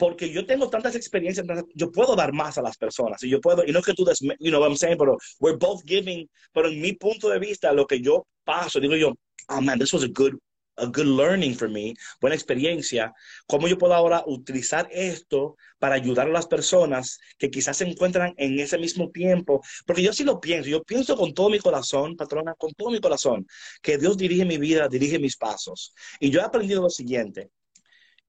porque 0.00 0.32
yo 0.32 0.46
tengo 0.46 0.70
tantas 0.70 0.94
experiencias, 0.94 1.46
yo 1.74 1.92
puedo 1.92 2.16
dar 2.16 2.32
más 2.32 2.56
a 2.56 2.62
las 2.62 2.78
personas 2.78 3.22
y 3.22 3.28
yo 3.28 3.38
puedo, 3.38 3.62
y 3.66 3.70
no 3.70 3.80
es 3.80 3.84
que 3.84 3.92
tú 3.92 4.02
des, 4.02 4.18
you 4.20 4.50
know 4.50 4.58
what 4.58 4.70
I'm 4.70 4.76
saying, 4.76 4.96
pero 4.96 5.18
we're 5.40 5.58
both 5.58 5.82
giving, 5.84 6.26
pero 6.54 6.68
en 6.68 6.80
mi 6.80 6.94
punto 6.94 7.28
de 7.28 7.38
vista, 7.38 7.70
lo 7.74 7.86
que 7.86 8.00
yo 8.00 8.26
paso, 8.42 8.80
digo 8.80 8.96
yo, 8.96 9.12
oh 9.50 9.60
man, 9.60 9.78
this 9.78 9.92
was 9.92 10.02
a 10.02 10.08
good, 10.08 10.38
a 10.78 10.86
good 10.86 11.04
learning 11.04 11.54
for 11.54 11.68
me, 11.68 11.92
buena 12.18 12.34
experiencia, 12.34 13.12
cómo 13.46 13.68
yo 13.68 13.76
puedo 13.76 13.92
ahora 13.92 14.24
utilizar 14.26 14.88
esto 14.90 15.56
para 15.78 15.96
ayudar 15.96 16.28
a 16.28 16.32
las 16.32 16.46
personas 16.46 17.18
que 17.36 17.50
quizás 17.50 17.76
se 17.76 17.84
encuentran 17.84 18.32
en 18.38 18.58
ese 18.58 18.78
mismo 18.78 19.10
tiempo, 19.10 19.60
porque 19.84 20.00
yo 20.02 20.14
sí 20.14 20.24
lo 20.24 20.40
pienso, 20.40 20.70
yo 20.70 20.82
pienso 20.82 21.14
con 21.14 21.34
todo 21.34 21.50
mi 21.50 21.58
corazón, 21.58 22.16
patrona, 22.16 22.54
con 22.54 22.72
todo 22.72 22.88
mi 22.88 23.00
corazón, 23.00 23.46
que 23.82 23.98
Dios 23.98 24.16
dirige 24.16 24.46
mi 24.46 24.56
vida, 24.56 24.88
dirige 24.88 25.18
mis 25.18 25.36
pasos. 25.36 25.92
Y 26.18 26.30
yo 26.30 26.40
he 26.40 26.42
aprendido 26.42 26.80
lo 26.80 26.88
siguiente, 26.88 27.50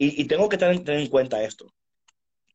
y, 0.01 0.19
y 0.19 0.25
tengo 0.25 0.49
que 0.49 0.57
tener, 0.57 0.83
tener 0.83 1.01
en 1.01 1.09
cuenta 1.09 1.43
esto, 1.43 1.71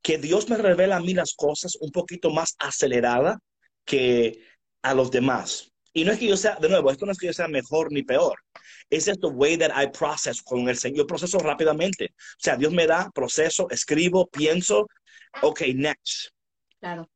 que 0.02 0.18
Dios 0.18 0.48
me 0.48 0.56
revela 0.56 0.96
a 0.96 1.00
mí 1.00 1.14
las 1.14 1.34
cosas 1.34 1.76
un 1.80 1.92
poquito 1.92 2.30
más 2.30 2.56
acelerada 2.58 3.38
que 3.84 4.40
a 4.82 4.94
los 4.94 5.12
demás. 5.12 5.70
Y 5.92 6.04
no 6.04 6.10
es 6.10 6.18
que 6.18 6.26
yo 6.26 6.36
sea, 6.36 6.56
de 6.56 6.68
nuevo, 6.68 6.90
esto 6.90 7.06
no 7.06 7.12
es 7.12 7.18
que 7.18 7.28
yo 7.28 7.32
sea 7.32 7.46
mejor 7.46 7.92
ni 7.92 8.02
peor. 8.02 8.36
Es 8.90 9.04
the 9.04 9.28
way 9.28 9.56
that 9.56 9.70
I 9.80 9.86
process 9.96 10.42
con 10.42 10.68
el 10.68 10.76
Señor. 10.76 10.98
Yo 10.98 11.06
proceso 11.06 11.38
rápidamente. 11.38 12.14
O 12.16 12.40
sea, 12.40 12.56
Dios 12.56 12.72
me 12.72 12.86
da, 12.86 13.10
proceso, 13.14 13.68
escribo, 13.70 14.26
pienso, 14.26 14.88
ok, 15.40 15.62
next. 15.74 16.30
Claro. 16.80 17.08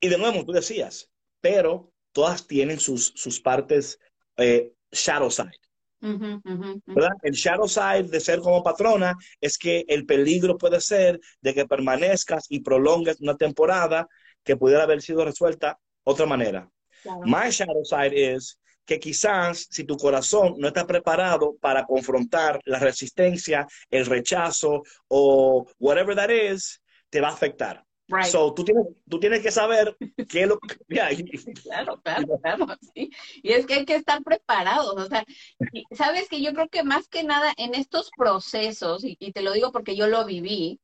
Y 0.00 0.08
de 0.08 0.16
nuevo, 0.16 0.44
tú 0.44 0.52
decías, 0.52 1.10
pero 1.42 1.92
todas 2.12 2.46
tienen 2.46 2.80
sus, 2.80 3.12
sus 3.14 3.40
partes 3.40 3.98
eh, 4.38 4.72
shadow 4.90 5.30
side. 5.30 5.59
El 6.00 7.32
shadow 7.32 7.68
side 7.68 8.04
de 8.04 8.20
ser 8.20 8.40
como 8.40 8.62
patrona 8.62 9.16
es 9.40 9.58
que 9.58 9.84
el 9.88 10.06
peligro 10.06 10.56
puede 10.56 10.80
ser 10.80 11.20
de 11.40 11.54
que 11.54 11.66
permanezcas 11.66 12.46
y 12.48 12.60
prolongues 12.60 13.20
una 13.20 13.36
temporada 13.36 14.08
que 14.42 14.56
pudiera 14.56 14.84
haber 14.84 15.02
sido 15.02 15.24
resuelta 15.24 15.78
otra 16.04 16.26
manera. 16.26 16.70
Claro. 17.02 17.20
My 17.24 17.50
shadow 17.50 17.84
side 17.84 18.34
es 18.34 18.58
que 18.84 18.98
quizás 18.98 19.68
si 19.70 19.84
tu 19.84 19.96
corazón 19.96 20.54
no 20.58 20.68
está 20.68 20.86
preparado 20.86 21.54
para 21.60 21.84
confrontar 21.84 22.60
la 22.64 22.78
resistencia, 22.78 23.66
el 23.90 24.06
rechazo 24.06 24.82
o 25.08 25.66
whatever 25.78 26.16
that 26.16 26.30
is, 26.30 26.82
te 27.08 27.20
va 27.20 27.28
a 27.28 27.32
afectar. 27.32 27.84
Right. 28.10 28.26
So, 28.26 28.52
tú 28.54 28.64
tienes, 28.64 28.86
tú 29.08 29.20
tienes 29.20 29.40
que 29.40 29.50
saber 29.52 29.96
qué 30.28 30.42
es 30.42 30.48
lo 30.48 30.58
que... 30.58 30.76
Yeah, 30.88 31.12
y- 31.12 31.24
Claro, 31.62 32.00
claro, 32.02 32.38
claro, 32.42 32.66
sí. 32.94 33.10
Y 33.42 33.52
es 33.52 33.66
que 33.66 33.74
hay 33.74 33.84
que 33.84 33.94
estar 33.94 34.22
preparados, 34.22 34.94
o 34.96 35.06
sea, 35.06 35.24
sabes 35.92 36.28
que 36.28 36.42
yo 36.42 36.52
creo 36.52 36.68
que 36.68 36.82
más 36.82 37.08
que 37.08 37.22
nada 37.22 37.52
en 37.56 37.74
estos 37.74 38.10
procesos, 38.16 39.04
y, 39.04 39.16
y 39.20 39.32
te 39.32 39.42
lo 39.42 39.52
digo 39.52 39.70
porque 39.72 39.94
yo 39.94 40.08
lo 40.08 40.24
viví, 40.24 40.80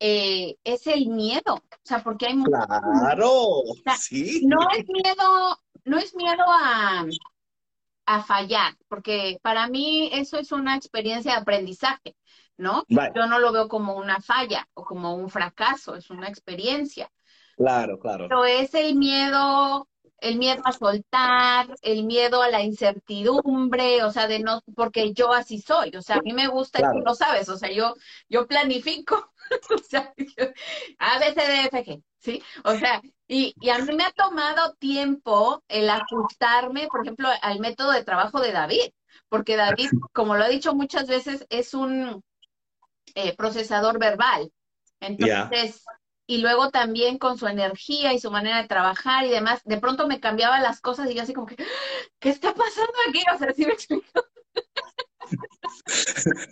eh, 0.00 0.56
es 0.64 0.86
el 0.88 1.06
miedo, 1.08 1.54
o 1.54 1.62
sea, 1.84 2.02
porque 2.02 2.26
hay 2.26 2.34
mu- 2.36 2.46
Claro, 2.46 3.62
sea, 3.84 3.96
sí. 3.96 4.42
no 4.44 4.68
es 4.76 4.84
miedo, 4.88 5.58
no 5.84 5.98
es 5.98 6.14
miedo 6.14 6.44
a, 6.48 7.06
a 8.06 8.22
fallar, 8.22 8.74
porque 8.88 9.38
para 9.42 9.68
mí 9.68 10.10
eso 10.12 10.38
es 10.38 10.52
una 10.52 10.76
experiencia 10.76 11.32
de 11.32 11.38
aprendizaje, 11.38 12.14
¿no? 12.58 12.84
Yo 13.14 13.26
no 13.26 13.38
lo 13.38 13.52
veo 13.52 13.68
como 13.68 13.96
una 13.96 14.20
falla 14.20 14.68
o 14.74 14.84
como 14.84 15.14
un 15.14 15.30
fracaso, 15.30 15.94
es 15.96 16.10
una 16.10 16.28
experiencia. 16.28 17.10
Claro, 17.56 17.98
claro. 17.98 18.28
Pero 18.28 18.44
es 18.44 18.74
el 18.74 18.96
miedo, 18.96 19.88
el 20.20 20.36
miedo 20.36 20.62
a 20.64 20.72
soltar, 20.72 21.68
el 21.82 22.04
miedo 22.04 22.42
a 22.42 22.50
la 22.50 22.62
incertidumbre, 22.62 24.02
o 24.04 24.10
sea, 24.12 24.26
de 24.26 24.40
no, 24.40 24.62
porque 24.74 25.12
yo 25.12 25.32
así 25.32 25.60
soy, 25.60 25.90
o 25.96 26.02
sea, 26.02 26.16
a 26.16 26.22
mí 26.22 26.32
me 26.32 26.48
gusta, 26.48 26.80
y 26.80 26.82
tú 26.82 27.00
lo 27.04 27.14
sabes, 27.14 27.48
o 27.48 27.56
sea, 27.56 27.70
yo, 27.72 27.94
yo 28.28 28.46
planifico, 28.46 29.32
o 29.74 29.78
sea, 29.78 30.12
yo- 30.16 30.46
A, 30.98 31.18
B, 31.18 31.32
C, 31.34 31.40
D, 31.40 31.60
F, 31.66 31.84
G, 31.84 32.02
¿sí? 32.18 32.42
O 32.64 32.74
sea, 32.76 33.00
y, 33.28 33.54
y 33.60 33.70
a 33.70 33.78
mí 33.78 33.94
me 33.94 34.04
ha 34.04 34.12
tomado 34.12 34.74
tiempo 34.74 35.62
el 35.68 35.88
ajustarme, 35.90 36.88
por 36.88 37.02
ejemplo, 37.02 37.28
al 37.42 37.60
método 37.60 37.92
de 37.92 38.04
trabajo 38.04 38.40
de 38.40 38.52
David, 38.52 38.90
porque 39.28 39.56
David, 39.56 39.92
como 40.12 40.36
lo 40.36 40.44
ha 40.44 40.48
dicho 40.48 40.74
muchas 40.74 41.06
veces, 41.08 41.46
es 41.48 41.74
un 41.74 42.22
eh, 43.16 43.34
procesador 43.34 43.98
verbal. 43.98 44.52
Entonces, 45.00 45.82
y 46.26 46.38
luego 46.38 46.70
también 46.70 47.18
con 47.18 47.38
su 47.38 47.46
energía 47.48 48.12
y 48.12 48.18
su 48.20 48.30
manera 48.30 48.60
de 48.62 48.68
trabajar 48.68 49.24
y 49.24 49.30
demás, 49.30 49.60
de 49.64 49.78
pronto 49.78 50.06
me 50.06 50.20
cambiaba 50.20 50.60
las 50.60 50.80
cosas 50.80 51.10
y 51.10 51.14
yo 51.14 51.22
así 51.22 51.32
como 51.32 51.46
que, 51.46 51.56
¿qué 52.20 52.28
está 52.28 52.54
pasando 52.54 52.92
aquí? 53.08 53.22
O 53.34 53.38
sea, 53.38 53.52
¿sí 53.54 53.66
me 53.66 53.72
explico? 53.72 54.22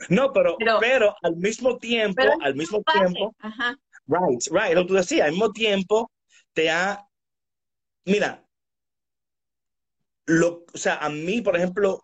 No, 0.08 0.32
pero, 0.32 0.56
Pero- 0.58 0.78
pero, 0.80 1.14
al 1.22 1.36
mismo 1.36 1.78
tiempo, 1.78 2.14
Pero 2.16 2.32
al 2.40 2.54
mismo 2.54 2.82
Pase. 2.82 2.98
tiempo, 2.98 3.34
Ajá, 3.40 3.76
right, 4.06 4.42
right, 4.50 4.74
lo 4.74 4.82
que 4.82 4.88
tú 4.88 4.94
decías, 4.94 5.26
al 5.26 5.32
mismo 5.32 5.52
tiempo 5.52 6.10
te 6.52 6.70
ha, 6.70 7.06
mira, 8.04 8.44
lo, 10.26 10.64
o 10.72 10.78
sea, 10.78 10.96
a 10.96 11.08
mí, 11.10 11.42
por 11.42 11.56
ejemplo, 11.56 12.02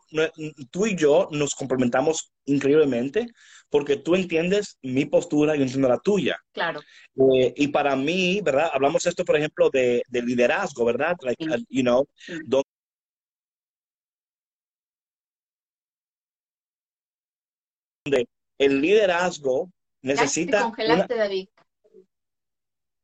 tú 0.70 0.86
y 0.86 0.96
yo 0.96 1.28
nos 1.30 1.54
complementamos 1.54 2.30
increíblemente 2.44 3.26
porque 3.70 3.96
tú 3.96 4.14
entiendes 4.14 4.78
mi 4.82 5.06
postura 5.06 5.54
y 5.54 5.58
yo 5.58 5.64
entiendo 5.64 5.88
la 5.88 5.98
tuya. 5.98 6.38
claro. 6.52 6.80
Eh, 7.34 7.54
y 7.56 7.68
para 7.68 7.96
mí, 7.96 8.40
¿verdad? 8.42 8.70
Hablamos 8.72 9.06
esto, 9.06 9.24
por 9.24 9.36
ejemplo, 9.36 9.70
de, 9.70 10.02
de 10.08 10.22
liderazgo, 10.22 10.84
¿verdad? 10.84 11.16
Like, 11.22 11.44
uh, 11.44 11.64
you 11.68 11.82
know, 11.82 12.06
donde 18.04 18.28
el 18.58 18.80
liderazgo 18.80 19.70
te 20.00 20.08
necesita 20.08 20.58
una... 20.58 20.66
congelaste, 20.66 21.14
David. 21.14 21.48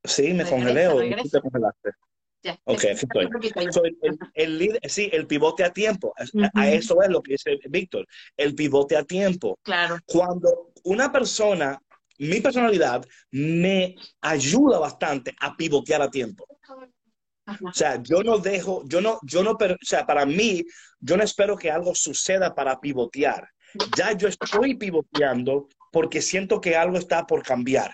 Sí, 0.04 0.22
me 0.34 0.44
Regresa, 0.44 0.50
congelé 0.50 0.88
o 0.88 0.98
te 0.98 1.40
congelaste. 1.40 1.90
Ya, 2.46 2.60
Ok, 2.64 2.84
estoy. 2.84 3.28
So, 3.72 3.84
el, 3.84 3.96
el- 4.02 4.18
el 4.34 4.58
líder- 4.58 4.80
sí, 4.88 5.10
el 5.12 5.26
pivote 5.26 5.64
a 5.64 5.72
tiempo. 5.72 6.14
A- 6.54 6.68
eso 6.68 7.02
es 7.02 7.08
lo 7.08 7.20
que 7.20 7.32
dice 7.32 7.58
Víctor. 7.68 8.06
El 8.36 8.54
pivote 8.54 8.96
a 8.96 9.02
tiempo. 9.02 9.58
Claro, 9.64 9.98
Cuando 10.06 10.72
una 10.84 11.10
persona, 11.10 11.76
mi 12.18 12.40
personalidad, 12.40 13.04
me 13.32 13.96
ayuda 14.20 14.78
bastante 14.78 15.34
a 15.40 15.56
pivotear 15.56 16.02
a 16.02 16.08
tiempo. 16.10 16.46
ajá, 17.46 17.64
O 17.68 17.72
sea, 17.72 18.00
yo 18.02 18.22
no 18.22 18.38
dejo, 18.38 18.82
yo 18.86 19.00
no, 19.00 19.18
yo 19.22 19.42
no, 19.42 19.52
o 19.52 19.76
sea, 19.82 20.06
para 20.06 20.24
mí, 20.24 20.62
yo 21.00 21.16
no 21.16 21.24
espero 21.24 21.56
que 21.56 21.70
algo 21.70 21.94
suceda 21.96 22.54
para 22.54 22.78
pivotear. 22.80 23.48
Ya 23.96 24.12
yo 24.12 24.28
estoy 24.28 24.74
pivoteando 24.76 25.68
porque 25.92 26.22
siento 26.22 26.60
que 26.60 26.76
algo 26.76 26.96
está 26.96 27.26
por 27.26 27.42
cambiar. 27.42 27.92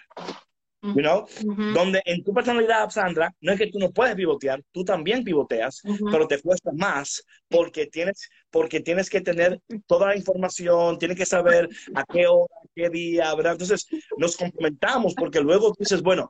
You 0.83 1.03
know? 1.03 1.27
ujú, 1.45 1.75
Donde 1.75 2.03
en 2.05 2.25
tu 2.25 2.35
personalidad, 2.35 2.91
Sandra, 2.91 3.33
no 3.41 3.53
es 3.53 3.59
que 3.59 3.69
tú 3.69 3.79
no 3.79 3.93
puedes 3.93 4.17
pivotear, 4.17 4.61
tú 4.73 4.85
también 4.85 5.23
pivoteas, 5.23 5.81
pero 6.11 6.27
te 6.27 6.41
cuesta 6.41 6.73
más 6.73 7.25
porque 7.49 7.87
tienes, 7.87 8.29
porque 8.51 8.81
tienes 8.81 9.09
que 9.09 9.21
tener 9.21 9.61
toda 9.87 10.09
la 10.09 10.17
información, 10.17 10.99
tienes 10.99 11.17
que 11.17 11.25
saber 11.27 11.69
a 11.95 12.05
qué 12.05 12.27
hora, 12.27 12.55
qué 12.75 12.91
día, 12.91 13.33
¿verdad? 13.35 13.53
Entonces 13.53 13.87
nos 14.17 14.37
complementamos 14.37 15.15
porque 15.15 15.41
luego 15.41 15.73
dices, 15.79 16.03
bueno, 16.03 16.29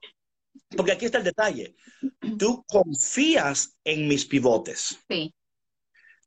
porque 0.76 0.92
aquí 0.92 1.06
está 1.06 1.18
el 1.18 1.24
detalle, 1.24 1.74
tú 2.38 2.62
confías 2.68 3.74
en 3.84 4.06
mis 4.06 4.26
pivotes, 4.26 4.98
Sí, 5.08 5.34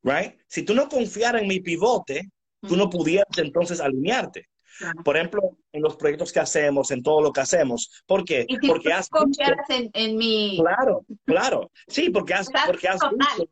¿right? 0.04 0.34
Si 0.48 0.64
tú 0.64 0.74
no 0.74 0.90
confiaras 0.90 1.42
en 1.44 1.48
mi 1.48 1.60
pivote, 1.60 2.30
tú 2.62 2.76
no 2.76 2.90
pudieras 2.90 3.38
entonces 3.38 3.80
alinearte. 3.80 4.48
Claro. 4.78 5.04
Por 5.04 5.18
ejemplo, 5.18 5.58
en 5.72 5.82
los 5.82 5.96
proyectos 5.96 6.32
que 6.32 6.40
hacemos, 6.40 6.92
en 6.92 7.04
todo 7.04 7.22
lo 7.22 7.32
que 7.32 7.42
hacemos. 7.42 8.04
¿Por 8.06 8.24
qué? 8.26 8.46
Y 8.48 8.58
si 8.58 8.68
Porque 8.68 8.90
tú 8.90 8.96
has 8.96 9.10
confiaras 9.10 9.70
en, 9.70 9.90
en 9.94 10.18
mi... 10.18 10.58
Claro, 10.60 11.06
claro. 11.26 11.72
Sí, 11.88 12.10
porque 12.10 12.34
has, 12.34 12.50
porque 12.66 12.88
has 12.88 13.00
visto. 13.18 13.50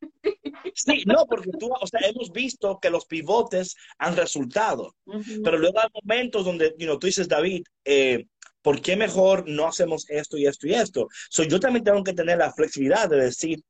Sí, 0.74 1.04
no, 1.06 1.26
porque 1.26 1.52
tú, 1.60 1.72
o 1.72 1.88
sea, 1.88 2.02
hemos 2.08 2.32
visto 2.32 2.80
que 2.82 2.90
los 2.90 3.06
pivotes 3.06 3.76
han 3.98 4.16
resultado. 4.16 4.96
Ujú, 5.06 5.42
Pero 5.44 5.58
luego 5.58 5.80
hay 5.80 5.90
momentos 6.02 6.46
donde, 6.46 6.74
you 6.78 6.86
know, 6.86 6.98
tú 6.98 7.08
dices, 7.08 7.28
David, 7.28 7.64
eh, 7.86 8.26
¿por 8.62 8.82
qué 8.82 8.96
mejor 8.96 9.48
no 9.48 9.68
hacemos 9.68 10.10
esto 10.10 10.38
y 10.38 10.48
esto 10.48 10.68
y 10.68 10.74
esto? 10.74 11.08
So, 11.30 11.44
yo 11.44 11.60
también 11.60 11.84
tengo 11.84 12.04
que 12.04 12.14
tener 12.14 12.38
la 12.38 12.54
flexibilidad 12.54 13.10
de 13.10 13.18
decir, 13.18 13.62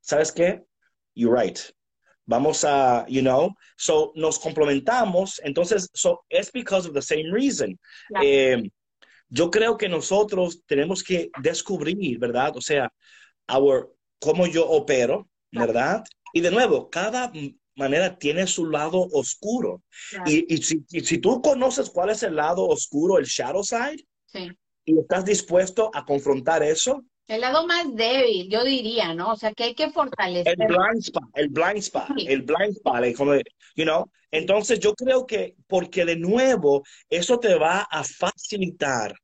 ¿sabes 0.00 0.32
qué? 0.32 0.62
You're 1.14 1.40
right. 1.40 1.58
Vamos 2.26 2.64
a, 2.64 3.04
you 3.08 3.22
know, 3.22 3.54
so 3.76 4.12
nos 4.14 4.38
complementamos. 4.38 5.40
Entonces, 5.44 5.88
so 5.94 6.24
it's 6.28 6.50
because 6.52 6.86
of 6.86 6.94
the 6.94 7.02
same 7.02 7.30
reason. 7.32 7.78
Eh, 8.22 8.70
yo 9.28 9.50
creo 9.50 9.76
que 9.76 9.88
nosotros 9.88 10.62
tenemos 10.66 11.02
que 11.02 11.30
descubrir, 11.40 12.18
¿verdad? 12.18 12.56
O 12.56 12.60
sea, 12.60 12.92
our, 13.48 13.92
cómo 14.20 14.46
yo 14.46 14.68
opero, 14.68 15.28
¿verdad? 15.52 16.04
Y 16.32 16.40
de 16.40 16.50
nuevo, 16.50 16.90
cada 16.90 17.32
manera 17.74 18.16
tiene 18.16 18.46
su 18.46 18.66
lado 18.66 19.08
oscuro. 19.12 19.82
Y, 20.26 20.52
y 20.52 20.62
si, 20.62 20.84
y 20.90 21.00
si 21.00 21.18
tú 21.18 21.40
conoces 21.40 21.90
cuál 21.90 22.10
es 22.10 22.22
el 22.22 22.36
lado 22.36 22.66
oscuro, 22.66 23.18
el 23.18 23.24
shadow 23.24 23.64
side, 23.64 24.04
sí. 24.26 24.50
y 24.84 24.98
estás 24.98 25.24
dispuesto 25.24 25.90
a 25.94 26.04
confrontar 26.04 26.62
eso, 26.62 27.04
El 27.30 27.42
lado 27.42 27.64
más 27.64 27.94
débil, 27.94 28.48
yo 28.50 28.64
diría, 28.64 29.14
¿no? 29.14 29.30
O 29.30 29.36
sea, 29.36 29.52
que 29.52 29.62
hay 29.62 29.74
que 29.76 29.90
fortalecer. 29.90 30.56
el 30.58 30.66
blind 30.66 30.98
spot, 30.98 31.24
el 31.34 31.48
blind 31.48 31.76
spot, 31.78 32.06
Sí. 32.16 32.26
el 32.28 32.42
blind 32.42 32.72
spot, 32.72 33.04
eh, 33.04 33.14
como, 33.14 33.34
you 33.76 33.84
know, 33.84 34.10
entonces 34.32 34.80
yo 34.80 34.94
creo 34.96 35.24
que 35.28 35.54
porque 35.68 36.04
de 36.04 36.16
nuevo 36.16 36.82
eso 37.08 37.38
te 37.38 37.54
va 37.54 37.82
a 37.82 38.02
facilitar 38.02 39.14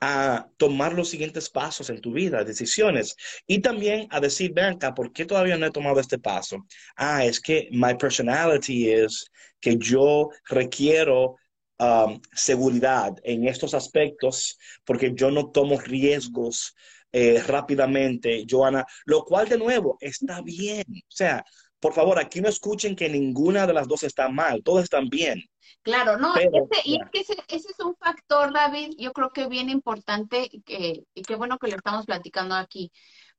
a 0.00 0.46
tomar 0.56 0.94
los 0.94 1.10
siguientes 1.10 1.50
pasos 1.50 1.90
en 1.90 2.00
tu 2.00 2.12
vida, 2.12 2.42
decisiones, 2.42 3.14
y 3.46 3.60
también 3.60 4.06
a 4.10 4.18
decir, 4.20 4.52
ven 4.54 4.64
acá, 4.76 4.94
¿por 4.94 5.12
qué 5.12 5.26
todavía 5.26 5.58
no 5.58 5.66
he 5.66 5.70
tomado 5.70 6.00
este 6.00 6.18
paso? 6.18 6.64
Ah, 6.96 7.24
es 7.24 7.38
que 7.38 7.68
my 7.70 7.94
personality 7.98 8.90
es 8.90 9.30
que 9.60 9.76
yo 9.78 10.30
requiero 10.48 11.36
um, 11.78 12.20
seguridad 12.32 13.14
en 13.22 13.48
estos 13.48 13.74
aspectos 13.74 14.58
porque 14.84 15.12
yo 15.14 15.30
no 15.30 15.50
tomo 15.50 15.78
riesgos 15.80 16.74
eh, 17.12 17.42
rápidamente, 17.46 18.44
Joana, 18.48 18.84
lo 19.04 19.24
cual 19.24 19.48
de 19.48 19.58
nuevo 19.58 19.96
está 20.00 20.40
bien. 20.42 20.84
O 20.88 21.10
sea, 21.14 21.44
por 21.78 21.92
favor, 21.92 22.18
aquí 22.18 22.40
no 22.40 22.48
escuchen 22.48 22.96
que 22.96 23.08
ninguna 23.08 23.66
de 23.66 23.72
las 23.72 23.86
dos 23.86 24.02
está 24.02 24.28
mal, 24.28 24.62
todas 24.64 24.84
están 24.84 25.08
bien. 25.08 25.42
Claro, 25.82 26.16
no, 26.16 26.34
Pero, 26.34 26.66
ese- 26.70 26.88
y 26.88 26.96
es 26.96 27.10
que 27.12 27.20
ese, 27.20 27.34
ese 27.48 27.68
es 27.70 27.80
un 27.84 27.94
factor, 27.96 28.52
David, 28.52 28.94
yo 28.98 29.12
creo 29.12 29.30
que 29.30 29.46
bien 29.48 29.68
importante 29.68 30.48
que, 30.64 31.04
y 31.14 31.22
qué 31.22 31.36
bueno 31.36 31.58
que 31.58 31.68
lo 31.68 31.76
estamos 31.76 32.06
platicando 32.06 32.54
aquí, 32.54 32.90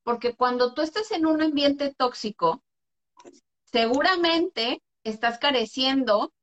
porque 0.04 0.36
cuando 0.36 0.74
tú 0.74 0.82
estás 0.84 1.12
en 1.12 1.26
un 1.26 1.42
ambiente 1.42 1.94
tóxico, 1.98 2.64
seguramente 3.72 4.82
estás 5.04 5.40
careciendo 5.40 6.34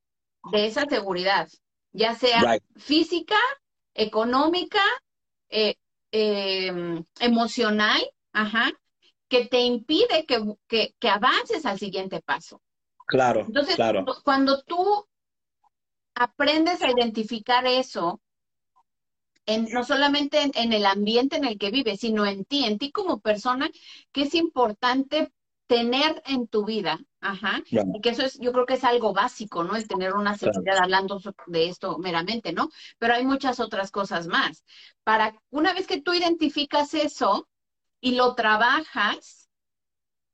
de 0.51 0.67
esa 0.67 0.85
seguridad, 0.87 1.49
ya 1.93 2.15
sea 2.15 2.43
Right. 2.43 2.63
física, 2.77 3.37
económica, 3.95 4.83
eh, 5.51 5.77
eh, 6.13 7.03
emocional, 7.21 8.03
ajá, 8.33 8.73
que 9.29 9.47
te 9.47 9.61
impide 9.63 10.27
que, 10.27 10.41
que, 10.69 10.95
que 10.99 11.09
avances 11.09 11.67
al 11.67 11.79
siguiente 11.79 12.21
paso. 12.23 12.63
Claro, 13.07 13.45
Entonces, 13.47 13.77
claro. 13.77 14.03
cuando- 14.05 14.23
cuando 14.25 14.63
tú 14.65 15.07
aprendes 16.15 16.81
a 16.83 16.91
identificar 16.91 17.67
eso, 17.67 18.19
en, 19.47 19.65
no 19.73 19.85
solamente 19.85 20.43
en, 20.43 20.53
en 20.55 20.73
el 20.73 20.87
ambiente 20.87 21.37
en 21.37 21.45
el 21.45 21.59
que 21.59 21.71
vives, 21.71 22.01
sino 22.01 22.27
en 22.27 22.45
ti, 22.45 22.65
en 22.65 22.79
ti 22.79 22.91
como 22.93 23.21
persona, 23.21 23.71
que 24.13 24.23
es 24.23 24.35
importante 24.35 25.33
tener 25.67 26.23
en 26.27 26.47
tu 26.49 26.65
vida. 26.65 26.99
Ajá. 27.23 27.63
Right. 27.71 27.97
Y 27.97 28.01
que 28.01 28.11
eso 28.11 28.23
es, 28.23 28.39
yo 28.41 28.53
creo 28.53 28.67
que 28.67 28.75
es 28.75 28.85
algo 28.85 29.13
básico, 29.15 29.65
¿no? 29.65 29.77
El 29.77 29.87
tener 29.89 30.15
una 30.15 30.37
Claro. 30.37 30.53
seguridad 30.55 30.79
hablando 30.83 31.21
de 31.47 31.69
esto 31.69 31.99
meramente, 31.99 32.53
¿no? 32.53 32.69
Pero 32.99 33.15
hay 33.15 33.25
muchas 33.25 33.61
otras 33.61 33.91
cosas 33.91 34.27
más. 34.27 34.65
Para 35.05 35.35
una 35.51 35.73
vez 35.73 35.87
que 35.87 36.01
tú 36.03 36.13
identificas 36.13 36.95
eso 36.95 37.49
y 38.01 38.17
lo 38.17 38.35
trabajas, 38.35 39.49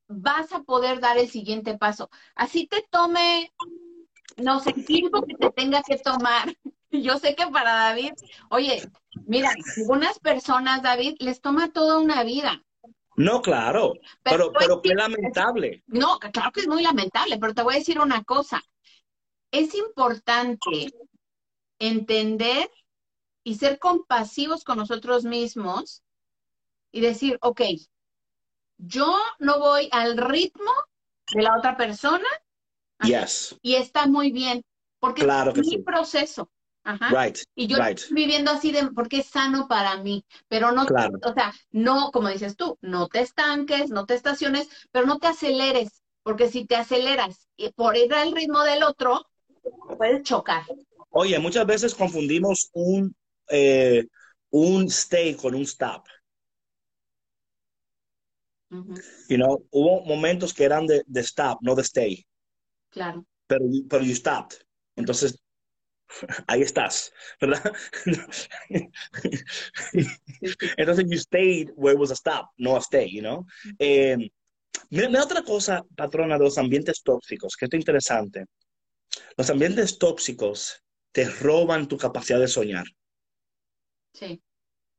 vas 0.08 0.52
a 0.52 0.62
poder 0.62 1.00
dar 1.00 1.18
el 1.18 1.28
siguiente 1.28 1.76
paso. 1.76 2.08
Así 2.34 2.66
te 2.66 2.82
tome, 2.90 3.52
no 4.38 4.60
sé, 4.60 4.72
tiempo 4.72 5.22
que 5.26 5.34
te 5.34 5.50
tenga 5.50 5.82
que 5.82 5.98
tomar. 5.98 6.56
Yo 6.90 7.18
sé 7.18 7.34
que 7.34 7.46
para 7.48 7.74
David, 7.74 8.12
oye, 8.48 8.82
mira, 9.26 9.50
algunas 9.76 10.18
personas, 10.20 10.82
David, 10.82 11.16
les 11.20 11.42
toma 11.42 11.70
toda 11.70 11.98
una 11.98 12.24
vida. 12.24 12.64
No, 13.18 13.42
claro, 13.42 13.94
pero, 14.22 14.50
Pero, 14.50 14.52
pero 14.58 14.82
qué 14.82 14.94
lamentable. 14.94 15.82
no, 15.86 16.18
claro 16.18 16.52
que 16.52 16.60
es 16.60 16.68
muy 16.68 16.82
lamentable, 16.82 17.38
pero 17.38 17.54
te 17.54 17.62
voy 17.62 17.74
a 17.74 17.78
decir 17.78 18.00
una 18.00 18.22
cosa. 18.24 18.62
Es 19.50 19.74
importante 19.74 20.92
entender 21.78 22.70
y 23.44 23.56
ser 23.56 23.78
compasivos 23.78 24.64
con 24.64 24.78
nosotros 24.78 25.24
mismos 25.24 26.02
y 26.92 27.00
decir, 27.00 27.38
ok, 27.42 27.62
yo 28.78 29.16
no 29.38 29.58
voy 29.58 29.88
al 29.92 30.16
ritmo 30.16 30.70
de 31.34 31.42
la 31.42 31.56
otra 31.56 31.76
persona 31.76 32.26
Yes. 33.04 33.54
y 33.62 33.74
está 33.74 34.06
muy 34.06 34.32
bien, 34.32 34.64
porque 35.00 35.22
Claro 35.22 35.50
es 35.52 35.58
mi 35.58 35.70
sí. 35.70 35.78
proceso. 35.78 36.50
Ajá. 36.88 37.14
Right. 37.14 37.38
Y 37.54 37.66
yo 37.66 37.76
Right. 37.76 38.00
estoy 38.00 38.14
viviendo 38.16 38.50
así 38.50 38.72
de 38.72 38.86
porque 38.94 39.18
es 39.20 39.26
sano 39.26 39.66
para 39.68 39.96
mí, 40.02 40.24
pero 40.48 40.72
no, 40.72 40.86
Claro. 40.86 41.20
o 41.22 41.32
sea, 41.34 41.52
no, 41.70 42.10
como 42.12 42.28
dices 42.28 42.56
tú, 42.56 42.78
no 42.80 43.08
te 43.08 43.20
estanques, 43.20 43.90
no 43.90 44.06
te 44.06 44.14
estaciones, 44.14 44.68
pero 44.92 45.06
no 45.06 45.18
te 45.18 45.26
aceleres, 45.26 46.02
porque 46.22 46.48
si 46.48 46.64
te 46.66 46.76
aceleras 46.76 47.48
y 47.56 47.70
por 47.72 47.96
ir 47.96 48.14
al 48.14 48.32
ritmo 48.34 48.62
del 48.62 48.84
otro, 48.84 49.26
puedes 49.98 50.22
chocar. 50.22 50.62
Oye, 51.10 51.38
muchas 51.38 51.66
veces 51.66 51.94
confundimos 51.94 52.70
un, 52.72 53.14
eh, 53.50 54.04
un 54.50 54.84
stay 54.86 55.34
con 55.34 55.54
un 55.54 55.62
stop. 55.62 56.04
Ujú, 58.70 58.94
You 59.28 59.36
know, 59.38 59.64
hubo 59.70 60.04
momentos 60.04 60.52
que 60.52 60.64
eran 60.64 60.86
de, 60.86 61.02
de 61.06 61.20
stop, 61.22 61.58
no 61.62 61.74
de 61.74 61.82
stay, 61.82 62.26
claro. 62.90 63.24
pero, 63.46 63.64
pero 63.88 64.04
you 64.04 64.14
stopped. 64.14 64.58
Entonces, 64.96 65.38
ahí 66.46 66.62
estás, 66.62 67.12
¿verdad? 67.40 67.72
Entonces, 70.76 71.04
you 71.08 71.18
stayed 71.18 71.70
where 71.76 71.94
it 71.94 72.00
was 72.00 72.10
a 72.10 72.16
stop, 72.16 72.50
no 72.56 72.76
a 72.76 72.80
stay, 72.80 73.10
you 73.10 73.20
know? 73.20 73.44
Eh, 73.78 74.16
mira, 74.90 75.08
mira 75.08 75.24
otra 75.24 75.42
cosa, 75.42 75.84
patrona, 75.96 76.38
de 76.38 76.44
los 76.44 76.58
ambientes 76.58 77.02
tóxicos, 77.02 77.56
que 77.56 77.66
esto 77.66 77.76
es 77.76 77.80
interesante. 77.80 78.46
Los 79.36 79.50
ambientes 79.50 79.98
tóxicos 79.98 80.82
te 81.12 81.28
roban 81.28 81.88
tu 81.88 81.96
capacidad 81.96 82.40
de 82.40 82.48
soñar. 82.48 82.86
Sí. 84.12 84.40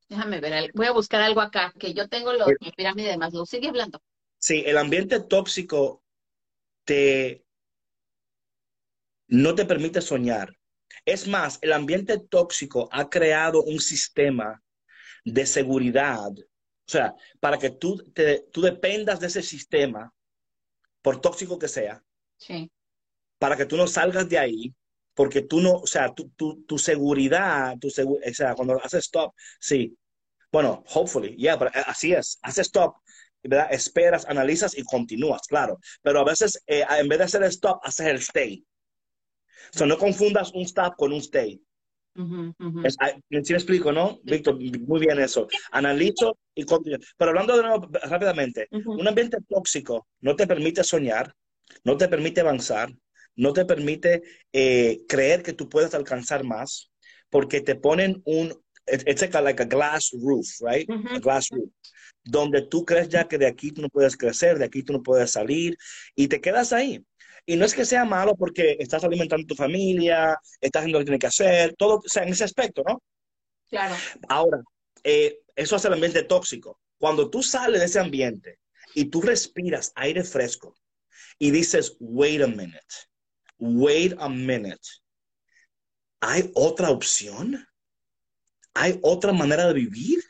Déjame 0.08 0.40
ver, 0.40 0.72
voy 0.74 0.88
a 0.88 0.92
buscar 0.92 1.22
algo 1.22 1.40
acá, 1.40 1.72
que 1.78 1.94
yo 1.94 2.08
tengo 2.10 2.34
los, 2.34 2.48
mi 2.60 2.72
pirámide 2.72 3.10
de 3.10 3.18
Maslow. 3.18 3.46
Sigue 3.46 3.68
hablando. 3.68 4.02
Sí, 4.40 4.64
el 4.66 4.78
ambiente 4.78 5.20
tóxico 5.20 6.04
te 6.84 7.46
no 9.28 9.54
te 9.54 9.66
permite 9.66 10.02
soñar. 10.02 10.59
Es 11.06 11.28
más, 11.28 11.60
el 11.62 11.74
ambiente 11.74 12.18
tóxico 12.20 12.90
ha 12.92 13.10
creado 13.10 13.64
un 13.64 13.80
sistema 13.80 14.62
de 15.26 15.46
seguridad, 15.46 16.30
o 16.32 16.92
sea, 16.92 17.16
para 17.40 17.58
que 17.58 17.70
tú, 17.72 17.98
te, 18.14 18.48
tú 18.52 18.62
dependas 18.62 19.20
de 19.20 19.28
ese 19.28 19.44
sistema, 19.44 20.14
por 21.02 21.22
tóxico 21.22 21.58
que 21.60 21.68
sea, 21.68 22.04
Sí. 22.38 22.72
para 23.38 23.56
que 23.58 23.66
tú 23.66 23.78
no 23.78 23.88
salgas 23.88 24.28
de 24.30 24.40
ahí, 24.40 24.74
porque 25.14 25.42
tú 25.42 25.60
no, 25.62 25.74
o 25.74 25.88
sea, 25.88 26.14
tu, 26.14 26.30
tu, 26.32 26.64
tu 26.64 26.78
seguridad, 26.78 27.78
tu 27.80 27.90
segu- 27.90 28.20
o 28.26 28.34
sea, 28.34 28.56
cuando 28.56 28.82
haces 28.84 29.06
stop, 29.06 29.34
sí. 29.60 29.98
Bueno, 30.52 30.84
hopefully, 30.94 31.36
yeah, 31.38 31.58
pero 31.60 31.72
eh, 31.72 31.84
así 31.86 32.14
es, 32.14 32.40
haces 32.42 32.68
stop, 32.68 32.96
¿verdad? 33.44 33.68
Esperas, 33.72 34.26
analizas 34.28 34.78
y 34.78 34.84
continúas, 34.84 35.42
claro. 35.48 35.80
Pero 36.02 36.20
a 36.22 36.24
veces, 36.24 36.62
eh, 36.68 36.86
en 37.00 37.08
vez 37.08 37.20
de 37.20 37.26
hacer 37.26 37.44
stop, 37.44 37.80
haces 37.84 38.08
el 38.08 38.18
stay. 38.18 38.66
O 39.74 39.78
sea, 39.78 39.88
no 39.88 39.98
confundas 39.98 40.52
un 40.54 40.62
stop 40.64 40.96
con 40.96 41.12
un 41.14 41.20
stay. 41.20 41.62
Ujú, 42.16 42.54
ujú. 42.60 42.82
Es, 42.84 42.96
ah, 43.00 43.12
¿sí 43.30 43.54
me 43.54 43.58
explico, 43.58 43.92
no? 43.92 44.20
Víctor, 44.24 44.58
muy 44.60 45.00
bien 45.00 45.20
eso. 45.20 45.48
Analizo 45.72 46.38
y 46.56 46.64
continúo. 46.64 47.00
Pero 47.18 47.30
hablando 47.32 47.56
de 47.56 47.64
nuevo 47.64 47.88
rápidamente, 48.04 48.68
un 48.72 49.08
ambiente 49.08 49.38
tóxico 49.48 50.08
no 50.22 50.36
te 50.36 50.48
permite 50.48 50.84
soñar, 50.84 51.34
no 51.84 51.98
te 51.98 52.08
permite 52.08 52.42
avanzar, 52.42 52.92
no 53.36 53.54
te 53.54 53.66
permite 53.66 54.22
eh, 54.52 55.00
creer 55.08 55.44
que 55.44 55.54
tú 55.54 55.70
puedes 55.70 55.94
alcanzar 55.94 56.44
más, 56.44 56.92
porque 57.30 57.62
te 57.62 57.76
ponen 57.76 58.22
un, 58.26 58.48
it- 58.88 59.08
it's 59.08 59.22
like 59.22 59.62
a, 59.64 59.66
glass 59.66 60.12
roof, 60.22 60.48
right? 60.62 60.90
A 61.16 61.20
glass 61.20 61.48
roof, 61.52 61.70
donde 62.24 62.64
tú 62.64 62.84
crees 62.86 63.08
ya 63.10 63.28
que 63.28 63.38
de 63.38 63.48
aquí 63.48 63.72
tú 63.72 63.82
no 63.82 63.90
puedes 63.90 64.18
crecer, 64.18 64.58
de 64.58 64.66
aquí 64.66 64.84
tú 64.84 64.94
no 64.94 65.02
puedes 65.04 65.32
salir, 65.32 65.78
y 66.16 66.28
te 66.28 66.42
quedas 66.42 66.74
ahí. 66.74 67.04
Y 67.50 67.58
no 67.58 67.66
es 67.66 67.74
que 67.74 67.84
sea 67.84 68.06
malo 68.06 68.36
porque 68.36 68.78
estás 68.78 69.04
alimentando 69.04 69.44
a 69.44 69.48
tu 69.48 69.56
familia, 69.56 70.40
estás 70.62 70.82
haciendo 70.82 71.00
lo 71.00 71.02
que 71.02 71.06
tienes 71.06 71.20
que 71.20 71.26
hacer, 71.26 71.76
todo, 71.76 71.96
o 71.96 72.04
sea, 72.06 72.22
en 72.22 72.30
ese 72.30 72.44
aspecto, 72.44 72.84
¿no? 72.88 73.02
Claro. 73.68 73.96
Ahora, 74.28 74.62
eh, 75.04 75.40
eso 75.56 75.76
hace 75.76 75.88
el 75.88 75.96
ambiente 75.96 76.22
tóxico. 76.22 76.80
Cuando 77.00 77.28
tú 77.32 77.42
sales 77.42 77.80
de 77.80 77.88
ese 77.88 77.98
ambiente 77.98 78.60
y 78.94 79.06
tú 79.06 79.20
respiras 79.22 79.92
aire 79.96 80.24
fresco 80.24 80.76
y 81.40 81.50
dices, 81.50 81.98
wait 82.00 82.44
a 82.44 82.46
minute, 82.46 82.86
wait 83.58 84.14
a 84.20 84.30
minute, 84.30 84.88
¿hay 86.20 86.52
otra 86.54 86.92
opción? 86.92 87.68
¿Hay 88.76 89.00
otra 89.02 89.34
manera 89.34 89.66
de 89.66 89.74
vivir? 89.74 90.24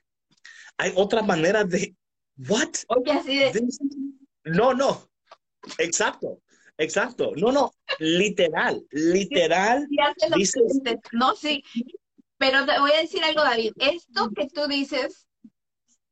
¿Hay 0.78 0.94
otra 0.96 1.22
manera 1.22 1.66
de... 1.66 1.98
¿What? 2.38 2.76
Oye, 2.88 3.12
así 3.12 3.38
de, 3.40 3.62
No, 4.46 4.74
no. 4.74 5.12
Exacto, 5.80 6.42
exacto. 6.80 7.32
No, 7.36 7.52
no. 7.52 7.72
Literal, 8.00 8.84
literal. 8.92 9.88
dices-. 10.36 10.82
No, 11.12 11.36
sí. 11.36 11.64
Pero 12.38 12.66
te 12.66 12.80
voy 12.80 12.92
a 12.92 13.02
decir 13.02 13.24
algo, 13.24 13.44
David. 13.44 13.74
Esto 13.78 14.32
que 14.36 14.48
tú 14.48 14.68
dices 14.68 15.28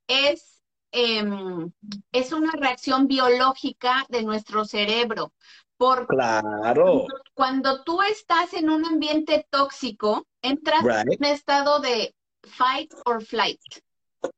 es, 0.07 0.61
em, 0.91 1.71
es 2.11 2.31
una 2.31 2.51
reacción 2.51 3.07
biológica 3.07 4.05
de 4.09 4.23
nuestro 4.23 4.65
cerebro. 4.65 5.33
Porque 5.77 6.07
Claro. 6.15 7.05
cuando 7.35 7.83
tú 7.83 8.01
estás 8.01 8.53
en 8.53 8.69
un 8.69 8.83
ambiente 8.83 9.45
tóxico, 9.51 10.25
entras 10.41 10.83
Right, 10.83 11.07
en 11.13 11.17
un 11.19 11.25
estado 11.25 11.79
de 11.79 12.15
fight 12.43 12.91
or 13.05 13.23
flight, 13.23 13.61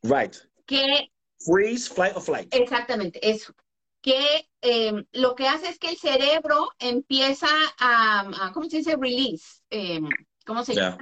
right. 0.04 0.36
que 0.66 1.10
Freeze, 1.40 1.88
flight 1.88 2.14
or 2.18 2.22
flight. 2.22 2.54
exactamente 2.54 3.20
eso, 3.28 3.54
que 4.02 4.50
em, 4.62 5.06
lo 5.12 5.36
que 5.36 5.48
hace 5.48 5.70
es 5.70 5.80
que 5.80 5.90
el 5.90 5.98
cerebro 5.98 6.70
empieza 6.80 7.48
a, 7.80 8.22
a- 8.48 8.52
¿cómo 8.54 8.70
se 8.70 8.78
dice? 8.78 8.96
Release, 9.00 9.62
Em, 9.70 10.08
¿cómo 10.46 10.64
se 10.64 10.74
Ya. 10.76 10.92
llama? 10.92 10.98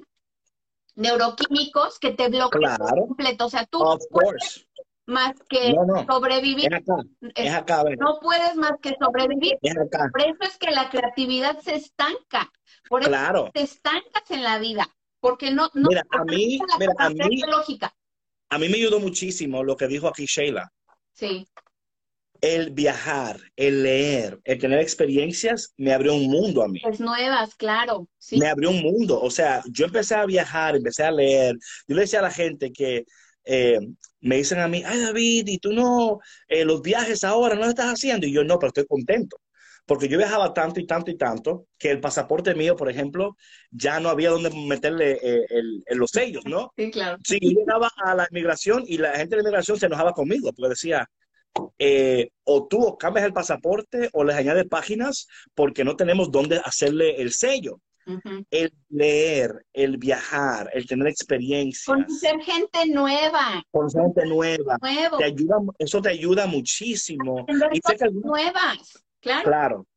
Neuroquímicos 0.95 1.99
que 1.99 2.11
te 2.11 2.27
bloquean 2.29 2.75
Claro. 2.77 3.07
completo, 3.07 3.45
o 3.45 3.49
sea, 3.49 3.65
tú 3.65 3.81
Of 3.83 4.03
puedes 4.09 4.31
course. 4.31 4.67
más 5.05 5.35
que 5.47 5.73
No, 5.73 5.85
no. 5.85 6.05
sobrevivir, 6.05 6.73
Es 6.73 6.79
acá. 6.79 6.95
Es 7.35 7.45
es- 7.45 7.53
acá, 7.53 7.83
ven. 7.83 7.97
no 7.99 8.19
puedes 8.19 8.55
más 8.55 8.73
que 8.81 8.95
sobrevivir. 8.99 9.57
Es 9.61 9.77
acá. 9.77 10.09
Por 10.11 10.21
eso 10.21 10.37
es 10.41 10.57
que 10.57 10.71
la 10.71 10.89
creatividad 10.89 11.59
se 11.59 11.75
estanca, 11.75 12.51
por 12.89 13.01
eso 13.01 13.09
Claro. 13.11 13.51
te 13.53 13.61
estancas 13.61 14.29
en 14.31 14.43
la 14.43 14.57
vida, 14.57 14.87
porque 15.19 15.51
no, 15.51 15.69
no 15.75 15.89
Mira, 15.89 16.03
a 16.09 16.23
mí, 16.23 16.59
mira, 16.79 16.93
a 16.97 17.09
mí, 17.09 17.41
a 18.49 18.57
mí 18.57 18.69
me 18.69 18.77
ayudó 18.77 18.99
muchísimo 18.99 19.63
lo 19.63 19.77
que 19.77 19.87
dijo 19.87 20.07
aquí 20.07 20.25
Sheila. 20.25 20.71
Sí, 21.13 21.47
El 22.41 22.71
viajar, 22.71 23.39
el 23.55 23.83
leer, 23.83 24.39
el 24.43 24.59
tener 24.59 24.79
experiencias, 24.79 25.73
me 25.77 25.93
abrió 25.93 26.13
un 26.13 26.27
mundo 26.27 26.63
a 26.63 26.67
mí. 26.67 26.79
pues 26.81 26.99
nuevas, 26.99 27.55
claro, 27.55 28.07
sí, 28.17 28.37
Me 28.37 28.47
abrió 28.47 28.69
un 28.69 28.81
mundo. 28.81 29.19
O 29.19 29.31
sea, 29.31 29.63
yo 29.71 29.85
empecé 29.85 30.15
a 30.15 30.25
viajar, 30.25 30.75
empecé 30.75 31.03
a 31.03 31.11
leer. 31.11 31.55
Yo 31.87 31.95
le 31.95 32.01
decía 32.01 32.19
a 32.19 32.23
la 32.23 32.31
gente 32.31 32.71
que 32.71 33.05
eh, 33.45 33.79
me 34.21 34.37
dicen 34.37 34.59
a 34.59 34.67
mí, 34.67 34.83
ay 34.85 34.99
David, 34.99 35.47
¿y 35.47 35.57
tú 35.57 35.71
no, 35.73 36.19
eh, 36.47 36.65
los 36.65 36.81
viajes 36.81 37.23
ahora 37.23 37.55
no 37.55 37.61
lo 37.61 37.69
estás 37.69 37.87
haciendo? 37.93 38.27
Y 38.27 38.33
yo 38.33 38.43
no, 38.43 38.59
pero 38.59 38.67
estoy 38.67 38.85
contento. 38.85 39.37
Porque 39.85 40.09
yo 40.09 40.17
viajaba 40.17 40.53
tanto 40.53 40.81
y 40.81 40.85
tanto 40.85 41.11
y 41.11 41.15
tanto 41.17 41.65
que 41.77 41.89
el 41.91 42.01
pasaporte 42.01 42.53
mío, 42.53 42.75
por 42.75 42.89
ejemplo, 42.91 43.37
ya 43.71 44.01
no 44.01 44.09
había 44.09 44.31
donde 44.31 44.49
meterle 44.49 45.13
eh, 45.13 45.45
el- 45.49 45.81
el- 45.85 45.97
los 45.97 46.11
sellos, 46.11 46.43
¿no? 46.45 46.73
sí, 46.75 46.91
claro. 46.91 47.17
Sí, 47.23 47.39
yo 47.41 47.51
llegaba 47.61 47.89
a 48.03 48.13
la 48.13 48.27
inmigración 48.29 48.83
y 48.85 48.97
la 48.97 49.11
gente 49.15 49.37
de 49.37 49.43
la 49.43 49.47
inmigración 49.47 49.79
se 49.79 49.85
enojaba 49.85 50.11
conmigo 50.11 50.51
porque 50.53 50.69
decía, 50.71 51.09
eh, 51.79 52.29
o 52.43 52.67
tú 52.67 52.81
o 52.83 52.97
cambias 52.97 53.25
el 53.25 53.33
pasaporte 53.33 54.09
o 54.13 54.23
les 54.23 54.35
añades 54.35 54.65
páginas 54.69 55.27
porque 55.53 55.83
no 55.83 55.95
tenemos 55.95 56.31
dónde 56.31 56.61
hacerle 56.63 57.21
el 57.21 57.31
sello. 57.33 57.79
Ujú. 58.05 58.45
El 58.51 58.71
leer, 58.89 59.65
el 59.73 59.97
viajar, 59.97 60.69
el 60.73 60.87
tener 60.87 61.07
experiencias, 61.07 61.85
Conocer 61.85 62.39
gente 62.39 62.85
nueva, 62.87 63.61
conocer 63.69 64.01
gente 64.03 64.25
nueva, 64.27 64.77
nuevo, 64.81 65.17
te 65.17 65.25
ayuda, 65.25 65.57
eso 65.77 66.01
te 66.01 66.09
ayuda 66.09 66.47
muchísimo. 66.47 67.45
Y 67.73 67.81
cosas 67.81 68.03
algunas- 68.03 68.25
nuevas, 68.25 69.03
claro. 69.19 69.43
Claro. 69.43 69.87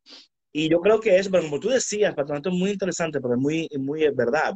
Y 0.53 0.69
yo 0.69 0.81
creo 0.81 0.99
que 0.99 1.17
es, 1.19 1.29
pero 1.29 1.45
como 1.45 1.61
tú 1.61 1.69
decías, 1.69 2.13
Patrón, 2.15 2.39
esto 2.39 2.49
es 2.49 2.57
muy 2.57 2.71
interesante, 2.71 3.21
pero 3.21 3.35
es 3.35 3.41
muy, 3.41 3.69
muy 3.79 4.01
verdad. 4.11 4.55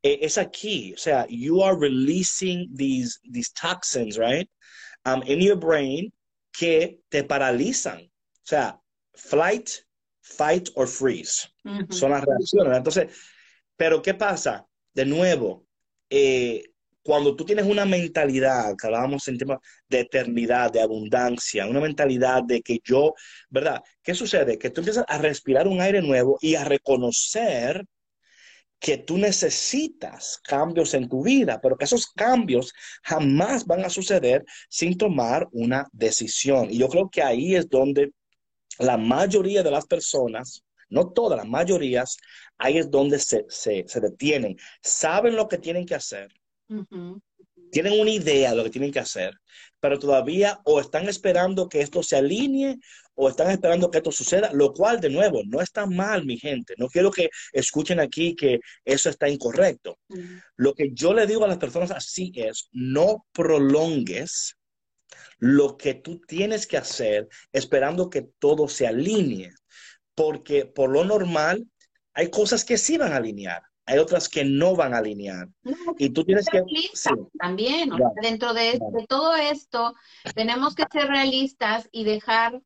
Eh, 0.00 0.20
es 0.22 0.38
aquí, 0.38 0.94
o 0.94 0.96
sea, 0.98 1.26
you 1.28 1.64
are 1.64 1.76
releasing 1.76 2.72
these, 2.76 3.18
these 3.32 3.50
toxins, 3.60 4.16
right? 4.16 4.48
Um, 5.04 5.20
in 5.26 5.40
your 5.40 5.56
brain 5.58 6.12
que 6.52 7.00
te 7.08 7.24
paralizan. 7.24 8.00
O 8.02 8.44
sea, 8.44 8.80
flight, 9.14 9.70
fight 10.20 10.68
or 10.74 10.86
freeze 10.86 11.48
son 11.90 12.10
las 12.10 12.24
reacciones. 12.24 12.76
Entonces, 12.76 13.08
pero 13.76 14.02
¿qué 14.02 14.14
pasa? 14.14 14.66
De 14.94 15.06
nuevo, 15.06 15.66
eh, 16.10 16.72
cuando 17.02 17.34
tú 17.34 17.44
tienes 17.44 17.66
una 17.66 17.84
mentalidad, 17.84 18.74
que 18.80 18.86
hablábamos 18.86 19.26
en 19.26 19.38
temas 19.38 19.58
de 19.88 20.00
eternidad, 20.00 20.70
de 20.70 20.80
abundancia, 20.80 21.66
una 21.66 21.80
mentalidad 21.80 22.44
de 22.44 22.62
que 22.62 22.78
yo, 22.84 23.14
¿verdad? 23.50 23.82
¿Qué 24.02 24.14
sucede? 24.14 24.58
Que 24.58 24.70
tú 24.70 24.80
empiezas 24.80 25.04
a 25.08 25.18
respirar 25.18 25.66
un 25.66 25.80
aire 25.80 26.00
nuevo 26.00 26.38
y 26.40 26.54
a 26.54 26.64
reconocer 26.64 27.84
que 28.82 28.98
tú 28.98 29.16
necesitas 29.16 30.40
cambios 30.42 30.92
en 30.94 31.08
tu 31.08 31.22
vida, 31.22 31.60
pero 31.62 31.76
que 31.76 31.84
esos 31.84 32.08
cambios 32.08 32.74
jamás 33.04 33.64
van 33.64 33.84
a 33.84 33.88
suceder 33.88 34.44
sin 34.68 34.98
tomar 34.98 35.46
una 35.52 35.88
decisión. 35.92 36.68
Y 36.68 36.78
yo 36.78 36.88
creo 36.88 37.08
que 37.08 37.22
ahí 37.22 37.54
es 37.54 37.70
donde 37.70 38.10
la 38.80 38.96
mayoría 38.96 39.62
de 39.62 39.70
las 39.70 39.86
personas, 39.86 40.64
no 40.88 41.12
todas, 41.12 41.38
las 41.38 41.46
mayorías, 41.46 42.16
ahí 42.58 42.78
es 42.78 42.90
donde 42.90 43.20
se, 43.20 43.44
se, 43.48 43.84
se 43.86 44.00
detienen. 44.00 44.56
Saben 44.82 45.36
lo 45.36 45.46
que 45.46 45.58
tienen 45.58 45.86
que 45.86 45.94
hacer, 45.94 46.32
tienen 47.70 48.00
una 48.00 48.10
idea 48.10 48.50
de 48.50 48.56
lo 48.56 48.64
que 48.64 48.70
tienen 48.70 48.90
que 48.90 48.98
hacer, 48.98 49.32
pero 49.82 49.98
todavía 49.98 50.60
o 50.64 50.80
están 50.80 51.08
esperando 51.08 51.68
que 51.68 51.80
esto 51.80 52.04
se 52.04 52.14
alinee 52.14 52.78
o 53.16 53.28
están 53.28 53.50
esperando 53.50 53.90
que 53.90 53.98
esto 53.98 54.12
suceda, 54.12 54.52
lo 54.52 54.72
cual, 54.72 55.00
de 55.00 55.10
nuevo, 55.10 55.42
no 55.44 55.60
está 55.60 55.86
mal, 55.86 56.24
mi 56.24 56.38
gente. 56.38 56.74
No 56.78 56.86
quiero 56.86 57.10
que 57.10 57.30
escuchen 57.52 57.98
aquí 57.98 58.36
que 58.36 58.60
eso 58.84 59.10
está 59.10 59.28
incorrecto. 59.28 59.98
Lo 60.54 60.72
que 60.72 60.92
yo 60.92 61.12
le 61.12 61.26
digo 61.26 61.44
a 61.44 61.48
las 61.48 61.58
personas 61.58 61.90
así 61.90 62.30
es, 62.36 62.68
no 62.70 63.26
prolongues 63.32 64.56
lo 65.38 65.76
que 65.76 65.94
tú 65.94 66.20
tienes 66.20 66.68
que 66.68 66.76
hacer 66.76 67.28
esperando 67.52 68.08
que 68.08 68.28
todo 68.38 68.68
se 68.68 68.86
alinee, 68.86 69.52
porque 70.14 70.64
por 70.64 70.90
lo 70.90 71.04
normal 71.04 71.66
hay 72.14 72.30
cosas 72.30 72.64
que 72.64 72.78
sí 72.78 72.98
van 72.98 73.12
a 73.12 73.16
alinear, 73.16 73.62
hay 73.86 73.98
otras 73.98 74.28
que 74.28 74.44
no 74.44 74.76
van 74.76 74.94
a 74.94 74.98
alinear. 74.98 75.48
No, 75.62 75.76
Y 75.98 76.10
tú 76.10 76.24
tienes 76.24 76.48
que... 76.48 76.62
sí, 76.92 77.10
también, 77.38 77.92
o 77.92 77.96
Claro, 77.96 78.14
sea, 78.14 78.30
dentro 78.30 78.54
de, 78.54 78.78
claro. 78.78 78.92
de 78.98 79.06
todo 79.06 79.34
esto, 79.36 79.94
tenemos 80.34 80.74
que 80.74 80.84
ser 80.90 81.08
realistas 81.08 81.88
y 81.92 82.04
dejar 82.04 82.60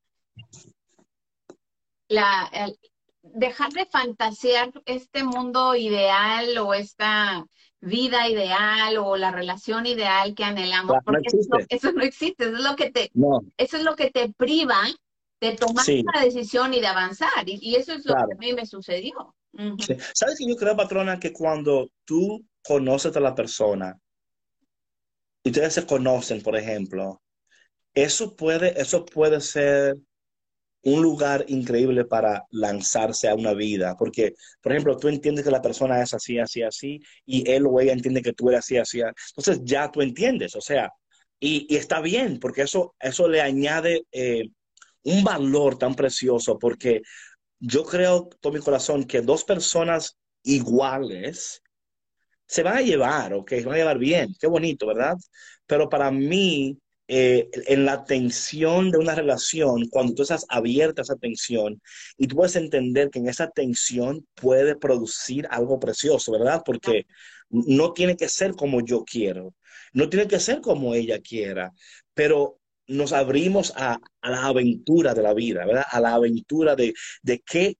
la, 2.08 2.48
el- 2.52 2.78
dejar 3.22 3.72
de 3.72 3.86
fantasear 3.86 4.72
este 4.84 5.24
mundo 5.24 5.74
ideal 5.74 6.56
o 6.58 6.74
esta 6.74 7.44
vida 7.80 8.28
ideal 8.28 8.96
o 8.98 9.16
la 9.16 9.30
relación 9.30 9.86
ideal 9.86 10.34
que 10.34 10.44
anhelamos, 10.44 10.90
Claro, 10.92 11.02
no 11.06 11.12
porque 11.12 11.28
eso, 11.28 11.58
eso 11.68 11.92
no 11.92 12.02
existe, 12.02 12.44
eso 12.44 12.56
es 12.56 12.62
lo 12.62 12.76
que 12.76 12.90
te, 12.90 13.10
No, 13.14 13.40
eso 13.56 13.76
es 13.76 13.82
lo 13.82 13.96
que 13.96 14.10
te 14.10 14.32
priva 14.32 14.80
de 15.40 15.52
tomar 15.52 15.84
Sí. 15.84 16.02
una 16.06 16.22
decisión 16.22 16.72
y 16.72 16.80
de 16.80 16.86
avanzar, 16.86 17.46
y, 17.48 17.58
y 17.60 17.76
eso 17.76 17.92
es 17.92 18.06
lo 18.06 18.14
que 18.14 18.32
a 18.32 18.36
mí 18.38 18.52
me 18.54 18.64
sucedió. 18.66 19.35
¿Sabes 20.14 20.36
que 20.38 20.48
yo 20.48 20.56
creo, 20.56 20.76
patrona, 20.76 21.18
que 21.18 21.32
cuando 21.32 21.90
tú 22.04 22.44
conoces 22.62 23.16
a 23.16 23.20
la 23.20 23.34
persona 23.34 23.98
y 25.42 25.50
ustedes 25.50 25.74
se 25.74 25.86
conocen, 25.86 26.42
por 26.42 26.56
ejemplo, 26.56 27.22
eso 27.94 28.36
puede, 28.36 28.80
eso 28.80 29.04
puede 29.06 29.40
ser 29.40 29.96
un 30.82 31.02
lugar 31.02 31.44
increíble 31.48 32.04
para 32.04 32.44
lanzarse 32.50 33.28
a 33.28 33.34
una 33.34 33.54
vida, 33.54 33.96
porque, 33.98 34.34
por 34.60 34.72
ejemplo, 34.72 34.96
tú 34.96 35.08
entiendes 35.08 35.44
que 35.44 35.50
la 35.50 35.62
persona 35.62 36.00
es 36.00 36.14
así, 36.14 36.38
así, 36.38 36.62
así, 36.62 37.00
y 37.24 37.50
él 37.50 37.66
o 37.66 37.80
ella 37.80 37.92
entiende 37.92 38.22
que 38.22 38.32
tú 38.32 38.50
eres 38.50 38.60
así, 38.60 38.78
así, 38.78 39.00
entonces 39.00 39.60
ya 39.64 39.90
tú 39.90 40.00
entiendes, 40.00 40.54
o 40.54 40.60
sea, 40.60 40.90
y, 41.40 41.66
y 41.68 41.76
está 41.76 42.00
bien, 42.00 42.38
porque 42.38 42.62
eso, 42.62 42.94
eso 43.00 43.28
le 43.28 43.40
añade 43.40 44.02
eh, 44.12 44.44
un 45.02 45.24
valor 45.24 45.78
tan 45.78 45.94
precioso, 45.94 46.58
porque 46.58 47.02
yo 47.58 47.84
creo, 47.84 48.28
todo 48.40 48.52
mi 48.52 48.60
corazón, 48.60 49.04
que 49.04 49.20
dos 49.22 49.44
personas 49.44 50.16
iguales 50.42 51.62
se 52.46 52.62
van 52.62 52.78
a 52.78 52.82
llevar, 52.82 53.34
ok, 53.34 53.50
se 53.50 53.64
van 53.64 53.74
a 53.74 53.78
llevar 53.78 53.98
bien, 53.98 54.34
qué 54.38 54.46
bonito, 54.46 54.86
¿verdad? 54.86 55.16
Pero 55.66 55.88
para 55.88 56.10
mí, 56.10 56.78
eh, 57.08 57.48
en 57.66 57.84
la 57.84 58.04
tensión 58.04 58.90
de 58.90 58.98
una 58.98 59.14
relación, 59.14 59.88
cuando 59.88 60.14
tú 60.14 60.22
estás 60.22 60.44
abierta 60.48 61.02
a 61.02 61.04
esa 61.04 61.16
tensión 61.16 61.80
y 62.16 62.26
tú 62.26 62.36
puedes 62.36 62.56
entender 62.56 63.10
que 63.10 63.18
en 63.18 63.28
esa 63.28 63.50
tensión 63.50 64.26
puede 64.34 64.76
producir 64.76 65.46
algo 65.50 65.78
precioso, 65.78 66.32
¿verdad? 66.32 66.62
Porque 66.64 67.06
no 67.48 67.92
tiene 67.92 68.16
que 68.16 68.28
ser 68.28 68.52
como 68.52 68.80
yo 68.84 69.04
quiero, 69.04 69.54
no 69.92 70.08
tiene 70.08 70.28
que 70.28 70.40
ser 70.40 70.60
como 70.60 70.94
ella 70.94 71.20
quiera, 71.20 71.72
pero 72.14 72.58
nos 72.88 73.12
abrimos 73.12 73.72
a, 73.76 73.98
la 74.22 74.46
aventura 74.46 75.14
de 75.14 75.22
la 75.22 75.34
vida, 75.34 75.64
¿verdad? 75.66 75.86
A 75.90 76.00
la 76.00 76.14
aventura 76.14 76.76
de, 76.76 76.94
de 77.22 77.40
qué, 77.40 77.76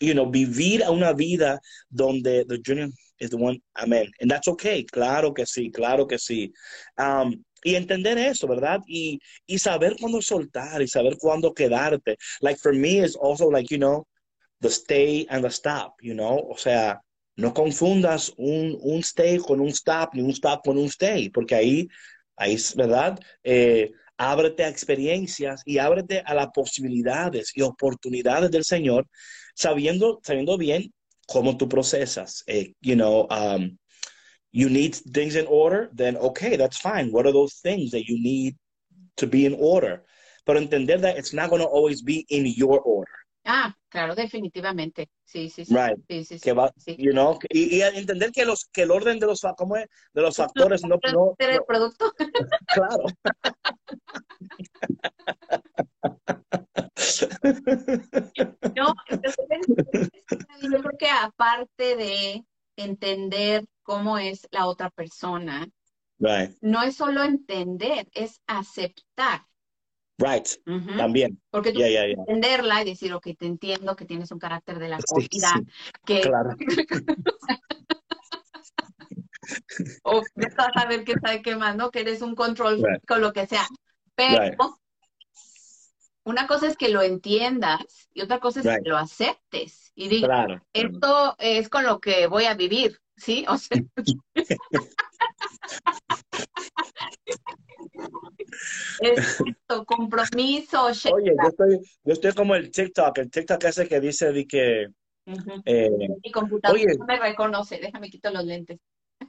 you 0.00 0.12
know, 0.12 0.30
vivir 0.30 0.82
una 0.88 1.12
vida 1.12 1.60
donde 1.88 2.44
the 2.44 2.60
journey 2.64 2.90
is 3.20 3.30
the 3.30 3.36
one, 3.36 3.60
amen. 3.74 4.10
And 4.20 4.30
that's 4.30 4.48
okay, 4.48 4.84
claro 4.84 5.32
que 5.32 5.46
sí, 5.46 5.70
claro 5.70 6.06
que 6.06 6.18
sí. 6.18 6.52
Um, 6.96 7.42
y 7.64 7.74
entender 7.74 8.18
eso, 8.18 8.46
¿verdad? 8.46 8.80
Y, 8.86 9.18
y 9.46 9.58
saber 9.58 9.96
cuándo 9.98 10.22
soltar 10.22 10.80
y 10.80 10.88
saber 10.88 11.16
cuándo 11.18 11.52
quedarte. 11.52 12.16
Like 12.40 12.60
for 12.60 12.72
me 12.72 13.04
is 13.04 13.16
also 13.16 13.50
like, 13.50 13.68
you 13.70 13.78
know, 13.78 14.06
the 14.60 14.70
stay 14.70 15.26
and 15.30 15.44
the 15.44 15.50
stop, 15.50 15.94
you 16.00 16.14
know? 16.14 16.38
O 16.50 16.56
sea, 16.56 17.00
no 17.36 17.52
confundas 17.54 18.32
un, 18.36 18.76
un 18.80 19.02
stay 19.02 19.38
con 19.38 19.60
un 19.60 19.68
stop, 19.68 20.14
ni 20.14 20.22
un 20.22 20.30
stop 20.30 20.64
con 20.64 20.78
un 20.78 20.86
stay, 20.86 21.30
porque 21.30 21.54
ahí, 21.54 21.88
ahí 22.38 22.56
¿verdad? 22.76 23.18
Eh, 23.42 23.90
ábrete 24.16 24.64
a 24.64 24.68
experiencias 24.68 25.62
y 25.64 25.78
ábrete 25.78 26.22
a 26.24 26.34
las 26.34 26.48
posibilidades 26.48 27.52
y 27.54 27.62
oportunidades 27.62 28.50
del 28.50 28.64
Señor, 28.64 29.06
sabiendo, 29.54 30.20
sabiendo 30.22 30.56
bien 30.58 30.92
cómo 31.26 31.56
tú 31.56 31.68
procesas. 31.68 32.42
Eh, 32.46 32.74
you 32.80 32.94
know, 32.94 33.26
um, 33.30 33.78
you 34.52 34.68
need 34.68 34.94
things 35.12 35.36
in 35.36 35.46
order, 35.48 35.90
then 35.94 36.16
okay, 36.16 36.56
that's 36.56 36.78
fine. 36.78 37.10
What 37.12 37.26
are 37.26 37.32
those 37.32 37.60
things 37.62 37.90
that 37.92 38.04
you 38.08 38.18
need 38.20 38.56
to 39.16 39.26
be 39.26 39.46
in 39.46 39.56
order? 39.58 40.04
Pero 40.44 40.58
entender 40.58 40.98
that 40.98 41.18
it's 41.18 41.34
not 41.34 41.50
going 41.50 41.62
to 41.62 41.68
always 41.68 42.02
be 42.02 42.24
in 42.30 42.46
your 42.46 42.80
order, 42.80 43.12
Ah, 43.50 43.74
claro, 43.88 44.14
definitivamente. 44.14 45.08
Sí, 45.24 45.48
sí, 45.48 45.64
sí. 45.64 45.74
right? 45.74 45.98
Sí, 46.06 46.22
sí, 46.26 46.38
sí. 46.38 46.44
Que 46.44 46.52
va, 46.52 46.70
you 46.98 47.12
know, 47.12 47.38
y, 47.48 47.76
y 47.76 47.80
entender 47.80 48.30
que 48.30 48.44
los 48.44 48.66
que 48.66 48.82
el 48.82 48.90
orden 48.90 49.18
de 49.18 49.26
los 49.26 49.40
¿cómo 49.56 49.76
es? 49.78 49.88
de 50.12 50.20
los 50.20 50.36
factores 50.36 50.82
no, 50.82 50.98
no, 51.14 51.34
Ser 51.38 51.50
el 51.50 51.56
no- 51.56 51.64
producto. 51.64 52.12
claro. 52.66 53.04
No, 58.76 58.94
entonces, 59.08 59.36
yo 60.60 60.82
creo 60.82 60.98
que 60.98 61.08
aparte 61.08 61.96
de 61.96 62.44
entender 62.76 63.64
cómo 63.82 64.18
es 64.18 64.46
la 64.50 64.66
otra 64.66 64.90
persona, 64.90 65.66
right, 66.18 66.54
no 66.60 66.82
es 66.82 66.96
solo 66.96 67.22
entender, 67.24 68.08
es 68.12 68.42
aceptar. 68.46 69.46
Right, 70.18 70.46
también. 70.96 71.40
Porque 71.50 71.72
tú 71.72 71.78
Yeah, 71.78 71.88
yeah, 71.88 72.06
yeah. 72.06 72.16
puedes 72.16 72.28
entenderla 72.28 72.82
y 72.82 72.84
decir, 72.86 73.14
ok, 73.14 73.28
te 73.38 73.46
entiendo 73.46 73.96
que 73.96 74.04
tienes 74.04 74.30
un 74.30 74.38
carácter 74.38 74.78
de 74.78 74.88
la 74.88 75.00
Sí, 75.00 75.28
que 76.04 76.20
claro. 76.20 76.50
o 80.02 80.22
vas 80.56 80.70
a 80.74 80.86
ver 80.86 81.04
qué 81.04 81.56
más, 81.56 81.76
¿no? 81.76 81.90
Que 81.90 82.00
eres 82.00 82.22
un 82.22 82.34
control 82.34 82.82
Right. 82.82 83.04
con 83.06 83.20
lo 83.20 83.32
que 83.32 83.46
sea. 83.46 83.66
Pero 84.14 84.42
Right. 84.42 84.58
una 86.24 86.46
cosa 86.46 86.66
es 86.66 86.76
que 86.76 86.88
lo 86.88 87.02
entiendas 87.02 88.08
y 88.12 88.22
otra 88.22 88.40
cosa 88.40 88.60
es 88.60 88.66
Right. 88.66 88.82
que 88.82 88.90
lo 88.90 88.98
aceptes 88.98 89.92
y 89.94 90.08
digas, 90.08 90.28
Claro. 90.28 90.62
esto 90.72 91.36
es 91.38 91.68
con 91.68 91.84
lo 91.84 92.00
que 92.00 92.26
voy 92.26 92.44
a 92.44 92.54
vivir, 92.54 93.00
¿sí? 93.16 93.44
O 93.48 93.56
sea, 93.56 93.80
es 99.00 99.40
esto, 99.46 99.84
compromiso, 99.84 100.86
Oye, 100.86 101.32
yo 101.42 101.48
estoy, 101.48 101.80
yo 102.04 102.12
estoy 102.12 102.32
como 102.32 102.54
el 102.54 102.70
TikTok, 102.70 103.18
el 103.18 103.30
TikTok 103.30 103.64
ese 103.64 103.88
que 103.88 104.00
dice 104.00 104.32
de 104.32 104.46
que, 104.46 104.86
eh, 105.64 105.90
Mi 106.22 106.32
computadora 106.32 106.80
Oye. 106.80 106.96
no 106.98 107.04
me 107.04 107.18
reconoce, 107.18 107.78
déjame 107.78 108.10
quito 108.10 108.30
los 108.30 108.44
lentes. 108.44 108.78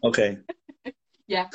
ok, 0.02 0.20
Ya. 1.28 1.48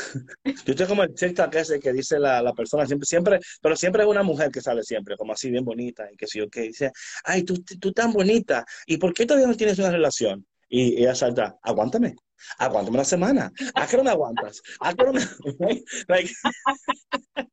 yo 0.45 0.53
estoy 0.73 0.87
como 0.87 1.03
el 1.03 1.13
TikTok 1.13 1.53
ese 1.57 1.81
que 1.81 1.93
dice 1.93 2.21
la, 2.21 2.41
la 2.41 2.53
persona 2.53 2.87
siempre, 2.87 3.07
siempre, 3.07 3.41
pero 3.61 3.75
siempre 3.75 4.03
es 4.05 4.09
una 4.09 4.23
mujer 4.23 4.51
que 4.53 4.61
sale 4.61 4.85
siempre, 4.85 5.17
como 5.17 5.33
así 5.33 5.51
bien 5.51 5.65
bonita 5.65 6.09
y 6.13 6.17
que 6.17 6.29
sí, 6.29 6.41
ok, 6.41 6.57
dice, 6.59 6.93
ay, 7.25 7.43
tú, 7.43 7.55
tú 7.81 7.93
tan 7.93 8.13
bonita, 8.13 8.65
¿y 8.87 8.99
por 8.99 9.13
qué 9.13 9.27
todavía 9.27 9.49
no 9.49 9.57
tienes 9.57 9.79
una 9.81 9.91
relación? 9.91 10.47
Y 10.69 11.01
ella 11.01 11.15
salta, 11.15 11.59
aguántame, 11.63 12.17
aguántame 12.59 12.97
una 12.97 13.05
semana, 13.05 13.53
¿a 13.75 13.87
qué 13.87 13.97
no 13.97 14.05
me 14.05 14.11
aguantas? 14.11 14.63
¿A 14.81 14.95
qué 14.95 15.05
no 15.05 15.13
me... 15.13 15.21
Like, 16.09 16.33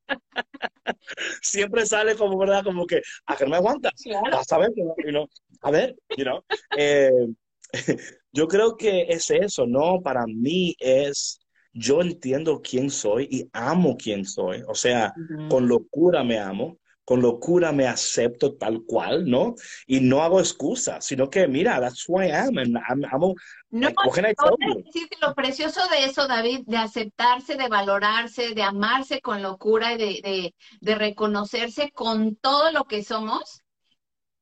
siempre 1.42 1.86
sale 1.86 2.16
como, 2.16 2.38
¿verdad? 2.38 2.64
Como 2.64 2.86
que, 2.86 3.02
¿a 3.26 3.36
qué 3.36 3.46
no 3.46 3.52
me 3.52 3.58
aguantas? 3.58 3.94
Claro. 4.04 4.32
Vas 4.32 4.52
a 4.52 4.58
ver, 4.58 4.72
you 4.76 5.12
know, 5.12 5.28
a 5.62 5.72
ver, 5.72 5.96
you 6.18 6.24
know. 6.24 6.44
Eh, 6.78 7.28
yo 8.32 8.48
creo 8.48 8.76
que 8.76 9.06
es 9.10 9.30
eso, 9.32 9.66
¿no? 9.66 10.02
Para 10.02 10.26
mí 10.26 10.76
es, 10.80 11.40
yo 11.74 12.02
entiendo 12.02 12.62
quién 12.62 12.90
soy 12.90 13.28
y 13.30 13.50
amo 13.54 13.96
quién 13.98 14.26
soy. 14.26 14.64
O 14.68 14.76
sea, 14.76 15.14
con 15.50 15.68
locura 15.68 16.24
me 16.24 16.40
amo, 16.40 16.80
con 17.04 17.22
locura 17.22 17.72
me 17.72 17.88
acepto 17.88 18.56
tal 18.56 18.84
cual, 18.86 19.30
¿no? 19.30 19.56
Y 19.88 20.00
no 20.00 20.22
hago 20.22 20.40
excusas, 20.40 21.06
sino 21.06 21.30
que, 21.30 21.48
mira, 21.48 21.80
that's 21.80 22.06
who 22.08 22.22
I 22.22 22.32
am, 22.32 22.58
and 22.58 22.78
I'm, 22.78 23.04
I'm 23.04 23.24
a- 23.24 23.34
No, 23.74 23.88
like, 23.88 24.84
que 24.92 25.08
lo 25.22 25.34
precioso 25.34 25.82
de 25.90 26.06
eso, 26.06 26.28
David, 26.28 26.64
de 26.66 26.78
aceptarse, 26.78 27.56
de 27.56 27.70
valorarse, 27.70 28.54
de 28.54 28.64
amarse 28.64 29.22
con 29.22 29.42
locura 29.42 29.94
y 29.94 29.98
de, 29.98 30.06
de, 30.22 30.56
de 30.82 30.96
reconocerse 30.96 31.92
con 31.92 32.36
todo 32.36 32.72
lo 32.72 32.84
que 32.84 33.04
somos, 33.04 33.62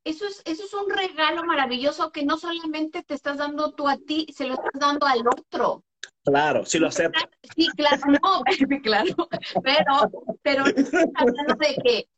eso 0.03 0.26
es, 0.26 0.41
eso 0.45 0.64
es 0.64 0.74
un 0.74 0.89
regalo 0.89 1.43
maravilloso 1.43 2.12
que 2.12 2.26
no 2.26 2.38
solamente 2.38 3.03
te 3.03 3.14
estás 3.14 3.38
dando 3.38 3.74
tú 3.74 3.88
a 3.88 3.97
ti, 3.97 4.26
se 4.36 4.45
lo 4.47 4.55
estás 4.55 4.72
dando 4.74 5.05
al 5.05 5.22
otro. 5.28 5.84
Claro, 6.24 6.66
sí 6.66 6.80
lo 6.80 6.88
acepto. 6.88 7.20
Sí, 7.55 7.68
claro, 7.76 8.01
no, 8.07 8.43
claro, 8.84 9.16
pero, 9.64 10.30
pero 10.41 10.64
hablando 11.16 11.55
de 11.55 11.76
que 11.84 12.10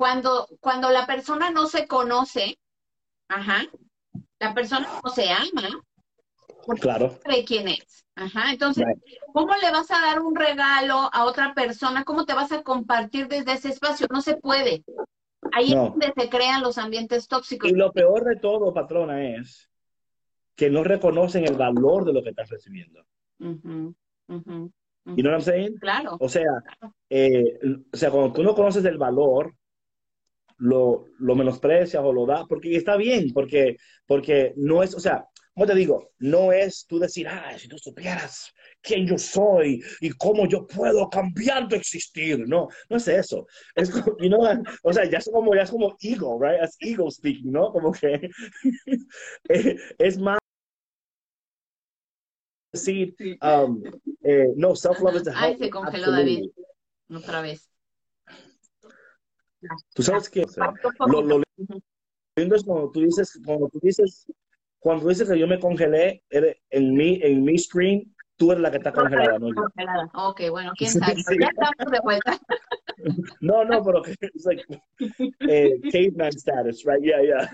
cuando, 0.00 0.48
cuando 0.60 0.88
la 0.88 1.04
persona 1.04 1.50
no 1.50 1.66
se 1.66 1.86
conoce, 1.86 2.58
ajá, 3.28 3.66
la 4.38 4.54
persona 4.54 4.88
no 5.04 5.10
se 5.10 5.28
ama, 5.28 5.68
porque 6.64 6.80
Claro. 6.80 7.08
no 7.08 7.18
sabe 7.22 7.44
quién 7.44 7.68
es. 7.68 8.06
Ajá, 8.14 8.50
entonces. 8.50 8.86
¿cómo 9.34 9.54
le 9.56 9.70
vas 9.70 9.90
a 9.90 10.00
dar 10.00 10.22
un 10.22 10.34
regalo 10.34 11.10
a 11.12 11.26
otra 11.26 11.52
persona? 11.52 12.04
¿Cómo 12.04 12.24
te 12.24 12.32
vas 12.32 12.50
a 12.50 12.62
compartir 12.62 13.28
desde 13.28 13.52
ese 13.52 13.68
espacio? 13.68 14.06
No 14.10 14.22
se 14.22 14.38
puede. 14.38 14.82
Ahí 15.52 15.74
No. 15.74 15.84
es 15.84 15.90
donde 15.90 16.12
se 16.16 16.30
crean 16.30 16.62
los 16.62 16.78
ambientes 16.78 17.28
tóxicos. 17.28 17.70
Y 17.70 17.74
lo 17.74 17.92
peor 17.92 18.24
de 18.24 18.36
todo, 18.36 18.72
patrona, 18.72 19.22
es 19.22 19.68
que 20.56 20.70
no 20.70 20.82
reconocen 20.82 21.44
el 21.46 21.56
valor 21.56 22.06
de 22.06 22.14
lo 22.14 22.22
que 22.22 22.30
estás 22.30 22.48
recibiendo. 22.48 23.04
What 23.38 25.26
I'm 25.26 25.40
saying? 25.42 25.76
Claro. 25.76 26.16
O 26.18 26.28
sea, 26.30 26.50
eh, 27.10 27.58
o 27.92 27.96
sea, 27.96 28.10
cuando 28.10 28.32
tú 28.32 28.42
no 28.42 28.54
conoces 28.54 28.82
el 28.86 28.96
valor, 28.96 29.54
lo, 30.60 31.06
lo 31.18 31.34
menosprecias 31.34 32.02
o 32.02 32.12
lo 32.12 32.26
das, 32.26 32.44
porque 32.48 32.76
está 32.76 32.96
bien, 32.96 33.32
porque, 33.32 33.76
porque 34.06 34.52
no 34.56 34.82
es, 34.82 34.94
o 34.94 35.00
sea, 35.00 35.24
¿cómo 35.54 35.66
te 35.66 35.74
digo? 35.74 36.10
No 36.18 36.52
es 36.52 36.86
tú 36.86 36.98
decir, 36.98 37.26
ah, 37.28 37.52
si 37.58 37.68
tú 37.68 37.76
supieras 37.78 38.52
quién 38.82 39.06
yo 39.06 39.18
soy 39.18 39.82
y 40.00 40.10
cómo 40.10 40.46
yo 40.46 40.66
puedo 40.66 41.08
cambiar 41.08 41.68
tu 41.68 41.76
existir. 41.76 42.46
No, 42.46 42.68
no 42.88 42.96
es 42.96 43.08
eso. 43.08 43.46
Es 43.74 43.90
como, 43.90 44.16
you 44.18 44.28
know, 44.28 44.40
o 44.82 44.92
sea, 44.92 45.08
ya 45.10 45.18
es 45.18 45.28
como, 45.30 45.54
ya 45.54 45.62
es 45.62 45.70
como 45.70 45.96
ego, 46.00 46.38
right? 46.40 46.62
Es 46.62 46.76
ego 46.80 47.10
speaking, 47.10 47.52
¿no? 47.52 47.72
Como 47.72 47.92
que 47.92 48.30
eh, 49.48 49.76
es 49.98 50.18
más 50.18 50.38
decir, 52.72 53.14
um, 53.42 53.82
eh, 54.22 54.52
no, 54.56 54.76
self-love 54.76 55.16
is 55.16 55.24
the 55.24 55.32
Ay, 55.34 55.56
se 55.58 55.70
congeló. 55.70 56.12
David. 56.12 56.50
Otra 57.12 57.40
vez. 57.40 57.69
Tú 59.94 60.02
sabes 60.02 60.28
que, 60.28 60.42
o 60.44 60.48
sea, 60.48 60.72
lo, 61.06 61.22
lo 61.22 61.42
lindo 62.36 62.56
es 62.56 62.64
cuando 62.64 62.90
tú 62.90 63.00
dices, 63.02 63.38
cuando 63.44 63.68
tú 63.68 63.78
dices, 63.82 64.26
cuando 64.78 65.08
dices 65.08 65.28
que 65.28 65.38
yo 65.38 65.46
me 65.46 65.60
congelé, 65.60 66.22
eres- 66.30 66.56
en 66.70 66.94
mi, 66.94 67.20
en 67.22 67.42
mi 67.44 67.58
screen, 67.58 68.14
tú 68.36 68.52
eres 68.52 68.62
la 68.62 68.70
que 68.70 68.78
está 68.78 68.92
congelada, 68.92 69.38
no. 69.38 69.54
Congelada. 69.54 70.10
Ok, 70.14 70.42
bueno, 70.50 70.72
quién 70.76 70.90
sabe. 70.90 71.14
sí. 71.28 71.36
Ya 71.38 71.48
estamos 71.48 71.92
de 71.92 72.00
vuelta. 72.02 72.38
No, 73.40 73.64
no, 73.64 73.82
pero 73.82 74.02
it's 74.06 74.44
like 74.46 74.64
eh, 75.48 75.78
caveman 75.90 76.32
status, 76.32 76.84
right? 76.84 77.02
Yeah, 77.02 77.22
yeah. 77.22 77.50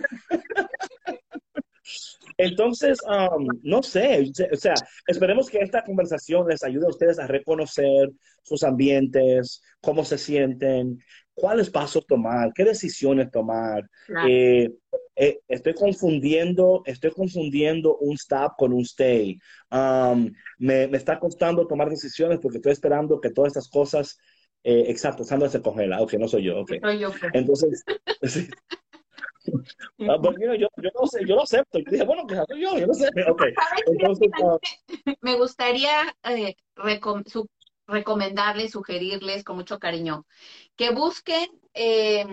Entonces, 2.38 2.98
um, 3.08 3.46
no 3.62 3.82
sé, 3.82 4.30
o 4.52 4.56
sea, 4.56 4.74
esperemos 5.06 5.48
que 5.48 5.58
esta 5.58 5.82
conversación 5.84 6.46
les 6.48 6.62
ayude 6.64 6.86
a 6.86 6.90
ustedes 6.90 7.18
a 7.18 7.26
reconocer 7.26 8.10
sus 8.42 8.62
ambientes, 8.62 9.62
cómo 9.80 10.04
se 10.04 10.18
sienten, 10.18 10.98
cuáles 11.36 11.70
pasos 11.70 12.04
tomar, 12.06 12.52
qué 12.54 12.64
decisiones 12.64 13.30
tomar. 13.30 13.88
Claro. 14.06 14.28
Eh, 14.28 14.72
eh, 15.14 15.38
estoy 15.48 15.74
confundiendo, 15.74 16.82
estoy 16.86 17.10
confundiendo 17.10 17.96
un 17.98 18.14
stop 18.14 18.52
con 18.56 18.72
un 18.72 18.80
stay. 18.82 19.38
Um, 19.70 20.32
me, 20.58 20.88
me 20.88 20.96
está 20.96 21.18
costando 21.18 21.66
tomar 21.66 21.88
decisiones 21.90 22.38
porque 22.40 22.58
estoy 22.58 22.72
esperando 22.72 23.20
que 23.20 23.30
todas 23.30 23.48
estas 23.50 23.68
cosas, 23.68 24.18
eh, 24.64 24.84
exacto, 24.88 25.24
Sandra 25.24 25.48
se 25.48 25.62
congela, 25.62 26.00
ok, 26.00 26.14
no 26.14 26.26
soy 26.26 26.44
yo. 26.44 26.64
Soy 26.66 26.98
yo. 26.98 27.10
pues. 27.10 27.32
Entonces, 27.34 27.84
sí. 28.22 28.48
Ah, 30.08 30.16
but, 30.18 30.36
you 30.38 30.46
know, 30.46 30.54
yo, 30.54 30.68
yo 30.82 30.90
no 30.98 31.06
sé, 31.06 31.24
yo 31.24 31.36
lo 31.36 31.42
acepto. 31.42 31.78
Yo 31.78 31.90
dije, 31.90 32.04
bueno, 32.04 32.26
que 32.26 32.34
soy 32.34 32.60
yo, 32.62 32.78
yo 32.78 32.86
no 32.86 32.94
sé, 32.94 33.08
ok. 33.28 33.42
¿Sabes 33.42 33.84
qué? 33.84 33.92
Entonces, 33.92 34.28
ah, 34.42 34.58
Me 35.20 35.36
gustaría 35.36 35.90
recom- 36.76 37.26
su- 37.26 37.48
recomendarles, 37.86 38.72
sugerirles 38.72 39.44
con 39.44 39.56
mucho 39.56 39.78
cariño 39.78 40.26
que 40.76 40.90
busquen 40.90 41.48
eh, 41.74 42.26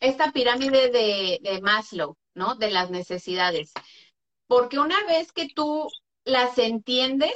esta 0.00 0.32
pirámide 0.32 0.90
de, 0.90 1.38
de 1.42 1.60
Maslow, 1.60 2.16
¿no? 2.34 2.54
De 2.56 2.70
las 2.70 2.90
necesidades. 2.90 3.72
Porque 4.46 4.78
una 4.78 4.96
vez 5.06 5.32
que 5.32 5.48
tú 5.54 5.88
las 6.24 6.58
entiendes, 6.58 7.34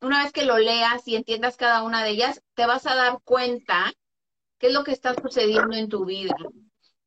una 0.00 0.22
vez 0.24 0.32
que 0.32 0.44
lo 0.44 0.58
leas 0.58 1.06
y 1.06 1.16
entiendas 1.16 1.56
cada 1.56 1.82
una 1.82 2.02
de 2.04 2.10
ellas, 2.10 2.42
te 2.54 2.66
vas 2.66 2.86
a 2.86 2.94
dar 2.94 3.20
cuenta 3.24 3.92
qué 4.58 4.68
es 4.68 4.72
lo 4.72 4.84
que 4.84 4.92
está 4.92 5.14
sucediendo 5.14 5.76
en 5.76 5.88
tu 5.88 6.04
vida. 6.04 6.34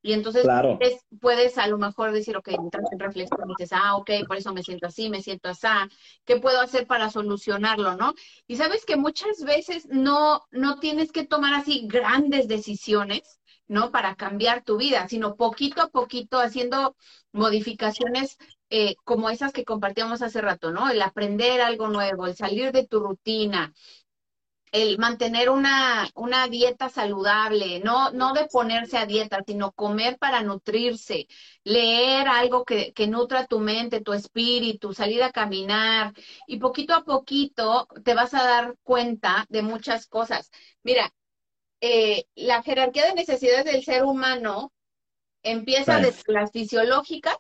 Y 0.03 0.13
entonces 0.13 0.43
Claro. 0.43 0.77
puedes, 0.77 1.01
puedes 1.21 1.57
a 1.57 1.67
lo 1.67 1.79
mejor 1.79 2.11
decir, 2.11 2.37
ok, 2.37 2.49
entras 2.49 2.91
en 2.91 2.99
reflexión 2.99 3.49
y 3.49 3.53
dices, 3.57 3.71
ah, 3.73 3.95
ok, 3.95 4.11
por 4.27 4.37
eso 4.37 4.53
me 4.53 4.61
siento 4.63 4.87
así, 4.87 5.09
me 5.09 5.23
siento 5.23 5.49
así, 5.49 5.67
¿qué 6.25 6.39
puedo 6.39 6.61
hacer 6.61 6.87
para 6.87 7.09
solucionarlo, 7.09 7.95
no? 7.95 8.13
Y 8.47 8.57
sabes 8.57 8.85
que 8.85 8.97
muchas 8.97 9.41
veces 9.45 9.87
no, 9.89 10.43
no 10.51 10.79
tienes 10.79 11.11
que 11.11 11.25
tomar 11.25 11.53
así 11.53 11.87
grandes 11.87 12.47
decisiones, 12.47 13.39
¿no? 13.67 13.91
Para 13.91 14.15
cambiar 14.15 14.63
tu 14.63 14.77
vida, 14.77 15.07
sino 15.07 15.35
poquito 15.35 15.81
a 15.81 15.89
poquito 15.89 16.39
haciendo 16.39 16.95
modificaciones 17.31 18.37
eh, 18.69 18.95
como 19.03 19.29
esas 19.29 19.53
que 19.53 19.65
compartíamos 19.65 20.21
hace 20.21 20.41
rato, 20.41 20.71
¿no? 20.71 20.89
El 20.89 21.01
aprender 21.01 21.61
algo 21.61 21.87
nuevo, 21.89 22.27
el 22.27 22.35
salir 22.35 22.71
de 22.71 22.85
tu 22.87 22.99
rutina, 22.99 23.73
el 24.73 24.97
mantener 24.99 25.49
una, 25.51 26.09
una 26.15 26.49
dieta 26.49 26.89
saludable, 26.89 27.79
no, 27.81 28.11
no 28.11 28.33
de 28.33 28.47
ponerse 28.47 28.97
a 28.97 29.05
dieta, 29.07 29.39
sino 29.47 29.71
comer 29.73 30.17
para 30.19 30.43
nutrirse, 30.43 31.27
leer 31.63 32.27
algo 32.27 32.65
que, 32.65 32.93
que 32.93 33.07
nutra 33.07 33.47
tu 33.47 33.59
mente, 33.61 34.01
tu 34.01 34.13
espíritu, 34.13 34.93
salir 34.93 35.23
a 35.23 35.31
caminar 35.31 36.13
y 36.47 36.59
poquito 36.59 36.95
a 36.95 37.05
poquito 37.05 37.87
te 38.03 38.15
vas 38.15 38.33
a 38.35 38.43
dar 38.45 38.75
cuenta 38.83 39.45
de 39.49 39.63
muchas 39.63 40.07
cosas. 40.07 40.51
Mira, 40.83 41.13
eh, 41.81 42.25
la 42.35 42.63
jerarquía 42.63 43.05
de 43.07 43.15
necesidades 43.15 43.65
del 43.65 43.83
ser 43.83 44.03
humano 44.05 44.73
empieza 45.43 45.99
desde 45.99 46.33
las 46.33 46.51
fisiológicas, 46.51 47.37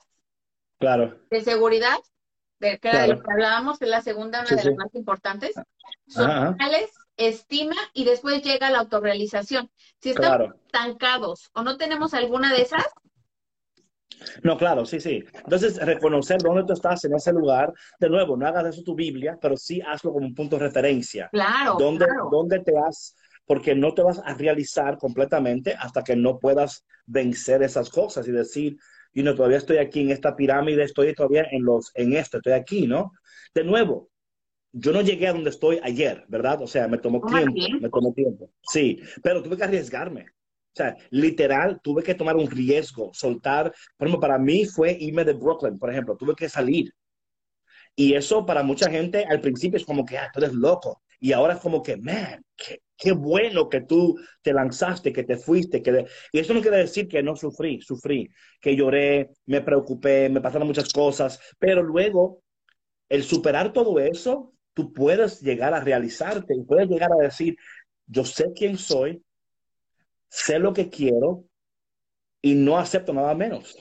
claro, 0.79 1.19
de 1.29 1.41
seguridad, 1.41 1.97
de, 2.59 2.79
que 2.79 2.89
era 2.89 3.01
de 3.01 3.07
Claro. 3.07 3.17
lo 3.17 3.23
que 3.23 3.31
hablábamos, 3.33 3.79
que 3.79 3.85
es 3.85 3.91
la 3.91 4.01
segunda, 4.01 4.41
una 4.41 4.49
Sí, 4.49 4.55
de 4.55 4.63
sí. 4.63 4.69
las 4.69 4.75
más 4.75 4.95
importantes, 4.95 5.63
sociales, 6.07 6.91
estima 7.17 7.75
y 7.93 8.05
después 8.05 8.43
llega 8.43 8.69
la 8.69 8.79
autorrealización. 8.79 9.69
Si 10.01 10.09
estamos 10.11 10.37
claro. 10.37 10.55
estancados 10.65 11.49
o 11.53 11.63
no 11.63 11.77
tenemos 11.77 12.13
alguna 12.13 12.53
de 12.53 12.61
esas, 12.63 12.85
No, 14.43 14.57
claro, 14.57 14.85
sí, 14.85 14.99
sí. 14.99 15.23
Entonces, 15.33 15.77
reconocer 15.77 16.41
dónde 16.41 16.63
tú 16.65 16.73
estás 16.73 17.03
en 17.05 17.13
ese 17.15 17.31
lugar, 17.33 17.73
de 17.99 18.09
nuevo, 18.09 18.37
no 18.37 18.47
hagas 18.47 18.63
de 18.63 18.69
eso 18.69 18.83
tu 18.83 18.95
Biblia, 18.95 19.37
pero 19.41 19.57
sí 19.57 19.81
hazlo 19.81 20.13
como 20.13 20.25
un 20.25 20.35
punto 20.35 20.57
de 20.57 20.65
referencia. 20.65 21.31
claro, 21.31 21.75
¿Dónde, 21.77 22.05
claro. 22.05 22.29
dónde 22.31 22.59
te 22.59 22.73
has, 22.77 23.15
porque 23.45 23.75
no 23.75 23.93
te 23.93 24.03
vas 24.03 24.19
a 24.23 24.33
realizar 24.35 24.97
completamente 24.97 25.75
hasta 25.77 26.03
que 26.03 26.15
no 26.15 26.39
puedas 26.39 26.85
vencer 27.05 27.63
esas 27.63 27.89
cosas 27.89 28.27
y 28.27 28.31
decir, 28.31 28.77
y 29.13 29.23
no, 29.23 29.35
todavía 29.35 29.57
estoy 29.57 29.77
aquí 29.77 30.01
en 30.01 30.11
esta 30.11 30.35
pirámide, 30.35 30.83
estoy 30.83 31.13
todavía 31.13 31.45
en 31.51 31.63
los, 31.63 31.91
en 31.95 32.13
esto, 32.13 32.37
estoy 32.37 32.53
aquí, 32.53 32.87
¿no? 32.87 33.11
De 33.53 33.63
nuevo, 33.63 34.09
yo 34.73 34.91
no 34.91 35.01
llegué 35.01 35.27
a 35.27 35.33
donde 35.33 35.51
estoy 35.51 35.79
ayer, 35.83 36.25
¿verdad? 36.27 36.61
O 36.61 36.67
sea, 36.67 36.87
me 36.87 36.97
tomó 36.97 37.21
tiempo, 37.25 37.53
tiempo. 37.53 37.77
me 37.79 37.89
tomó 37.89 38.13
tiempo. 38.13 38.49
Sí, 38.61 38.99
pero 39.21 39.41
tuve 39.41 39.55
que 39.55 39.63
arriesgarme. 39.63 40.23
O 40.25 40.75
sea, 40.75 40.97
literal, 41.11 41.79
tuve 41.83 42.01
que 42.01 42.15
tomar 42.15 42.35
un 42.35 42.49
riesgo, 42.49 43.11
soltar. 43.13 43.71
Por 43.95 44.07
ejemplo, 44.07 44.19
para 44.19 44.39
mí 44.39 44.65
fue 44.65 44.97
irme 44.99 45.23
de 45.23 45.33
Brooklyn, 45.33 45.77
por 45.77 45.91
ejemplo, 45.91 46.17
tuve 46.17 46.33
que 46.35 46.49
salir. 46.49 46.91
Y 47.95 48.15
eso 48.15 48.45
para 48.45 48.63
mucha 48.63 48.89
gente 48.89 49.23
al 49.25 49.39
principio 49.41 49.77
es 49.77 49.85
como 49.85 50.03
que, 50.05 50.17
ah, 50.17 50.29
tú 50.33 50.39
eres 50.39 50.53
loco. 50.53 51.03
Y 51.19 51.31
ahora 51.31 51.53
es 51.53 51.59
como 51.59 51.81
que, 51.83 51.95
man, 51.97 52.43
qué, 52.55 52.81
qué 52.97 53.11
bueno 53.11 53.69
que 53.69 53.81
tú 53.81 54.19
te 54.41 54.51
lanzaste, 54.51 55.13
que 55.13 55.23
te 55.23 55.37
fuiste. 55.37 55.81
Que 55.83 55.91
de- 55.91 56.07
Y 56.31 56.39
eso 56.39 56.53
no 56.53 56.61
quiere 56.61 56.77
decir 56.77 57.07
que 57.07 57.21
no 57.23 57.35
sufrí, 57.35 57.79
sufrí, 57.81 58.27
que 58.59 58.75
lloré, 58.75 59.29
me 59.45 59.61
preocupé, 59.61 60.27
me 60.29 60.41
pasaron 60.41 60.67
muchas 60.67 60.91
cosas. 60.91 61.39
Pero 61.59 61.83
luego, 61.83 62.41
el 63.09 63.23
superar 63.23 63.71
todo 63.73 63.99
eso, 63.99 64.52
tú 64.73 64.93
puedes 64.93 65.41
llegar 65.41 65.73
a 65.73 65.79
realizarte 65.79 66.55
y 66.55 66.63
puedes 66.63 66.89
llegar 66.89 67.11
a 67.11 67.23
decir, 67.23 67.55
yo 68.07 68.25
sé 68.25 68.51
quién 68.55 68.77
soy, 68.77 69.23
sé 70.29 70.59
lo 70.59 70.73
que 70.73 70.89
quiero 70.89 71.45
y 72.41 72.55
no 72.55 72.77
acepto 72.77 73.13
nada 73.13 73.33
menos. 73.35 73.75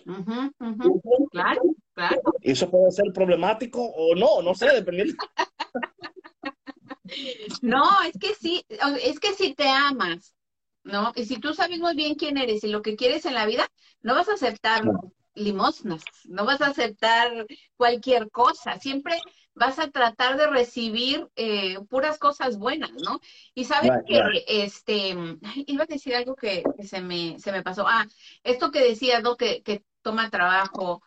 Claro, 1.30 1.62
claro. 1.94 2.22
Eso 2.40 2.70
puede 2.70 2.90
ser 2.92 3.06
problemático 3.12 3.82
o 3.82 4.14
no, 4.14 4.42
no 4.42 4.54
sé, 4.54 4.66
dependiendo. 4.72 5.14
No, 7.60 7.84
es 8.04 8.18
que 8.18 8.34
sí, 8.34 8.64
es 9.02 9.20
que 9.20 9.34
si 9.34 9.54
te 9.54 9.68
amas, 9.68 10.34
¿no? 10.84 11.12
Y 11.14 11.26
si 11.26 11.38
tú 11.38 11.52
sabes 11.52 11.78
muy 11.78 11.94
bien 11.94 12.14
quién 12.14 12.38
eres 12.38 12.64
y 12.64 12.68
lo 12.68 12.80
que 12.80 12.96
quieres 12.96 13.26
en 13.26 13.34
la 13.34 13.44
vida, 13.44 13.68
no 14.00 14.14
vas 14.14 14.28
a 14.28 14.34
aceptar 14.34 14.84
No. 14.84 15.12
limosnas, 15.34 16.02
no 16.24 16.44
vas 16.44 16.60
a 16.62 16.68
aceptar 16.68 17.46
cualquier 17.76 18.30
cosa. 18.30 18.78
Siempre 18.78 19.14
vas 19.54 19.78
a 19.78 19.90
tratar 19.90 20.36
de 20.38 20.46
recibir 20.48 21.28
eh, 21.36 21.78
puras 21.88 22.18
cosas 22.18 22.58
buenas, 22.58 22.92
¿no? 22.92 23.20
Y 23.54 23.64
sabes 23.66 23.90
Right, 23.90 24.04
que, 24.04 24.20
right. 24.20 24.42
este, 24.46 25.14
iba 25.66 25.84
a 25.84 25.86
decir 25.86 26.14
algo 26.14 26.36
que, 26.36 26.70
que 26.76 26.84
se 26.86 27.00
me, 27.00 27.38
se 27.38 27.52
me 27.52 27.62
pasó. 27.62 27.86
Ah, 27.88 28.06
esto 28.44 28.70
que 28.70 28.80
decías, 28.82 29.22
¿no? 29.22 29.36
Que, 29.36 29.62
que 29.62 29.84
toma 30.02 30.30
trabajo, 30.30 31.02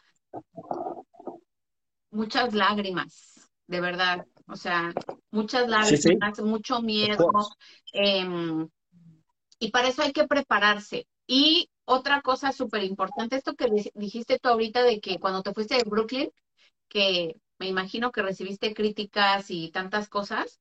muchas 2.12 2.54
lágrimas, 2.54 3.50
de 3.68 3.82
verdad. 3.82 4.26
O 4.48 4.56
sea, 4.56 4.94
muchas 5.32 5.68
Sí, 5.80 5.98
sí. 5.98 6.12
lágrimas, 6.20 6.40
mucho 6.42 6.82
miedo. 6.82 7.28
em, 7.92 8.70
y 9.60 9.72
para 9.72 9.90
eso 9.90 10.02
hay 10.04 10.14
que 10.14 10.28
prepararse. 10.28 11.08
Y 11.28 11.70
otra 11.86 12.22
cosa 12.22 12.52
súper 12.52 12.84
importante, 12.84 13.36
esto 13.38 13.56
que 13.56 13.68
di- 13.70 13.92
dijiste 13.96 14.40
tú 14.40 14.50
ahorita 14.50 14.84
de 14.84 15.00
que 15.02 15.20
cuando 15.20 15.44
te 15.44 15.54
fuiste 15.54 15.76
de 15.78 15.84
Brooklyn, 15.86 16.32
que 16.90 17.38
me 17.60 17.68
imagino 17.68 18.12
que 18.12 18.22
recibiste 18.22 18.74
críticas 18.74 19.50
y 19.50 19.72
tantas 19.72 20.10
cosas, 20.10 20.60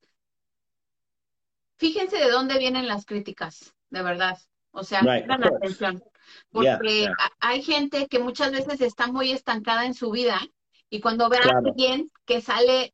fíjense 1.77 2.17
de 2.17 2.29
dónde 2.29 2.57
vienen 2.57 2.87
las 2.87 3.05
críticas, 3.05 3.73
de 3.89 4.01
verdad. 4.01 4.37
O 4.71 4.83
sea, 4.83 5.01
Right, 5.01 5.21
pongan 5.21 5.43
atención, 5.45 6.03
porque 6.51 7.01
yeah. 7.01 7.15
hay 7.39 7.61
gente 7.61 8.07
que 8.07 8.19
muchas 8.19 8.51
veces 8.51 8.81
está 8.81 9.07
muy 9.07 9.31
estancada 9.31 9.85
en 9.85 9.93
su 9.93 10.11
vida 10.11 10.41
y 10.89 10.99
cuando 10.99 11.29
ve 11.29 11.37
a 11.37 11.57
alguien 11.57 12.11
que 12.25 12.41
sale 12.41 12.93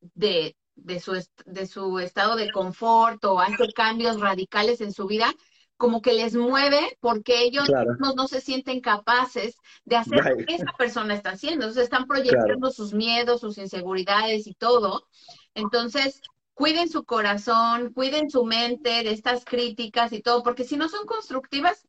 de, 0.00 0.56
de 0.74 1.00
su, 1.00 1.12
de 1.46 1.66
su 1.66 1.98
estado 2.00 2.36
de 2.36 2.50
confort 2.50 3.24
o 3.24 3.40
hace 3.40 3.72
cambios 3.72 4.20
radicales 4.20 4.80
en 4.80 4.92
su 4.92 5.06
vida, 5.06 5.32
como 5.76 6.02
que 6.02 6.12
les 6.12 6.34
mueve 6.34 6.96
porque 7.00 7.42
ellos 7.42 7.66
Claro. 7.66 7.90
mismos 7.90 8.14
no 8.16 8.28
se 8.28 8.40
sienten 8.40 8.80
capaces 8.80 9.56
de 9.84 9.96
hacer 9.96 10.24
lo 10.24 10.36
que 10.36 10.54
esa 10.54 10.72
persona 10.78 11.14
está 11.14 11.30
haciendo. 11.30 11.64
Entonces 11.64 11.84
están 11.84 12.06
proyectando 12.06 12.70
sus 12.70 12.94
miedos, 12.94 13.40
sus 13.40 13.58
inseguridades 13.58 14.46
y 14.46 14.54
todo. 14.54 15.06
Entonces, 15.54 16.20
cuiden 16.54 16.88
su 16.88 17.04
corazón, 17.04 17.92
cuiden 17.92 18.30
su 18.30 18.44
mente 18.44 19.02
de 19.02 19.10
estas 19.10 19.44
críticas 19.44 20.12
y 20.12 20.22
todo, 20.22 20.42
porque 20.42 20.64
si 20.64 20.76
no 20.76 20.88
son 20.88 21.06
constructivas, 21.06 21.86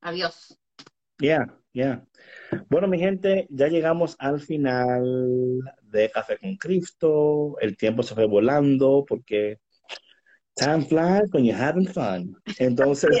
adiós. 0.00 0.58
Yeah, 1.18 1.46
yeah. 1.72 2.04
Bueno, 2.68 2.88
mi 2.88 2.98
gente, 2.98 3.46
ya 3.50 3.68
llegamos 3.68 4.16
al 4.18 4.40
final 4.40 5.60
de 5.82 6.10
Café 6.10 6.38
con 6.38 6.56
Cristo. 6.56 7.56
El 7.60 7.76
tiempo 7.76 8.02
se 8.02 8.14
fue 8.14 8.26
volando 8.26 9.04
porque 9.06 9.60
time 10.56 10.84
flies 10.84 11.30
when 11.32 11.44
you're 11.44 11.56
having 11.56 11.86
fun. 11.86 12.34
Entonces, 12.58 13.10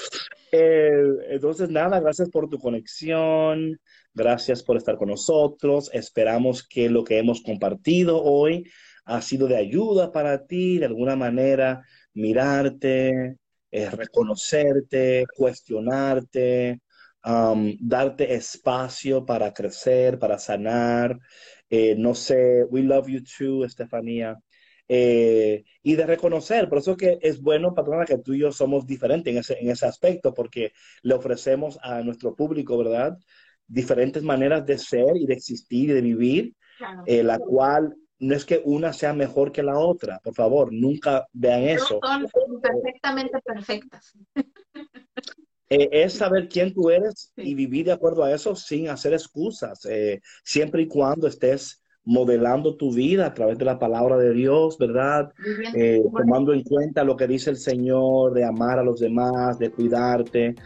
eh, 0.52 1.02
entonces 1.30 1.70
nada, 1.70 2.00
gracias 2.00 2.28
por 2.30 2.48
tu 2.48 2.58
conexión, 2.58 3.78
gracias 4.14 4.62
por 4.62 4.76
estar 4.76 4.96
con 4.96 5.08
nosotros. 5.08 5.90
Esperamos 5.92 6.66
que 6.66 6.88
lo 6.88 7.04
que 7.04 7.18
hemos 7.18 7.42
compartido 7.42 8.22
hoy 8.22 8.64
ha 9.04 9.22
sido 9.22 9.48
de 9.48 9.56
ayuda 9.56 10.12
para 10.12 10.46
ti, 10.46 10.78
de 10.78 10.86
alguna 10.86 11.16
manera, 11.16 11.82
mirarte, 12.14 13.36
eh, 13.70 13.90
reconocerte, 13.90 15.26
cuestionarte, 15.36 16.80
um, 17.24 17.76
darte 17.80 18.34
espacio 18.34 19.24
para 19.24 19.52
crecer, 19.52 20.18
para 20.18 20.38
sanar. 20.38 21.18
Eh, 21.70 21.94
no 21.96 22.14
sé, 22.14 22.64
we 22.64 22.82
love 22.82 23.08
you 23.08 23.20
too, 23.22 23.64
Estefanía. 23.64 24.36
Eh, 24.88 25.62
y 25.84 25.94
de 25.94 26.04
reconocer, 26.04 26.68
por 26.68 26.78
eso 26.78 26.96
que 26.96 27.18
es 27.22 27.40
bueno, 27.40 27.72
patrona, 27.74 28.04
que 28.04 28.18
tú 28.18 28.34
y 28.34 28.40
yo 28.40 28.50
somos 28.50 28.86
diferentes 28.86 29.32
en 29.32 29.38
ese, 29.38 29.58
en 29.60 29.70
ese 29.70 29.86
aspecto, 29.86 30.34
porque 30.34 30.72
le 31.02 31.14
ofrecemos 31.14 31.78
a 31.82 32.02
nuestro 32.02 32.34
público, 32.34 32.76
¿verdad? 32.76 33.16
Diferentes 33.68 34.24
maneras 34.24 34.66
de 34.66 34.78
ser 34.78 35.16
y 35.16 35.26
de 35.26 35.34
existir 35.34 35.90
y 35.90 35.92
de 35.92 36.00
vivir, 36.00 36.54
Claro. 36.76 37.04
eh, 37.06 37.22
la 37.22 37.38
cual 37.38 37.94
no 38.18 38.34
es 38.34 38.44
que 38.44 38.60
una 38.64 38.92
sea 38.92 39.12
mejor 39.12 39.52
que 39.52 39.62
la 39.62 39.78
otra, 39.78 40.18
por 40.18 40.34
favor, 40.34 40.72
nunca 40.72 41.26
vean 41.32 41.62
eso. 41.62 42.00
Son 42.02 42.60
perfectamente 42.60 43.38
perfectas. 43.44 44.18
Eh, 45.72 45.88
es 45.92 46.14
saber 46.14 46.48
quién 46.48 46.74
tú 46.74 46.90
eres 46.90 47.32
y 47.36 47.54
vivir 47.54 47.86
de 47.86 47.92
acuerdo 47.92 48.24
a 48.24 48.34
eso 48.34 48.56
sin 48.56 48.88
hacer 48.88 49.12
excusas, 49.12 49.86
eh, 49.88 50.20
siempre 50.42 50.82
y 50.82 50.88
cuando 50.88 51.28
estés 51.28 51.80
modelando 52.04 52.76
tu 52.76 52.92
vida 52.92 53.26
a 53.26 53.34
través 53.34 53.56
de 53.56 53.64
la 53.64 53.78
palabra 53.78 54.16
de 54.16 54.32
Dios, 54.32 54.76
¿verdad? 54.78 55.32
Eh, 55.76 56.02
tomando 56.12 56.52
en 56.52 56.64
cuenta 56.64 57.04
lo 57.04 57.16
que 57.16 57.28
dice 57.28 57.50
el 57.50 57.56
Señor, 57.56 58.34
de 58.34 58.44
amar 58.44 58.80
a 58.80 58.82
los 58.82 58.98
demás, 58.98 59.60
de 59.60 59.70
cuidarte, 59.70 60.56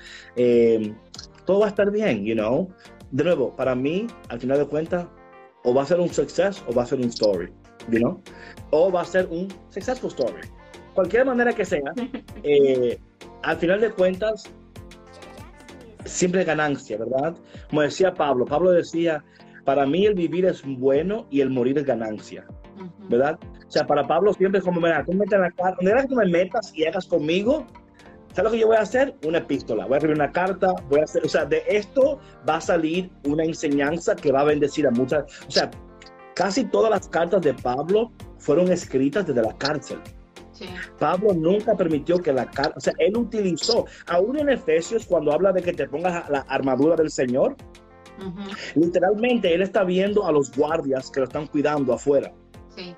todo 1.44 1.60
va 1.60 1.66
a 1.66 1.68
estar 1.68 1.90
bien, 1.90 2.24
you 2.24 2.34
know. 2.34 2.70
De 3.10 3.24
nuevo, 3.24 3.54
para 3.54 3.74
mí, 3.74 4.06
al 4.30 4.40
final 4.40 4.58
de 4.58 4.66
cuentas, 4.66 5.06
o 5.64 5.74
va 5.74 5.82
a 5.82 5.86
ser 5.86 6.00
un 6.00 6.08
success 6.08 6.64
o 6.66 6.72
va 6.72 6.84
a 6.84 6.86
ser 6.86 6.98
un 6.98 7.08
story, 7.08 7.52
you 7.90 7.98
know, 7.98 8.22
o 8.70 8.90
va 8.90 9.02
a 9.02 9.04
ser 9.04 9.26
un 9.30 9.48
successful 9.68 10.08
story. 10.08 10.48
Cualquier 10.94 11.26
manera 11.26 11.52
que 11.52 11.66
sea, 11.66 11.92
al 13.42 13.56
final 13.58 13.80
de 13.82 13.90
cuentas, 13.90 14.50
siempre 16.04 16.44
ganancia, 16.44 16.98
¿verdad? 16.98 17.34
Como 17.68 17.82
decía 17.82 18.14
Pablo, 18.14 18.44
Pablo 18.44 18.70
decía, 18.70 19.24
para 19.64 19.86
mí 19.86 20.06
el 20.06 20.14
vivir 20.14 20.44
es 20.44 20.62
bueno 20.64 21.26
y 21.30 21.40
el 21.40 21.50
morir 21.50 21.78
es 21.78 21.84
ganancia. 21.84 22.46
¿verdad? 23.08 23.38
O 23.66 23.70
sea, 23.70 23.86
para 23.86 24.06
Pablo 24.06 24.32
siempre 24.32 24.58
es 24.58 24.64
como, 24.64 24.80
mira, 24.80 25.04
tú 25.04 25.12
metes 25.12 25.38
la 25.38 25.50
cara, 25.50 25.76
donde 25.80 26.08
que 26.08 26.14
me 26.14 26.26
metas 26.26 26.72
y 26.74 26.84
hagas 26.84 27.06
conmigo, 27.06 27.66
¿sabes 28.32 28.44
lo 28.44 28.50
que 28.52 28.58
yo 28.60 28.66
voy 28.68 28.76
a 28.76 28.80
hacer? 28.80 29.14
Una 29.26 29.38
epístola, 29.38 29.84
voy 29.84 29.94
a 29.94 29.96
escribir 29.98 30.16
una 30.16 30.32
carta, 30.32 30.74
voy 30.88 31.00
a 31.00 31.04
hacer, 31.04 31.24
o 31.24 31.28
sea, 31.28 31.44
de 31.44 31.62
esto 31.68 32.18
va 32.48 32.56
a 32.56 32.60
salir 32.60 33.10
una 33.24 33.44
enseñanza 33.44 34.14
que 34.16 34.32
va 34.32 34.40
a 34.40 34.44
bendecir 34.44 34.86
a 34.86 34.90
muchas, 34.90 35.24
o 35.46 35.50
sea, 35.50 35.70
casi 36.34 36.64
todas 36.64 36.90
las 36.90 37.08
cartas 37.08 37.42
de 37.42 37.54
Pablo 37.54 38.12
fueron 38.38 38.70
escritas 38.70 39.26
desde 39.26 39.42
la 39.42 39.56
cárcel. 39.56 39.98
Sí. 40.54 40.66
Pablo 40.98 41.34
nunca 41.34 41.76
permitió 41.76 42.18
que 42.18 42.32
la 42.32 42.46
carta, 42.46 42.74
o 42.76 42.80
sea, 42.80 42.94
él 42.98 43.16
utilizó, 43.16 43.86
aún 44.06 44.38
en 44.38 44.48
Efesios, 44.48 45.04
cuando 45.04 45.32
habla 45.32 45.52
de 45.52 45.62
que 45.62 45.72
te 45.72 45.88
pongas 45.88 46.30
la 46.30 46.40
armadura 46.48 46.96
del 46.96 47.10
Señor, 47.10 47.56
literalmente 48.74 49.52
él 49.52 49.62
está 49.62 49.84
viendo 49.84 50.26
a 50.26 50.32
los 50.32 50.56
guardias 50.56 51.10
que 51.10 51.20
lo 51.20 51.26
están 51.26 51.48
cuidando 51.48 51.92
afuera 51.92 52.32
Sí. 52.76 52.94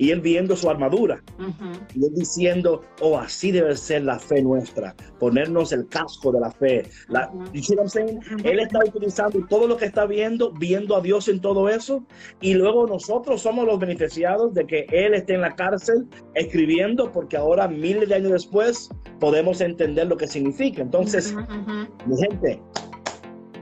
Y 0.00 0.10
él 0.10 0.22
viendo 0.22 0.56
su 0.56 0.70
armadura. 0.70 1.22
Ujú. 1.38 1.72
Y 1.94 2.06
él 2.06 2.14
diciendo, 2.14 2.80
oh, 3.02 3.18
así 3.18 3.52
debe 3.52 3.76
ser 3.76 4.02
la 4.04 4.18
fe 4.18 4.42
nuestra, 4.42 4.94
ponernos 5.18 5.72
el 5.72 5.86
casco 5.88 6.32
de 6.32 6.40
la 6.40 6.50
fe. 6.50 6.88
La, 7.08 7.28
Ujú. 7.28 7.44
you 7.52 7.62
see 7.62 7.76
what 7.76 7.82
I'm 7.82 7.88
saying? 7.90 8.20
Él 8.44 8.60
está 8.60 8.78
utilizando 8.78 9.46
todo 9.46 9.68
lo 9.68 9.76
que 9.76 9.84
está 9.84 10.06
viendo, 10.06 10.52
viendo 10.52 10.96
a 10.96 11.02
Dios 11.02 11.28
en 11.28 11.42
todo 11.42 11.68
eso, 11.68 12.02
y 12.40 12.54
luego 12.54 12.86
nosotros 12.86 13.42
somos 13.42 13.66
los 13.66 13.78
beneficiados 13.78 14.54
de 14.54 14.66
que 14.66 14.86
Él 14.90 15.12
esté 15.12 15.34
en 15.34 15.42
la 15.42 15.54
cárcel 15.54 16.06
escribiendo, 16.34 17.12
porque 17.12 17.36
ahora, 17.36 17.68
miles 17.68 18.08
de 18.08 18.14
años 18.14 18.32
después, 18.32 18.88
podemos 19.18 19.60
entender 19.60 20.06
lo 20.06 20.16
que 20.16 20.26
significa. 20.26 20.80
Entonces, 20.80 21.34
mi 22.06 22.16
gente, 22.16 22.58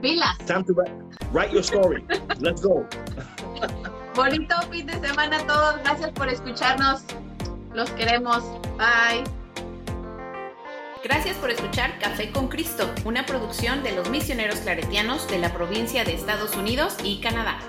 Pilas. 0.01 0.37
time 0.45 0.63
to 0.63 0.73
write, 0.73 0.93
write 1.33 1.51
your 1.51 1.63
story. 1.63 2.01
Let's 2.39 2.61
go. 2.61 2.87
Bonito 4.19 4.53
fin 4.69 4.85
de 4.85 4.99
semana 4.99 5.37
a 5.37 5.47
todos. 5.47 5.77
Gracias 5.81 6.11
por 6.11 6.27
escucharnos. 6.27 7.03
Los 7.73 7.89
queremos. 7.91 8.43
Bye. 8.77 9.23
Gracias 11.01 11.37
por 11.37 11.49
escuchar 11.49 11.97
Café 11.99 12.29
con 12.29 12.49
Cristo, 12.49 12.93
una 13.05 13.25
producción 13.25 13.81
de 13.81 13.93
los 13.93 14.09
misioneros 14.09 14.59
claretianos 14.59 15.25
de 15.29 15.37
la 15.37 15.53
provincia 15.53 16.03
de 16.03 16.15
Estados 16.15 16.57
Unidos 16.57 16.97
y 17.01 17.21
Canadá. 17.21 17.59